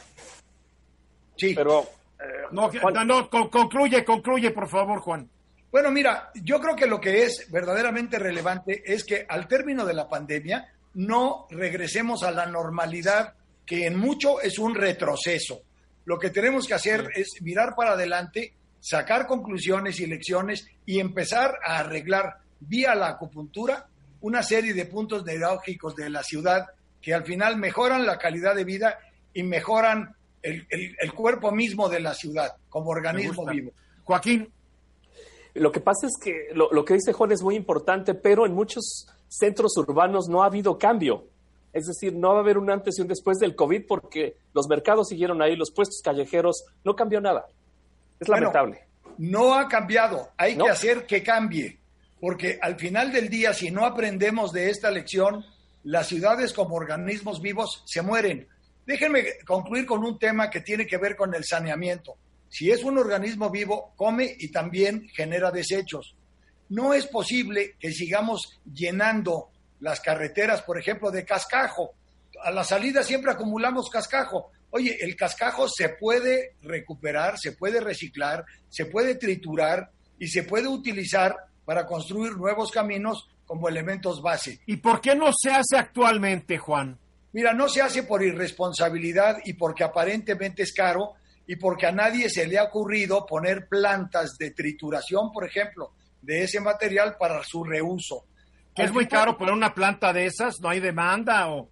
Sí. 1.37 1.55
Pero. 1.55 1.83
Eh, 2.21 2.47
no, 2.53 2.71
no, 3.05 3.29
concluye, 3.29 4.05
concluye, 4.05 4.51
por 4.51 4.69
favor, 4.69 5.01
Juan. 5.01 5.29
Bueno, 5.71 5.91
mira, 5.91 6.31
yo 6.35 6.61
creo 6.61 6.77
que 6.77 6.87
lo 6.87 7.01
que 7.01 7.25
es 7.25 7.51
verdaderamente 7.51 8.19
relevante 8.19 8.83
es 8.85 9.05
que 9.05 9.27
al 9.29 9.49
término 9.49 9.85
de 9.85 9.95
la 9.95 10.09
pandemia 10.09 10.71
no 10.95 11.47
regresemos 11.51 12.23
a 12.23 12.31
la 12.31 12.47
normalidad, 12.47 13.35
que 13.65 13.87
en 13.87 13.97
mucho 13.97 14.41
es 14.41 14.59
un 14.59 14.75
retroceso. 14.75 15.63
Lo 16.05 16.19
que 16.19 16.31
tenemos 16.31 16.67
que 16.67 16.75
hacer 16.75 17.09
es 17.15 17.41
mirar 17.41 17.75
para 17.75 17.93
adelante, 17.93 18.53
sacar 18.81 19.27
conclusiones 19.27 19.99
y 20.01 20.07
lecciones 20.07 20.67
y 20.85 21.01
empezar 21.01 21.59
a 21.65 21.79
arreglar 21.79 22.39
vía 22.61 22.95
la 22.95 23.09
acupuntura 23.09 23.87
una 24.23 24.43
serie 24.43 24.75
de 24.75 24.87
puntos 24.87 25.25
neurálgicos 25.25 25.95
de 25.95 26.11
la 26.11 26.23
ciudad 26.23 26.67
que 27.01 27.15
al 27.15 27.25
final 27.25 27.57
mejoran 27.57 28.07
la 28.07 28.19
calidad 28.19 28.55
de 28.55 28.65
vida 28.65 28.99
y 29.35 29.43
mejoran 29.43 30.15
el, 30.43 31.13
cuerpo 31.15 31.53
mismo 31.53 31.89
de 31.89 32.01
la 32.01 32.15
ciudad 32.15 32.57
como 32.69 32.91
organismo 32.91 33.47
vivo. 33.47 33.73
Joaquín. 34.05 34.49
Lo 35.55 35.71
que 35.71 35.81
pasa 35.81 36.07
es 36.07 36.15
que 36.23 36.49
lo, 36.55 36.71
lo 36.73 36.85
que 36.85 36.95
dice 36.95 37.13
Juan 37.13 37.33
es 37.33 37.43
muy 37.43 37.55
importante, 37.57 38.15
pero 38.15 38.47
en 38.47 38.55
muchos 38.55 39.07
centros 39.29 39.77
urbanos 39.77 40.29
no 40.29 40.43
ha 40.43 40.47
habido 40.47 40.79
cambio. 40.79 41.27
Es 41.73 41.87
decir, 41.87 42.15
no 42.15 42.31
va 42.31 42.39
a 42.39 42.41
haber 42.41 42.59
un 42.59 42.71
antes 42.71 42.99
y 42.99 43.03
un 43.03 43.09
después 43.09 43.39
del 43.39 43.57
COVID 43.57 43.87
porque 43.87 44.37
los 44.53 44.69
mercados 44.69 45.09
siguieron 45.09 45.41
ahí, 45.41 45.57
los 45.57 45.71
puestos 45.71 46.01
callejeros, 46.03 46.65
no 46.85 46.95
cambió 46.95 47.21
nada. 47.21 47.47
Es 48.21 48.29
lamentable. 48.29 48.87
no 49.19 49.55
ha 49.55 49.69
cambiado, 49.69 50.29
hay 50.37 50.57
que 50.57 50.69
hacer 50.69 51.07
que 51.07 51.23
cambie, 51.23 51.79
porque 52.23 52.57
al 52.63 52.79
final 52.79 53.11
del 53.11 53.29
día, 53.29 53.53
si 53.53 53.73
no 53.73 53.85
aprendemos 53.85 54.53
de 54.53 54.71
esta 54.71 54.93
lección, 54.93 55.45
las 55.83 56.07
ciudades 56.07 56.53
como 56.53 56.77
organismos 56.77 57.43
vivos 57.43 57.83
se 57.85 58.01
mueren. 58.01 58.47
Déjenme 58.87 59.25
concluir 59.45 59.87
con 59.87 60.05
un 60.05 60.21
tema 60.21 60.49
que 60.49 60.61
tiene 60.61 60.87
que 60.87 60.99
ver 60.99 61.17
con 61.17 61.35
el 61.35 61.43
saneamiento. 61.45 62.17
Si 62.49 62.71
es 62.71 62.85
un 62.85 62.97
organismo 62.97 63.51
vivo, 63.51 63.93
come 63.97 64.37
y 64.39 64.53
también 64.53 65.09
genera 65.09 65.51
desechos. 65.51 66.15
No 66.69 66.95
es 66.95 67.09
posible 67.09 67.75
que 67.81 67.91
sigamos 67.91 68.61
llenando 68.73 69.49
las 69.81 69.99
carreteras, 69.99 70.63
por 70.63 70.79
ejemplo, 70.79 71.11
de 71.11 71.25
cascajo. 71.25 71.95
A 72.45 72.53
la 72.53 72.63
salida 72.63 73.03
siempre 73.03 73.33
acumulamos 73.33 73.91
cascajo. 73.91 74.53
Oye, 74.71 74.97
el 75.01 75.17
cascajo 75.17 75.69
se 75.69 75.89
puede 75.89 76.55
recuperar, 76.63 77.37
se 77.37 77.51
puede 77.51 77.81
reciclar, 77.81 78.45
se 78.69 78.87
puede 78.87 79.17
triturar 79.17 79.91
y 80.21 80.29
se 80.29 80.45
puede 80.45 80.69
utilizar 80.69 81.51
para 81.65 81.87
construir 81.87 82.37
nuevos 82.37 82.71
caminos 82.71 83.29
como 83.47 83.69
elementos 83.69 84.23
base. 84.23 84.61
¿Y 84.67 84.77
por 84.77 85.01
qué 85.01 85.15
no 85.15 85.31
se 85.33 85.51
hace 85.51 85.77
actualmente, 85.77 86.59
Juan? 86.59 86.99
Mira, 87.33 87.53
no 87.53 87.69
se 87.69 87.83
hace 87.83 88.03
por 88.03 88.23
irresponsabilidad 88.23 89.39
y 89.45 89.55
porque 89.55 89.85
aparentemente 89.85 90.63
es 90.63 90.73
caro 90.73 91.15
y 91.47 91.57
porque 91.57 91.87
a 91.87 91.93
nadie 91.93 92.29
se 92.29 92.47
le 92.47 92.59
ha 92.59 92.65
ocurrido 92.65 93.27
poner 93.27 93.69
plantas 93.69 94.37
de 94.39 94.51
trituración, 94.51 95.33
por 95.33 95.47
ejemplo 95.47 95.93
de 96.23 96.45
ese 96.45 96.61
material 96.61 97.17
para 97.19 97.43
su 97.45 97.63
reuso. 97.65 98.25
¿Que 98.75 98.85
es 98.85 98.93
muy 98.93 99.07
caro 99.07 99.37
poner 99.37 99.53
una 99.53 99.75
planta 99.75 100.13
de 100.13 100.27
esas? 100.27 100.61
¿No 100.61 100.71
hay 100.71 100.81
demanda? 100.81 101.51
o, 101.51 101.69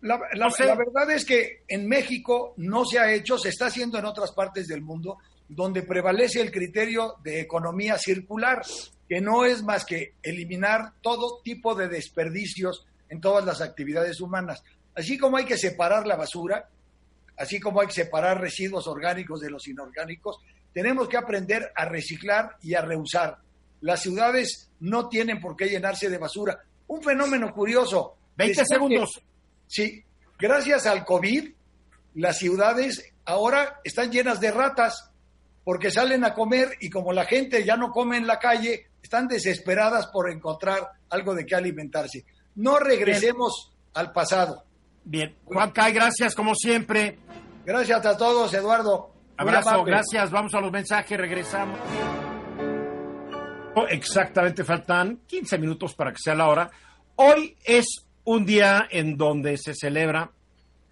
la, 0.00 0.18
verdad 0.18 1.10
es 1.12 1.24
que 1.24 1.62
en 1.68 1.86
México 1.88 2.52
no 2.56 2.84
se 2.84 2.98
ha 2.98 3.12
hecho, 3.12 3.38
se 3.38 3.50
está 3.50 3.66
haciendo 3.66 3.96
en 3.96 4.04
otras 4.04 4.32
partes 4.32 4.66
del 4.66 4.82
mundo, 4.82 5.18
donde 5.54 5.82
prevalece 5.82 6.40
el 6.40 6.50
criterio 6.50 7.16
de 7.22 7.40
economía 7.40 7.98
circular, 7.98 8.62
que 9.08 9.20
no 9.20 9.44
es 9.44 9.62
más 9.62 9.84
que 9.84 10.14
eliminar 10.22 10.94
todo 11.00 11.40
tipo 11.42 11.74
de 11.74 11.88
desperdicios 11.88 12.86
en 13.08 13.20
todas 13.20 13.44
las 13.44 13.60
actividades 13.60 14.20
humanas. 14.20 14.62
Así 14.94 15.18
como 15.18 15.36
hay 15.36 15.44
que 15.44 15.58
separar 15.58 16.06
la 16.06 16.16
basura, 16.16 16.68
así 17.36 17.60
como 17.60 17.80
hay 17.80 17.88
que 17.88 17.94
separar 17.94 18.40
residuos 18.40 18.86
orgánicos 18.86 19.40
de 19.40 19.50
los 19.50 19.66
inorgánicos, 19.68 20.38
tenemos 20.72 21.08
que 21.08 21.18
aprender 21.18 21.70
a 21.74 21.84
reciclar 21.84 22.56
y 22.62 22.74
a 22.74 22.82
reusar 22.82 23.38
las 23.82 24.00
ciudades 24.00 24.70
no 24.80 25.08
tienen 25.08 25.40
por 25.40 25.56
qué 25.56 25.66
llenarse 25.66 26.08
de 26.08 26.18
basura. 26.18 26.60
Un 26.86 27.02
fenómeno 27.02 27.52
curioso. 27.52 28.16
20 28.36 28.64
segundos. 28.64 29.20
sí, 29.66 30.02
gracias 30.38 30.86
al 30.86 31.04
COVID, 31.04 31.52
las 32.14 32.38
ciudades 32.38 33.12
ahora 33.26 33.80
están 33.84 34.10
llenas 34.10 34.40
de 34.40 34.50
ratas 34.50 35.10
porque 35.64 35.90
salen 35.90 36.24
a 36.24 36.34
comer 36.34 36.76
y 36.80 36.90
como 36.90 37.12
la 37.12 37.24
gente 37.24 37.64
ya 37.64 37.76
no 37.76 37.90
come 37.90 38.16
en 38.16 38.26
la 38.26 38.38
calle, 38.38 38.88
están 39.02 39.28
desesperadas 39.28 40.08
por 40.08 40.30
encontrar 40.30 40.80
algo 41.10 41.34
de 41.34 41.46
qué 41.46 41.54
alimentarse. 41.54 42.24
No 42.56 42.78
regresemos 42.78 43.72
al 43.94 44.12
pasado. 44.12 44.64
Bien, 45.04 45.36
Juan 45.44 45.70
Cay, 45.70 45.92
gracias 45.92 46.34
como 46.34 46.54
siempre. 46.54 47.18
Gracias 47.64 48.04
a 48.04 48.16
todos, 48.16 48.52
Eduardo. 48.54 49.12
Abrazo, 49.36 49.84
gracias. 49.84 50.30
Vamos 50.30 50.54
a 50.54 50.60
los 50.60 50.70
mensajes, 50.70 51.18
regresamos. 51.18 51.78
Exactamente, 53.88 54.64
faltan 54.64 55.20
15 55.26 55.58
minutos 55.58 55.94
para 55.94 56.12
que 56.12 56.18
sea 56.22 56.34
la 56.34 56.48
hora. 56.48 56.70
Hoy 57.16 57.56
es 57.64 57.86
un 58.24 58.44
día 58.44 58.86
en 58.90 59.16
donde 59.16 59.56
se 59.56 59.74
celebra 59.74 60.30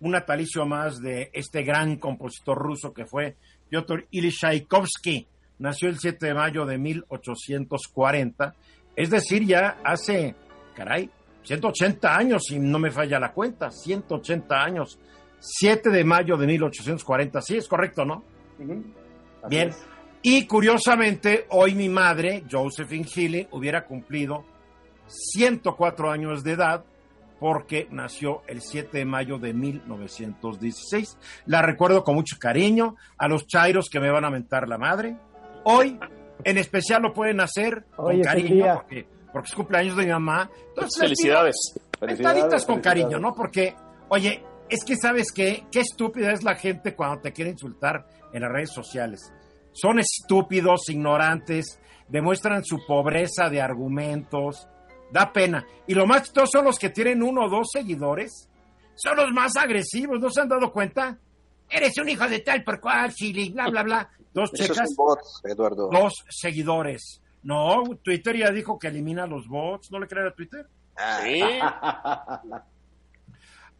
un 0.00 0.12
natalicio 0.12 0.64
más 0.64 0.98
de 1.00 1.30
este 1.32 1.62
gran 1.62 1.96
compositor 1.96 2.58
ruso 2.58 2.92
que 2.92 3.04
fue 3.04 3.36
Piotr 3.70 4.06
Ilyich 4.10 4.38
Tchaikovsky. 4.38 5.26
Nació 5.60 5.88
el 5.88 5.98
7 5.98 6.26
de 6.26 6.34
mayo 6.34 6.66
de 6.66 6.78
1840, 6.78 8.54
es 8.96 9.10
decir, 9.10 9.46
ya 9.46 9.78
hace, 9.84 10.34
caray, 10.74 11.08
180 11.42 12.16
años, 12.16 12.44
si 12.46 12.58
no 12.58 12.78
me 12.78 12.90
falla 12.90 13.18
la 13.18 13.32
cuenta, 13.32 13.70
180 13.70 14.62
años. 14.62 14.98
7 15.38 15.90
de 15.90 16.04
mayo 16.04 16.36
de 16.36 16.46
1840, 16.46 17.40
sí, 17.40 17.56
es 17.56 17.68
correcto, 17.68 18.04
¿no? 18.04 18.24
Bien. 19.48 19.70
Y 20.22 20.46
curiosamente, 20.46 21.46
hoy 21.50 21.74
mi 21.74 21.88
madre, 21.88 22.44
Josephine 22.50 23.06
Healy, 23.06 23.48
hubiera 23.52 23.86
cumplido 23.86 24.44
104 25.06 26.10
años 26.10 26.44
de 26.44 26.52
edad 26.52 26.84
porque 27.40 27.88
nació 27.90 28.42
el 28.46 28.60
7 28.60 28.98
de 28.98 29.04
mayo 29.04 29.38
de 29.38 29.52
1916. 29.52 31.18
La 31.46 31.62
recuerdo 31.62 32.04
con 32.04 32.14
mucho 32.14 32.36
cariño 32.38 32.96
a 33.18 33.26
los 33.26 33.46
chairos 33.46 33.88
que 33.90 33.98
me 33.98 34.10
van 34.10 34.24
a 34.24 34.30
mentar 34.30 34.68
la 34.68 34.78
madre. 34.78 35.16
Hoy, 35.64 35.98
en 36.44 36.58
especial, 36.58 37.02
lo 37.02 37.12
pueden 37.12 37.40
hacer 37.40 37.86
con 37.96 38.20
cariño 38.20 38.74
porque, 38.74 39.06
porque, 39.32 39.48
es 39.48 39.54
cumpleaños 39.54 39.96
de 39.96 40.04
mi 40.04 40.12
mamá. 40.12 40.50
Entonces, 40.68 41.00
Felicidades. 41.00 41.56
Felicidades 41.98 42.64
con 42.64 42.80
cariño, 42.80 43.18
¿no? 43.18 43.34
Porque, 43.34 43.74
oye, 44.08 44.44
es 44.68 44.84
que 44.84 44.96
sabes 44.96 45.32
qué, 45.32 45.64
qué 45.72 45.80
estúpida 45.80 46.30
es 46.30 46.44
la 46.44 46.54
gente 46.54 46.94
cuando 46.94 47.22
te 47.22 47.32
quiere 47.32 47.50
insultar 47.50 48.06
en 48.32 48.42
las 48.42 48.52
redes 48.52 48.70
sociales 48.72 49.32
son 49.72 49.98
estúpidos, 49.98 50.88
ignorantes, 50.88 51.78
demuestran 52.08 52.64
su 52.64 52.78
pobreza 52.86 53.48
de 53.48 53.60
argumentos, 53.60 54.68
da 55.12 55.32
pena. 55.32 55.66
Y 55.86 55.94
lo 55.94 56.06
más 56.06 56.32
todos 56.32 56.50
son 56.52 56.64
los 56.64 56.78
que 56.78 56.90
tienen 56.90 57.22
uno 57.22 57.46
o 57.46 57.48
dos 57.48 57.68
seguidores, 57.72 58.48
son 58.94 59.16
los 59.16 59.30
más 59.32 59.56
agresivos, 59.56 60.20
¿no 60.20 60.30
se 60.30 60.40
han 60.40 60.48
dado 60.48 60.72
cuenta? 60.72 61.18
Eres 61.68 61.96
un 61.98 62.08
hijo 62.08 62.28
de 62.28 62.40
tal 62.40 62.64
por 62.64 62.80
cual, 62.80 63.12
chili, 63.14 63.50
bla, 63.50 63.68
bla, 63.68 63.82
bla. 63.82 64.10
Dos 64.32 64.52
checas. 64.52 64.94
bots, 64.96 65.42
Eduardo. 65.44 65.88
Dos 65.90 66.24
seguidores. 66.28 67.22
No, 67.42 67.82
Twitter 68.02 68.36
ya 68.36 68.50
dijo 68.50 68.78
que 68.78 68.88
elimina 68.88 69.26
los 69.26 69.46
bots. 69.48 69.90
¿No 69.90 69.98
le 69.98 70.06
creen 70.06 70.26
a 70.26 70.34
Twitter? 70.34 70.66
Sí. 71.22 71.40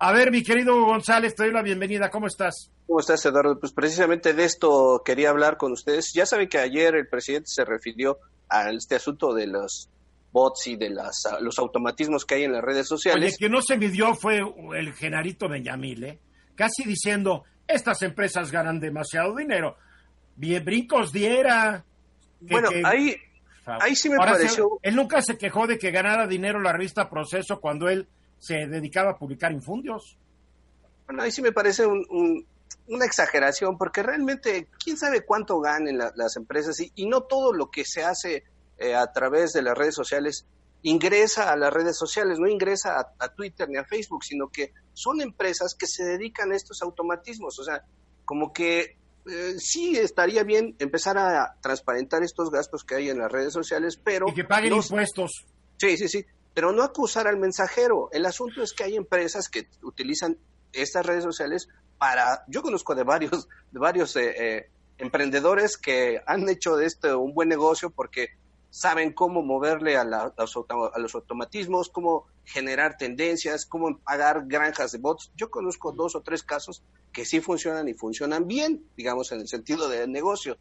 A 0.03 0.13
ver, 0.13 0.31
mi 0.31 0.43
querido 0.43 0.83
González, 0.87 1.35
te 1.35 1.43
doy 1.43 1.53
la 1.53 1.61
bienvenida. 1.61 2.11
¿Cómo 2.11 2.27
estás? 2.27 2.71
¿Cómo 2.87 3.01
estás, 3.01 3.23
Eduardo? 3.27 3.61
Pues 3.61 3.73
precisamente 3.73 4.33
de 4.33 4.45
esto 4.45 5.03
quería 5.05 5.29
hablar 5.29 5.59
con 5.59 5.73
ustedes. 5.73 6.13
Ya 6.15 6.25
saben 6.25 6.49
que 6.49 6.59
ayer 6.59 6.95
el 6.95 7.07
presidente 7.07 7.49
se 7.51 7.67
refirió 7.67 8.19
a 8.49 8.71
este 8.71 8.95
asunto 8.95 9.35
de 9.35 9.47
los 9.47 9.91
bots 10.33 10.67
y 10.69 10.77
de 10.77 10.91
las, 10.91 11.23
los 11.41 11.59
automatismos 11.59 12.25
que 12.25 12.37
hay 12.37 12.45
en 12.45 12.53
las 12.53 12.63
redes 12.63 12.87
sociales. 12.87 13.35
Oye, 13.35 13.37
que 13.39 13.49
no 13.49 13.63
se 13.63 13.77
midió 13.77 14.15
fue 14.15 14.41
el 14.77 14.93
Genarito 14.95 15.49
Benjamín, 15.49 16.05
¿eh? 16.05 16.21
Casi 16.55 16.85
diciendo, 16.85 17.45
estas 17.67 18.03
empresas 18.03 18.51
ganan 18.51 18.81
demasiado 18.81 19.35
dinero. 19.35 19.77
Bien, 20.37 20.65
brincos 20.65 21.13
diera. 21.13 21.85
bueno, 22.41 22.69
ahí, 22.85 23.17
ahí 23.67 23.97
sí 23.97 24.09
me 24.09 24.17
pareció... 24.17 24.79
él 24.83 24.97
nunca 24.97 25.23
se 25.23 25.37
quejó 25.37 25.67
de 25.67 25.79
que 25.79 25.91
ganara 25.91 26.27
dinero 26.27 26.61
la 26.61 26.73
revista 26.73 27.09
Proceso 27.09 27.61
cuando 27.61 27.89
él 27.89 28.09
se 28.39 28.67
dedicaba 28.67 29.13
a 29.13 29.19
publicar 29.19 29.53
infundios. 29.53 30.17
Bueno, 31.07 31.23
ahí 31.23 31.31
sí 31.31 31.43
me 31.43 31.53
parece 31.53 31.87
una 31.87 33.05
exageración, 33.05 33.77
porque 33.77 34.03
realmente, 34.03 34.69
¿quién 34.83 34.97
sabe 34.97 35.25
cuánto 35.25 35.61
ganan 35.61 35.99
las 36.15 36.37
empresas? 36.37 36.77
Y, 36.95 37.07
no 37.07 37.23
todo 37.23 37.53
lo 37.53 37.71
que 37.71 37.85
se 37.85 38.03
hace 38.03 38.45
eh, 38.81 38.95
a 38.95 39.13
través 39.13 39.53
de 39.53 39.63
las 39.63 39.77
redes 39.77 39.95
sociales 39.95 40.47
ingresa 40.83 41.53
a 41.53 41.57
las 41.57 41.73
redes 41.73 41.97
sociales, 41.97 42.39
no 42.39 42.49
ingresa 42.49 42.99
a, 42.99 43.13
a, 43.19 43.29
Twitter 43.35 43.69
ni 43.69 43.77
a 43.77 43.85
Facebook, 43.85 44.25
sino 44.25 44.49
que 44.49 44.73
son 44.95 45.21
empresas 45.21 45.75
que 45.79 45.87
se 45.87 46.05
dedican 46.05 46.53
a 46.53 46.57
estos 46.57 46.83
automatismos. 46.83 47.59
O 47.59 47.65
sea, 47.65 47.85
como 48.25 48.53
que 48.53 48.97
eh, 49.27 49.55
sí 49.59 49.97
estaría 49.99 50.43
bien 50.43 50.77
empezar 50.79 51.19
a 51.19 51.57
transparentar 51.61 52.23
estos 52.23 52.51
gastos 52.51 52.85
que 52.85 52.95
hay 52.95 53.11
en 53.11 53.19
las 53.19 53.31
redes 53.31 53.53
sociales, 53.53 54.01
pero... 54.03 54.29
Y 54.29 54.35
que 54.35 54.45
paguen 54.45 54.71
no- 54.71 54.77
impuestos. 54.77 55.45
Sí, 55.77 55.97
sí, 55.97 56.09
sí, 56.09 56.25
pero 56.55 56.73
no 56.73 56.83
acusar 56.83 57.27
al 57.27 57.39
mensajero. 57.39 58.09
El 58.13 58.27
asunto 58.27 58.63
es 58.63 58.73
que 58.73 58.85
hay 58.85 58.97
empresas 58.97 59.49
que 59.49 59.69
utilizan 59.83 60.39
estas 60.73 61.05
redes 61.05 61.25
sociales 61.25 61.69
para, 61.99 62.45
yo 62.49 62.63
conozco 62.63 62.95
de 62.95 63.05
varios, 63.05 63.49
de 63.71 63.79
varios 63.79 64.17
eh, 64.17 64.35
eh, 64.39 64.71
emprendedores 64.99 65.77
que 65.77 66.21
han 66.27 66.49
hecho 66.49 66.77
de 66.77 66.87
esto 66.87 67.19
un 67.19 67.35
buen 67.35 67.49
negocio 67.49 67.91
porque 67.91 68.29
saben 68.71 69.13
cómo 69.13 69.43
moverle 69.43 69.97
a, 69.97 70.05
la- 70.05 70.33
a 70.37 70.99
los, 70.99 71.15
automatismos, 71.15 71.89
cómo 71.89 72.27
generar 72.45 72.97
tendencias, 72.97 73.67
cómo 73.67 73.99
pagar 73.99 74.45
granjas 74.47 74.93
de 74.93 74.99
bots. 74.99 75.33
Yo 75.37 75.51
conozco 75.51 75.93
dos 75.93 76.15
o 76.15 76.21
tres 76.23 76.43
casos 76.43 76.83
que 77.13 77.25
sí 77.25 77.41
funcionan 77.41 77.89
y 77.89 77.95
funcionan 77.95 78.47
bien, 78.47 78.85
digamos, 78.97 79.33
en 79.33 79.41
el 79.41 79.49
sentido 79.49 79.89
del 79.89 80.11
negocio. 80.11 80.57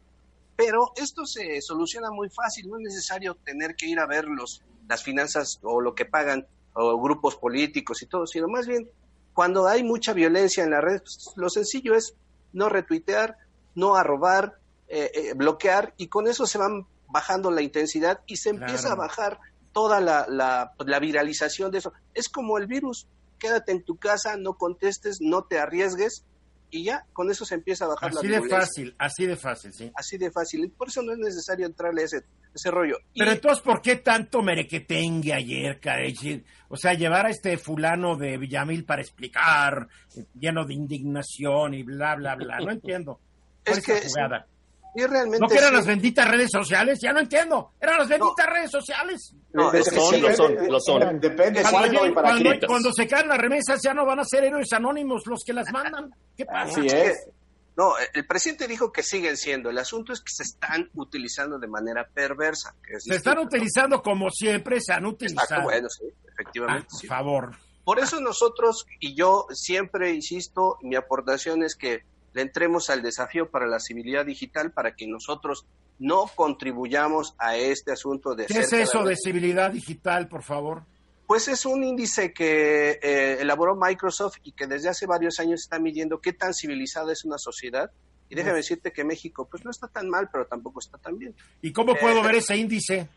Pero 0.56 0.92
esto 0.96 1.24
se 1.24 1.60
soluciona 1.62 2.10
muy 2.10 2.28
fácil, 2.30 2.68
no 2.68 2.76
es 2.78 2.82
necesario 2.84 3.34
tener 3.44 3.74
que 3.76 3.86
ir 3.86 3.98
a 3.98 4.06
ver 4.06 4.26
los, 4.26 4.62
las 4.88 5.02
finanzas 5.02 5.58
o 5.62 5.80
lo 5.80 5.94
que 5.94 6.04
pagan 6.04 6.46
o 6.74 7.00
grupos 7.00 7.36
políticos 7.36 8.02
y 8.02 8.06
todo, 8.06 8.26
sino 8.26 8.46
más 8.48 8.66
bien 8.66 8.88
cuando 9.32 9.66
hay 9.68 9.82
mucha 9.84 10.12
violencia 10.12 10.62
en 10.64 10.70
la 10.70 10.80
red, 10.80 10.98
pues, 10.98 11.32
lo 11.36 11.48
sencillo 11.48 11.94
es 11.94 12.14
no 12.52 12.68
retuitear, 12.68 13.36
no 13.74 13.94
arrobar, 13.96 14.58
eh, 14.88 15.10
eh, 15.14 15.32
bloquear 15.34 15.94
y 15.96 16.08
con 16.08 16.26
eso 16.26 16.46
se 16.46 16.58
van 16.58 16.84
bajando 17.10 17.50
la 17.50 17.62
intensidad 17.62 18.20
y 18.26 18.36
se 18.36 18.50
empieza 18.50 18.88
Claro. 18.88 19.02
a 19.02 19.06
bajar 19.06 19.38
toda 19.72 20.00
la, 20.00 20.26
la, 20.28 20.72
la 20.78 20.98
viralización 20.98 21.70
de 21.70 21.78
eso. 21.78 21.92
Es 22.14 22.28
como 22.28 22.58
el 22.58 22.66
virus, 22.66 23.06
quédate 23.38 23.72
en 23.72 23.82
tu 23.82 23.96
casa, 23.96 24.36
no 24.36 24.54
contestes, 24.54 25.18
no 25.20 25.42
te 25.44 25.58
arriesgues 25.58 26.24
y 26.72 26.84
ya, 26.84 27.04
con 27.12 27.30
eso 27.30 27.44
se 27.44 27.56
empieza 27.56 27.84
a 27.84 27.88
bajar 27.88 28.10
Así 28.10 28.14
la 28.16 28.20
de 28.22 28.28
violencia. 28.28 28.58
fácil, 28.60 28.94
así 28.98 29.26
de 29.26 29.36
fácil, 29.36 29.72
sí. 29.72 29.90
Así 29.94 30.18
de 30.18 30.30
fácil. 30.30 30.70
Por 30.70 30.88
eso 30.88 31.02
no 31.02 31.12
es 31.12 31.18
necesario 31.18 31.66
entrarle 31.66 32.02
a 32.02 32.04
ese, 32.04 32.22
ese 32.54 32.70
rollo. 32.70 32.96
Y- 33.12 33.18
Pero 33.18 33.32
entonces, 33.32 33.60
¿por 33.64 33.82
qué 33.82 33.96
tanto 33.96 34.40
merequetengue 34.42 35.32
ayer, 35.34 35.80
caray? 35.80 36.44
O 36.68 36.76
sea, 36.76 36.94
llevar 36.94 37.26
a 37.26 37.30
este 37.30 37.58
fulano 37.58 38.16
de 38.16 38.38
Villamil 38.38 38.84
para 38.84 39.02
explicar, 39.02 39.88
eh, 40.16 40.24
lleno 40.38 40.64
de 40.64 40.74
indignación 40.74 41.74
y 41.74 41.82
bla, 41.82 42.14
bla, 42.14 42.36
bla. 42.36 42.58
No 42.60 42.70
entiendo. 42.72 43.18
¿Cuál 43.64 43.78
Es 43.78 43.84
que 43.84 44.00
jugada? 44.08 44.46
Y 44.94 45.04
realmente 45.06 45.38
¿No 45.40 45.48
que 45.48 45.56
eran 45.58 45.70
sí. 45.70 45.74
las 45.76 45.86
benditas 45.86 46.28
redes 46.28 46.50
sociales? 46.52 46.98
Ya 47.02 47.12
no 47.12 47.20
entiendo. 47.20 47.72
Eran 47.80 47.98
las 47.98 48.08
benditas 48.08 48.46
redes 48.46 48.70
sociales. 48.70 49.34
No, 49.52 49.72
es 49.72 49.88
que 49.88 49.96
son, 49.96 50.14
sí, 50.14 50.20
lo 50.20 50.34
son, 50.34 50.54
lo 50.68 50.80
son. 50.80 51.20
Depende 51.20 51.62
Cuando, 51.70 52.66
cuando- 52.66 52.92
se 52.92 53.06
caen 53.06 53.28
las 53.28 53.38
remesas 53.38 53.80
ya 53.82 53.94
no 53.94 54.04
van 54.06 54.20
a 54.20 54.24
ser 54.24 54.44
héroes 54.44 54.72
anónimos 54.72 55.22
los 55.26 55.42
que 55.44 55.52
las 55.52 55.70
mandan. 55.72 56.10
¿Qué 56.36 56.44
pasa? 56.44 56.80
Así 56.80 56.86
es. 56.88 57.28
No, 57.76 57.92
el 58.12 58.26
presidente 58.26 58.66
dijo 58.66 58.92
que 58.92 59.02
siguen 59.02 59.36
siendo. 59.36 59.70
El 59.70 59.78
asunto 59.78 60.12
es 60.12 60.20
que 60.20 60.32
se 60.32 60.42
están 60.42 60.90
utilizando 60.94 61.58
de 61.58 61.68
manera 61.68 62.06
perversa. 62.12 62.74
que 62.86 62.94
es 62.96 63.04
Se 63.04 63.14
están 63.14 63.38
utilizando 63.38 64.02
como 64.02 64.28
siempre 64.30 64.80
se 64.80 64.92
han 64.92 65.04
Exacto, 65.06 65.24
utilizado. 65.24 65.62
bueno, 65.62 65.88
sí, 65.88 66.04
Ah, 66.10 66.30
efectivamente. 66.34 66.86
por 66.90 67.00
sí. 67.00 67.06
favor. 67.06 67.50
Por 67.84 67.98
eso 67.98 68.20
nosotros, 68.20 68.84
y 68.98 69.14
yo 69.14 69.46
siempre 69.52 70.12
insisto, 70.12 70.76
mi 70.82 70.94
aportación 70.96 71.62
es 71.62 71.74
que 71.74 72.02
le 72.32 72.42
entremos 72.42 72.90
al 72.90 73.02
desafío 73.02 73.50
para 73.50 73.66
la 73.66 73.80
civilidad 73.80 74.24
digital 74.26 74.72
para 74.72 74.94
que 74.94 75.06
nosotros 75.06 75.66
no 75.98 76.26
contribuyamos 76.34 77.34
a 77.38 77.56
este 77.56 77.92
asunto 77.92 78.34
de 78.34 78.46
¿Qué 78.46 78.60
es 78.60 78.72
eso 78.72 79.04
de 79.04 79.16
civilidad 79.16 79.70
digital, 79.72 80.28
por 80.28 80.42
favor? 80.42 80.84
Pues 81.26 81.46
es 81.48 81.64
un 81.64 81.84
índice 81.84 82.32
que 82.32 82.98
eh, 83.02 83.38
elaboró 83.40 83.76
Microsoft 83.76 84.38
y 84.42 84.52
que 84.52 84.66
desde 84.66 84.88
hace 84.88 85.06
varios 85.06 85.38
años 85.38 85.60
está 85.62 85.78
midiendo 85.78 86.20
qué 86.20 86.32
tan 86.32 86.54
civilizada 86.54 87.12
es 87.12 87.24
una 87.24 87.38
sociedad. 87.38 87.90
Y 88.28 88.34
déjame 88.34 88.56
decirte 88.56 88.92
que 88.92 89.04
México, 89.04 89.46
pues 89.50 89.64
no 89.64 89.70
está 89.70 89.88
tan 89.88 90.08
mal, 90.08 90.28
pero 90.32 90.46
tampoco 90.46 90.80
está 90.80 90.98
tan 90.98 91.18
bien. 91.18 91.34
¿Y 91.62 91.72
cómo 91.72 91.94
puedo 91.96 92.20
Eh, 92.20 92.22
ver 92.22 92.34
ese 92.36 92.56
índice? 92.56 93.08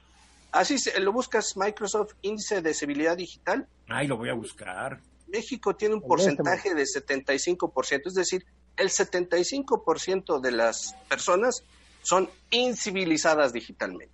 Así 0.51 0.77
se, 0.77 0.99
lo 0.99 1.11
buscas 1.11 1.55
Microsoft 1.57 2.13
Índice 2.21 2.61
de 2.61 2.73
Civilidad 2.73 3.17
Digital. 3.17 3.67
Ay, 3.87 4.07
lo 4.07 4.17
voy 4.17 4.29
a 4.29 4.33
buscar. 4.33 4.99
México 5.27 5.75
tiene 5.75 5.95
un 5.95 6.01
porcentaje 6.01 6.75
de 6.75 6.83
75%, 6.83 8.01
es 8.05 8.13
decir, 8.13 8.45
el 8.77 8.89
75% 8.89 10.39
de 10.41 10.51
las 10.51 10.95
personas 11.09 11.63
son 12.01 12.29
incivilizadas 12.49 13.53
digitalmente. 13.53 14.11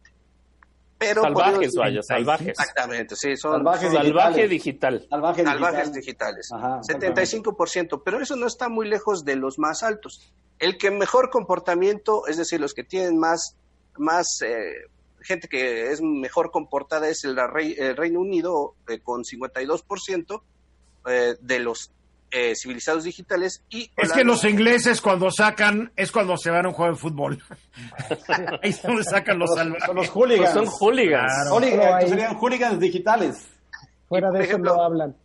Pero 0.98 1.22
Salvajes, 1.22 1.74
vaya, 1.76 2.02
salvajes. 2.04 2.50
Exactamente, 2.50 3.16
sí, 3.16 3.38
son 3.38 3.54
Salvajes 3.54 3.94
Salvaje 3.94 4.48
digitales. 4.48 4.50
digital. 4.50 5.08
Salvajes 5.10 5.46
salvajes 5.46 5.94
digitales. 5.94 6.48
digitales. 6.50 6.52
Ajá, 6.52 6.82
75%, 6.82 8.02
pero 8.04 8.20
eso 8.22 8.36
no 8.36 8.48
está 8.48 8.68
muy 8.68 8.88
lejos 8.88 9.24
de 9.24 9.38
los 9.38 9.58
más 9.60 9.82
altos. 9.84 10.30
El 10.60 10.78
que 10.78 10.92
mejor 10.92 11.30
comportamiento, 11.30 12.28
es 12.28 12.36
decir, 12.36 12.60
los 12.60 12.74
que 12.74 12.84
tienen 12.84 13.18
más, 13.18 13.56
más 13.98 14.42
eh, 14.46 14.74
gente 15.22 15.48
que 15.48 15.90
es 15.92 16.02
mejor 16.02 16.52
comportada 16.52 17.08
es 17.08 17.24
el, 17.24 17.38
rey- 17.50 17.76
el 17.78 17.96
Reino 17.96 18.20
Unido 18.20 18.76
eh, 18.90 19.00
con 19.00 19.24
52% 19.24 20.42
eh, 21.08 21.36
de 21.40 21.60
los 21.60 21.92
eh, 22.32 22.54
civilizados 22.56 23.04
digitales 23.04 23.64
y 23.70 23.90
Es 23.98 24.12
que 24.12 24.24
los 24.24 24.44
ingleses 24.44 25.02
cuando 25.02 25.32
sacan, 25.32 25.92
es 25.96 26.12
cuando 26.12 26.38
se 26.38 26.52
van 26.52 26.66
a 26.66 26.70
un 26.70 26.76
juego 26.76 26.94
de 26.94 26.98
fútbol. 27.00 27.44
Ahí 28.62 28.70
es 28.70 28.82
donde 28.82 29.04
sacan 29.04 29.40
los 29.40 29.50
Son 29.50 29.58
salvajes. 29.58 29.80
los, 29.80 29.86
son 29.88 29.96
los 29.96 30.06
Pues 30.10 30.16
hooligans. 30.16 30.54
son 30.54 30.66
hooligans. 30.68 31.34
Claro. 31.34 31.52
Hooligans, 31.56 31.82
Pero 31.82 31.96
ahí- 31.96 32.10
serían 32.10 32.36
hooligans 32.38 32.80
digitales. 32.80 33.48
Fuera 34.08 34.32
de 34.32 34.40
eso 34.40 34.48
ejemplo, 34.50 34.76
no 34.76 34.84
hablan. 34.84 35.16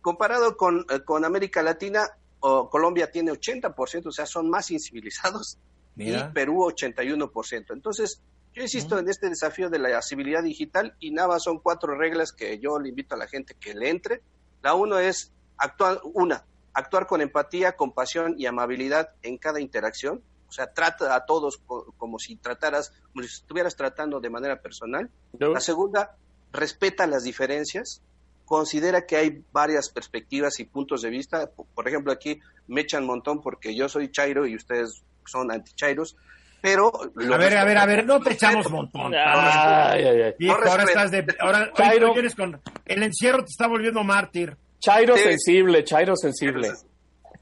comparado 0.00 0.56
con, 0.56 0.86
eh, 0.90 1.00
con 1.04 1.24
América 1.24 1.62
Latina, 1.62 2.08
o 2.40 2.70
Colombia 2.70 3.10
tiene 3.10 3.32
80%, 3.32 4.06
o 4.06 4.12
sea, 4.12 4.24
son 4.26 4.48
más 4.48 4.70
incivilizados, 4.70 5.58
Mira. 5.96 6.28
y 6.30 6.32
Perú 6.32 6.64
81%. 6.64 7.72
Entonces, 7.74 8.20
yo 8.54 8.62
insisto 8.62 8.98
en 8.98 9.08
este 9.08 9.28
desafío 9.28 9.68
de 9.70 9.78
la 9.80 10.00
civilidad 10.02 10.42
digital 10.42 10.94
y 11.00 11.10
nada 11.10 11.28
más 11.28 11.42
son 11.42 11.58
cuatro 11.58 11.96
reglas 11.96 12.32
que 12.32 12.58
yo 12.60 12.78
le 12.78 12.90
invito 12.90 13.14
a 13.14 13.18
la 13.18 13.26
gente 13.26 13.54
que 13.58 13.74
le 13.74 13.90
entre. 13.90 14.20
La 14.62 14.74
uno 14.74 14.98
es 14.98 15.32
actuar, 15.58 16.00
una, 16.14 16.44
actuar 16.72 17.06
con 17.06 17.20
empatía, 17.20 17.72
compasión 17.72 18.34
y 18.38 18.46
amabilidad 18.46 19.10
en 19.22 19.36
cada 19.38 19.60
interacción. 19.60 20.22
O 20.48 20.52
sea, 20.52 20.72
trata 20.72 21.14
a 21.14 21.26
todos 21.26 21.58
co- 21.66 21.92
como 21.98 22.18
si 22.18 22.36
trataras, 22.36 22.92
como 23.12 23.22
si 23.22 23.28
estuvieras 23.28 23.76
tratando 23.76 24.18
de 24.20 24.30
manera 24.30 24.56
personal. 24.62 25.10
La 25.38 25.60
segunda, 25.60 26.16
respeta 26.52 27.06
las 27.06 27.22
diferencias, 27.24 28.00
considera 28.46 29.04
que 29.04 29.16
hay 29.16 29.42
varias 29.52 29.90
perspectivas 29.90 30.58
y 30.58 30.64
puntos 30.64 31.02
de 31.02 31.10
vista. 31.10 31.50
Por- 31.74 31.86
ejemplo, 31.86 32.12
aquí 32.12 32.40
me 32.66 32.80
echan 32.80 33.02
un 33.02 33.08
montón 33.08 33.42
porque 33.42 33.74
yo 33.76 33.88
soy 33.90 34.10
Chairo 34.10 34.46
y 34.46 34.56
ustedes 34.56 35.02
son 35.26 35.52
anti-Chairos, 35.52 36.16
pero... 36.62 36.90
lo 37.14 37.34
A 37.34 37.36
ver, 37.38 37.56
a 37.58 37.64
ver, 37.64 37.76
a 37.76 37.84
ver, 37.84 38.06
no 38.06 38.18
te 38.20 38.32
echamos 38.32 38.70
montón. 38.70 39.14
Ay, 39.14 40.02
ay, 40.04 40.22
ay. 40.22 40.34
Hijo, 40.38 40.58
no 40.64 40.70
ahora 40.70 40.84
estás 40.84 41.10
de. 41.10 41.26
Ahora, 41.40 41.64
hoy 41.64 41.70
Chairo. 41.74 42.14
con. 42.34 42.60
El 42.86 43.02
encierro 43.02 43.40
te 43.40 43.50
está 43.50 43.66
volviendo 43.66 44.02
mártir. 44.02 44.56
Chairo 44.80 45.16
sensible, 45.16 45.84
Chairo 45.84 46.16
sensible. 46.16 46.72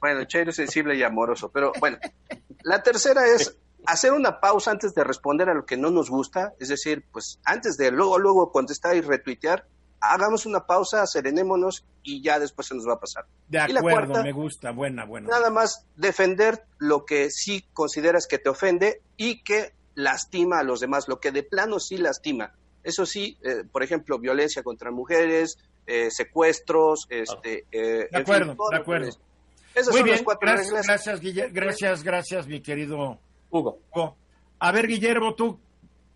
Bueno, 0.01 0.25
Chairo 0.25 0.53
sensible 0.53 0.97
y 0.97 1.03
amoroso, 1.03 1.51
pero 1.51 1.73
bueno. 1.81 1.99
La 2.63 2.83
tercera 2.83 3.27
es 3.27 3.57
hacer 3.87 4.13
una 4.13 4.41
pausa 4.41 4.71
antes 4.71 4.95
de 4.95 5.05
responder 5.05 5.49
a 5.49 5.55
lo 5.55 5.65
que 5.65 5.77
no 5.77 5.91
nos 5.91 6.11
gusta, 6.11 6.55
es 6.59 6.69
decir, 6.69 7.05
pues 7.13 7.39
antes 7.45 7.77
de 7.77 7.91
luego, 7.91 8.19
luego 8.19 8.51
contestar 8.51 8.97
y 8.97 9.01
retuitear, 9.01 9.67
hagamos 10.01 10.45
una 10.47 10.67
pausa, 10.67 11.07
serenémonos 11.07 11.85
y 12.03 12.23
ya 12.23 12.39
después 12.39 12.67
se 12.69 12.75
nos 12.75 12.87
va 12.89 12.95
a 12.95 13.01
pasar. 13.01 13.27
De 13.49 13.59
Y 13.69 13.73
la 13.73 13.81
acuerdo, 13.81 14.09
cuarta- 14.13 14.23
me 14.23 14.33
gusta. 14.33 14.71
Buena, 14.73 15.05
buena. 15.05 15.29
Nada 15.29 15.51
más 15.51 15.87
defender 15.97 16.65
lo 16.79 17.05
que 17.05 17.31
sí 17.31 17.65
consideras 17.73 18.27
que 18.27 18.39
te 18.39 18.49
ofende 18.49 19.03
y 19.17 19.43
que 19.43 19.73
lastima 19.95 20.59
a 20.59 20.63
los 20.65 20.81
demás, 20.81 21.09
lo 21.09 21.21
que 21.21 21.31
de 21.33 21.43
plano 21.43 21.79
sí 21.81 21.97
lastima. 21.97 22.53
Eso 22.83 23.07
sí, 23.07 23.39
eh, 23.43 23.65
por 23.71 23.83
ejemplo, 23.83 24.19
violencia 24.19 24.63
contra 24.63 24.91
mujeres, 24.91 25.59
eh, 25.87 26.11
secuestros, 26.11 27.07
este, 27.11 27.65
eh, 27.71 27.79
De 27.81 28.09
fin, 28.09 28.17
acuerdo, 28.21 28.57
de 28.71 28.77
acuerdo. 28.77 29.09
es. 29.09 29.19
Esas 29.75 29.89
Muy 29.89 29.99
son 29.99 30.05
bien, 30.05 30.17
las 30.17 30.23
cuatro 30.25 30.47
gracias, 30.49 30.67
reglas. 30.69 30.87
gracias, 30.87 31.21
Guille- 31.21 31.51
gracias, 31.53 32.03
gracias, 32.03 32.47
mi 32.47 32.61
querido 32.61 33.19
Hugo. 33.51 33.79
Hugo. 33.95 34.17
A 34.59 34.73
ver, 34.73 34.87
Guillermo, 34.87 35.35
tú 35.35 35.59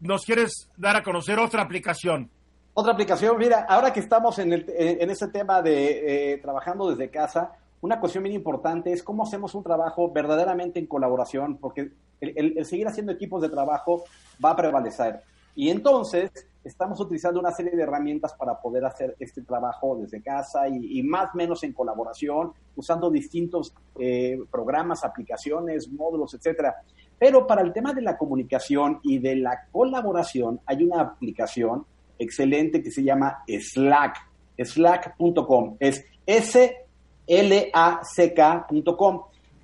nos 0.00 0.24
quieres 0.24 0.68
dar 0.76 0.96
a 0.96 1.02
conocer 1.02 1.38
otra 1.38 1.62
aplicación. 1.62 2.30
Otra 2.72 2.92
aplicación, 2.92 3.36
mira, 3.36 3.66
ahora 3.68 3.92
que 3.92 4.00
estamos 4.00 4.38
en, 4.38 4.52
el, 4.54 4.64
en 4.76 5.02
en 5.02 5.10
este 5.10 5.28
tema 5.28 5.60
de 5.60 6.32
eh, 6.32 6.38
trabajando 6.38 6.88
desde 6.90 7.10
casa, 7.10 7.52
una 7.82 8.00
cuestión 8.00 8.24
bien 8.24 8.34
importante 8.34 8.92
es 8.92 9.02
cómo 9.02 9.24
hacemos 9.24 9.54
un 9.54 9.62
trabajo 9.62 10.10
verdaderamente 10.10 10.78
en 10.78 10.86
colaboración, 10.86 11.58
porque 11.58 11.90
el, 12.20 12.32
el- 12.36 12.58
el 12.58 12.64
seguir 12.64 12.86
haciendo 12.88 13.12
equipos 13.12 13.42
de 13.42 13.48
trabajo 13.50 14.04
va 14.42 14.50
a 14.52 14.56
prevalecer. 14.56 15.20
Y 15.54 15.68
entonces 15.68 16.30
estamos 16.64 17.00
utilizando 17.00 17.40
una 17.40 17.50
serie 17.52 17.74
de 17.76 17.82
herramientas 17.82 18.34
para 18.34 18.60
poder 18.60 18.84
hacer 18.84 19.16
este 19.18 19.42
trabajo 19.42 19.96
desde 19.96 20.22
casa 20.22 20.68
y, 20.68 21.02
más 21.02 21.30
o 21.34 21.36
menos 21.36 21.62
en 21.64 21.72
colaboración, 21.72 22.52
usando 22.76 23.10
distintos 23.10 23.74
eh, 23.98 24.38
programas, 24.50 25.04
aplicaciones, 25.04 25.88
módulos, 25.88 26.34
etcétera. 26.34 26.76
Pero 27.18 27.46
para 27.46 27.62
el 27.62 27.72
tema 27.72 27.92
de 27.92 28.02
la 28.02 28.16
comunicación 28.16 29.00
y 29.02 29.18
de 29.18 29.36
la 29.36 29.66
colaboración, 29.70 30.60
hay 30.66 30.84
una 30.84 31.00
aplicación 31.00 31.84
excelente 32.18 32.82
que 32.82 32.90
se 32.90 33.02
llama 33.02 33.42
Slack, 33.46 34.16
slack.com, 34.58 35.76
es 35.78 36.04
S-L-A-C-K.com. 36.26 36.82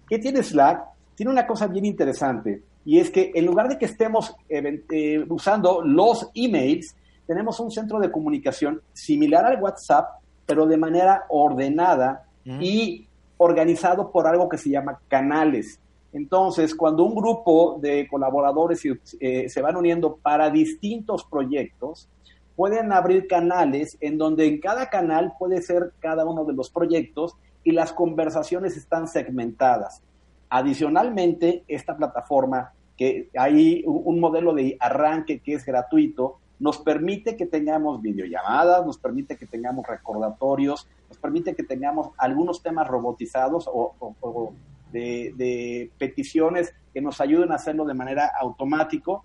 ¿Qué 0.09 0.19
tiene 0.19 0.43
Slack? 0.43 0.97
tiene 1.17 1.33
una 1.33 1.47
cosa 1.47 1.67
bien 1.67 1.87
interesante 1.87 2.63
y 2.87 3.01
es 3.01 3.11
que 3.11 3.33
en 3.35 3.45
lugar 3.45 3.69
de 3.69 3.77
que 3.77 3.85
estemos 3.85 4.35
eh, 4.49 5.27
usando 5.29 5.83
los 5.83 6.31
emails, 6.35 6.95
tenemos 7.27 7.59
un 7.59 7.73
centro 7.73 7.99
de 7.99 8.13
comunicación 8.13 8.81
similar 8.93 9.45
al 9.45 9.61
WhatsApp, 9.61 10.21
pero 10.47 10.67
de 10.67 10.77
manera 10.77 11.25
ordenada 11.29 12.25
y 12.45 13.09
organizado 13.39 14.13
por 14.13 14.29
algo 14.29 14.49
que 14.49 14.57
se 14.57 14.71
llama 14.71 15.01
canales. 15.09 15.81
Entonces, 16.13 16.77
cuando 16.77 17.03
un 17.03 17.17
grupo 17.17 17.77
de 17.83 18.07
colaboradores 18.09 18.81
eh, 19.19 19.49
se 19.49 19.61
van 19.61 19.77
uniendo 19.77 20.17
para 20.23 20.49
distintos 20.49 21.25
proyectos, 21.25 22.09
pueden 22.55 22.93
abrir 22.93 23.27
canales 23.27 23.99
en 24.01 24.17
donde 24.17 24.47
en 24.47 24.61
cada 24.61 24.89
canal 24.89 25.35
puede 25.37 25.61
ser 25.61 25.93
cada 25.99 26.25
uno 26.25 26.45
de 26.45 26.55
los 26.55 26.71
proyectos 26.71 27.35
y 27.65 27.73
las 27.73 27.93
conversaciones 27.93 28.77
están 28.77 29.09
segmentadas. 29.09 30.01
Adicionalmente, 30.49 31.65
esta 31.67 31.97
plataforma, 31.97 32.73
que 32.97 33.29
hay 33.37 33.83
un 33.87 34.21
modelo 34.21 34.55
de 34.55 34.77
arranque 34.81 35.41
que 35.41 35.55
es 35.55 35.65
gratuito, 35.65 36.39
nos 36.59 36.79
permite 36.79 37.37
que 37.37 37.47
tengamos 37.47 38.01
videollamadas, 38.01 38.85
nos 38.87 38.99
permite 38.99 39.37
que 39.37 39.47
tengamos 39.47 39.87
recordatorios, 39.87 40.89
nos 41.09 41.19
permite 41.19 41.55
que 41.55 41.63
tengamos 41.63 42.11
algunos 42.17 42.63
temas 42.63 42.89
robotizados 42.89 43.69
o, 43.71 44.55
de, 44.93 45.91
peticiones 45.99 46.73
que 46.95 47.03
nos 47.03 47.21
ayuden 47.21 47.53
a 47.53 47.57
hacerlo 47.57 47.85
de 47.85 47.93
manera 47.93 48.33
automático, 48.41 49.25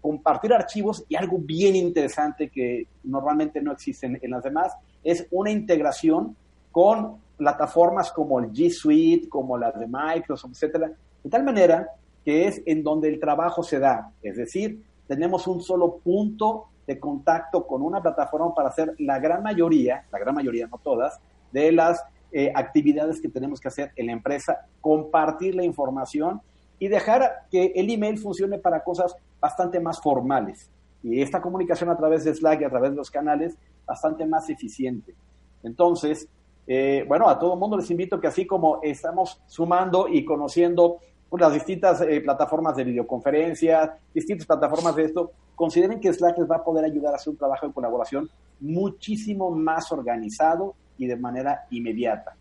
compartir 0.00 0.52
archivos 0.52 1.04
y 1.08 1.16
algo 1.16 1.38
bien 1.38 1.74
interesante 1.74 2.48
que 2.48 2.86
normalmente 3.04 3.60
no 3.60 3.72
existe 3.72 4.06
en, 4.06 4.30
las 4.30 4.42
demás 4.42 4.72
es 5.02 5.26
una 5.30 5.50
integración 5.50 6.36
con 6.70 7.16
plataformas 7.36 8.12
como 8.12 8.38
el 8.38 8.52
G 8.52 8.70
Suite, 8.70 9.28
como 9.28 9.58
las 9.58 9.78
de 9.78 9.86
Microsoft, 9.88 10.52
etcétera, 10.52 10.92
de 11.22 11.30
tal 11.30 11.44
manera 11.44 11.88
que 12.24 12.46
es 12.46 12.62
en 12.66 12.82
donde 12.82 13.08
el 13.08 13.20
trabajo 13.20 13.62
se 13.62 13.78
da, 13.78 14.12
es 14.22 14.36
decir, 14.36 14.82
tenemos 15.06 15.46
un 15.46 15.60
solo 15.60 15.98
punto 15.98 16.66
de 16.86 16.98
contacto 16.98 17.66
con 17.66 17.82
una 17.82 18.02
plataforma 18.02 18.54
para 18.54 18.68
hacer 18.68 18.94
la 18.98 19.18
gran 19.18 19.42
mayoría, 19.42 20.04
la 20.10 20.18
gran 20.18 20.34
mayoría, 20.34 20.66
no 20.66 20.78
todas, 20.78 21.20
de 21.52 21.72
las 21.72 22.04
eh, 22.32 22.50
actividades 22.54 23.20
que 23.20 23.28
tenemos 23.28 23.60
que 23.60 23.68
hacer 23.68 23.92
en 23.96 24.06
la 24.06 24.12
empresa, 24.12 24.66
compartir 24.80 25.54
la 25.54 25.64
información 25.64 26.40
y 26.78 26.88
dejar 26.88 27.46
que 27.50 27.72
el 27.76 27.90
email 27.90 28.18
funcione 28.18 28.58
para 28.58 28.82
cosas 28.82 29.14
bastante 29.40 29.78
más 29.80 30.00
formales. 30.00 30.70
Y 31.02 31.20
esta 31.20 31.42
comunicación 31.42 31.90
a 31.90 31.96
través 31.96 32.24
de 32.24 32.34
Slack 32.34 32.62
y 32.62 32.64
a 32.64 32.70
través 32.70 32.90
de 32.90 32.96
los 32.96 33.10
canales, 33.10 33.56
bastante 33.84 34.24
más 34.24 34.48
eficiente. 34.48 35.14
Entonces, 35.62 36.28
eh, 36.66 37.04
bueno, 37.06 37.28
a 37.28 37.38
todo 37.38 37.54
el 37.54 37.58
mundo 37.58 37.76
les 37.76 37.90
invito 37.90 38.20
que 38.20 38.28
así 38.28 38.46
como 38.46 38.80
estamos 38.82 39.40
sumando 39.46 40.08
y 40.08 40.24
conociendo 40.24 40.98
las 41.40 41.52
distintas 41.52 42.00
eh, 42.02 42.20
plataformas 42.20 42.76
de 42.76 42.84
videoconferencia, 42.84 43.98
distintas 44.12 44.46
plataformas 44.46 44.94
de 44.96 45.04
esto, 45.04 45.32
consideren 45.54 46.00
que 46.00 46.12
Slack 46.12 46.38
les 46.38 46.50
va 46.50 46.56
a 46.56 46.64
poder 46.64 46.84
ayudar 46.84 47.12
a 47.12 47.16
hacer 47.16 47.30
un 47.30 47.38
trabajo 47.38 47.66
de 47.66 47.72
colaboración 47.72 48.28
muchísimo 48.60 49.50
más 49.50 49.90
organizado 49.92 50.74
y 50.98 51.06
de 51.06 51.16
manera 51.16 51.66
inmediata. 51.70 52.36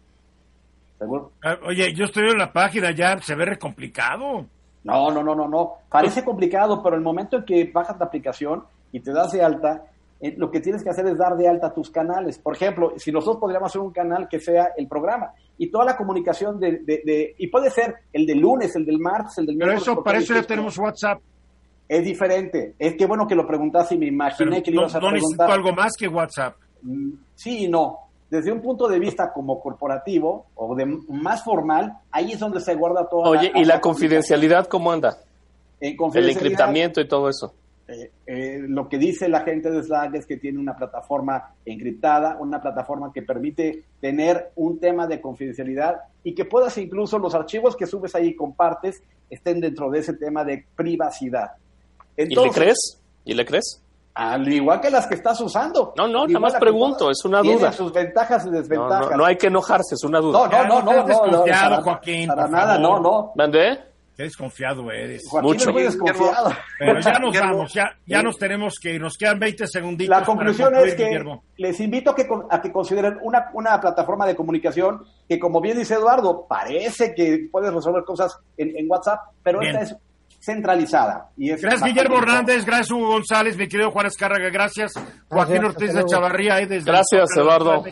¿Seguro? 1.00 1.32
Ah, 1.44 1.58
oye, 1.66 1.94
yo 1.94 2.06
estoy 2.06 2.30
en 2.30 2.38
la 2.38 2.54
página 2.54 2.92
ya, 2.92 3.18
se 3.20 3.36
ve 3.36 3.46
re 3.46 3.58
complicado. 3.58 4.46
No, 4.84 5.12
no, 5.12 5.24
no, 5.24 5.36
no, 5.36 5.48
no. 5.48 5.74
Parece 5.90 6.24
complicado, 6.24 6.82
pero 6.84 6.96
el 6.96 7.02
momento 7.02 7.38
en 7.38 7.46
que 7.46 7.72
bajas 7.72 7.98
la 8.00 8.06
aplicación 8.06 8.64
y 8.92 9.00
te 9.00 9.12
das 9.12 9.32
de 9.32 9.44
alta, 9.44 9.84
eh, 10.22 10.36
lo 10.38 10.52
que 10.52 10.60
tienes 10.60 10.84
que 10.84 10.92
hacer 10.92 11.08
es 11.08 11.18
dar 11.18 11.36
de 11.36 11.48
alta 11.48 11.74
tus 11.74 11.90
canales. 11.90 12.38
Por 12.38 12.56
ejemplo, 12.56 12.94
si 12.98 13.12
nosotros 13.12 13.38
podríamos 13.38 13.72
hacer 13.72 13.82
un 13.82 13.92
canal 13.92 14.28
que 14.30 14.40
sea 14.40 14.70
el 14.78 14.88
programa 14.88 15.34
y 15.58 15.72
toda 15.72 15.84
la 15.84 15.98
comunicación 15.98 16.60
de, 16.60 16.80
de, 16.86 17.34
y 17.38 17.48
puede 17.48 17.72
ser 17.72 17.96
el 18.14 18.28
del 18.28 18.40
lunes, 18.40 18.76
el 18.76 18.86
del 18.86 19.00
martes, 19.00 19.40
el 19.40 19.48
del 19.48 19.58
Pero 19.58 19.74
eso, 19.74 20.04
para 20.04 20.20
eso 20.20 20.36
ya 20.36 20.44
tenemos 20.44 20.78
WhatsApp. 20.78 21.20
Es 21.88 22.06
diferente. 22.06 22.76
Es 22.78 22.96
que 22.96 23.06
bueno 23.08 23.28
que 23.28 23.34
lo 23.34 23.48
preguntas 23.48 23.92
y 23.92 23.98
me 23.98 24.06
imaginé 24.06 24.62
que 24.62 24.70
le 24.70 24.78
ibas 24.78 24.96
a 24.96 25.00
preguntar. 25.00 25.12
No 25.12 25.28
necesito 25.28 25.52
algo 25.52 25.74
más 25.74 25.94
que 25.98 26.08
WhatsApp. 26.08 26.56
Mm, 26.84 27.12
sí 27.34 27.66
y 27.66 27.68
no. 27.68 27.98
Desde 28.30 28.52
un 28.52 28.62
punto 28.62 28.88
de 28.88 28.98
vista 29.00 29.34
como 29.34 29.60
corporativo 29.60 30.46
o 30.56 30.74
de 30.76 30.86
más 30.86 31.44
formal, 31.44 31.98
ahí 32.12 32.32
es 32.32 32.40
donde 32.40 32.62
se 32.62 32.76
guarda 32.76 33.10
todo. 33.10 33.24
Oye, 33.24 33.52
¿y 33.56 33.66
la 33.66 33.82
confidencialidad 33.82 34.68
cómo 34.68 34.92
anda? 34.92 35.18
En 35.82 35.98
el 36.14 36.30
encriptamiento 36.30 37.02
y 37.02 37.08
todo 37.08 37.28
eso. 37.28 37.54
Eh, 37.92 38.12
eh, 38.26 38.60
lo 38.68 38.88
que 38.88 38.98
dice 38.98 39.28
la 39.28 39.42
gente 39.42 39.70
de 39.70 39.84
Slack 39.84 40.16
es 40.16 40.26
que 40.26 40.38
tiene 40.38 40.60
una 40.60 40.76
plataforma 40.76 41.54
encriptada, 41.66 42.38
una 42.40 42.62
plataforma 42.62 43.12
que 43.14 43.22
permite 43.22 43.84
tener 44.00 44.52
un 44.56 44.80
tema 44.80 45.08
de 45.08 45.20
confidencialidad 45.20 45.98
y 46.24 46.34
que 46.34 46.46
puedas 46.46 46.78
incluso 46.78 47.20
los 47.20 47.36
archivos 47.36 47.76
que 47.76 47.86
subes 47.86 48.16
ahí 48.16 48.30
y 48.30 48.36
compartes 48.36 49.04
estén 49.30 49.60
dentro 49.60 49.90
de 49.90 50.00
ese 50.00 50.14
tema 50.14 50.46
de 50.46 50.66
privacidad. 50.76 51.52
¿Y 52.16 52.34
le 52.34 52.50
crees? 52.50 53.02
¿Y 53.26 53.34
le 53.34 53.46
crees? 53.46 53.82
Al 54.14 54.52
igual 54.52 54.82
que 54.82 54.90
las 54.90 55.08
que 55.08 55.16
estás 55.16 55.40
usando. 55.40 55.94
No, 55.98 56.08
no, 56.08 56.28
nada 56.28 56.40
más 56.40 56.56
pregunto, 56.56 57.10
es 57.10 57.24
una 57.26 57.42
duda. 57.42 57.72
sus 57.72 57.94
ventajas 57.94 58.46
y 58.46 58.50
desventajas. 58.50 59.12
No, 59.12 59.18
no, 59.18 59.26
hay 59.26 59.38
que 59.38 59.48
enojarse, 59.48 59.96
es 59.96 60.04
una 60.04 60.20
duda. 60.20 60.48
No, 60.50 60.66
no, 60.66 60.82
no, 60.82 61.08
no. 61.08 61.28
no, 61.28 61.46
no, 61.46 61.82
Joaquín. 61.82 62.28
Para 62.28 62.48
nada, 62.48 62.78
no, 62.78 63.00
no. 63.00 63.32
¿Mandé? 63.36 63.91
Qué 64.16 64.24
desconfiado 64.24 64.92
eres. 64.92 65.24
Mucho. 65.42 65.72
desconfiado. 65.72 66.52
Pero 66.78 67.00
ya 67.00 67.20
nos 67.20 67.40
vamos, 67.40 67.74
ya, 67.74 67.98
ya 68.06 68.22
nos 68.22 68.38
tenemos 68.38 68.76
que 68.82 69.00
Nos 69.00 69.18
quedan 69.18 69.40
20 69.40 69.68
segunditos. 69.68 70.16
La 70.16 70.26
conclusión 70.26 70.76
es 70.76 70.96
que 70.96 71.24
les 71.58 71.80
invito 71.80 72.12
a 72.12 72.16
que, 72.16 72.28
a 72.50 72.62
que 72.62 72.72
consideren 72.72 73.18
una, 73.22 73.50
una 73.54 73.80
plataforma 73.80 74.26
de 74.26 74.36
comunicación 74.36 75.06
que, 75.28 75.40
como 75.40 75.62
bien 75.62 75.78
dice 75.78 75.96
Eduardo, 75.96 76.46
parece 76.48 77.14
que 77.16 77.48
puedes 77.52 77.74
resolver 77.74 78.04
cosas 78.04 78.38
en, 78.58 78.76
en 78.78 78.90
WhatsApp, 78.90 79.20
pero 79.44 79.62
esta 79.62 79.82
es 79.82 79.96
centralizada. 80.42 81.30
Y 81.38 81.50
gracias, 81.50 81.84
Guillermo 81.84 82.18
Hernández, 82.18 82.66
gracias, 82.66 82.92
Hugo 82.92 83.08
González, 83.08 83.56
mi 83.58 83.68
querido 83.68 83.92
Juárez 83.92 84.18
Cárraga, 84.18 84.50
gracias, 84.50 84.92
Joaquín 85.30 85.64
Ortiz 85.64 85.94
de 85.94 86.04
Chavarría. 86.06 86.60
gracias, 86.66 87.38
Eduardo. 87.38 87.84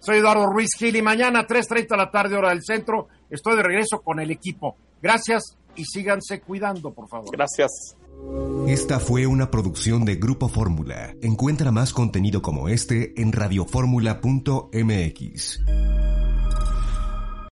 Soy 0.00 0.18
Eduardo 0.18 0.46
Ruiz 0.46 0.70
Gil 0.78 0.94
y 0.94 1.02
mañana 1.02 1.44
3.30 1.44 1.88
de 1.88 1.96
la 1.96 2.10
tarde, 2.10 2.36
hora 2.36 2.50
del 2.50 2.62
centro, 2.62 3.08
estoy 3.28 3.56
de 3.56 3.64
regreso 3.64 4.00
con 4.00 4.20
el 4.20 4.30
equipo. 4.30 4.76
Gracias 5.02 5.57
y 5.78 5.84
síganse 5.84 6.40
cuidando, 6.40 6.92
por 6.92 7.08
favor. 7.08 7.30
Gracias. 7.32 7.96
Esta 8.66 8.98
fue 9.00 9.26
una 9.26 9.50
producción 9.50 10.04
de 10.04 10.16
Grupo 10.16 10.48
Fórmula. 10.48 11.14
Encuentra 11.22 11.72
más 11.72 11.94
contenido 11.94 12.42
como 12.42 12.68
este 12.68 13.18
en 13.20 13.32
radioformula.mx. 13.32 15.60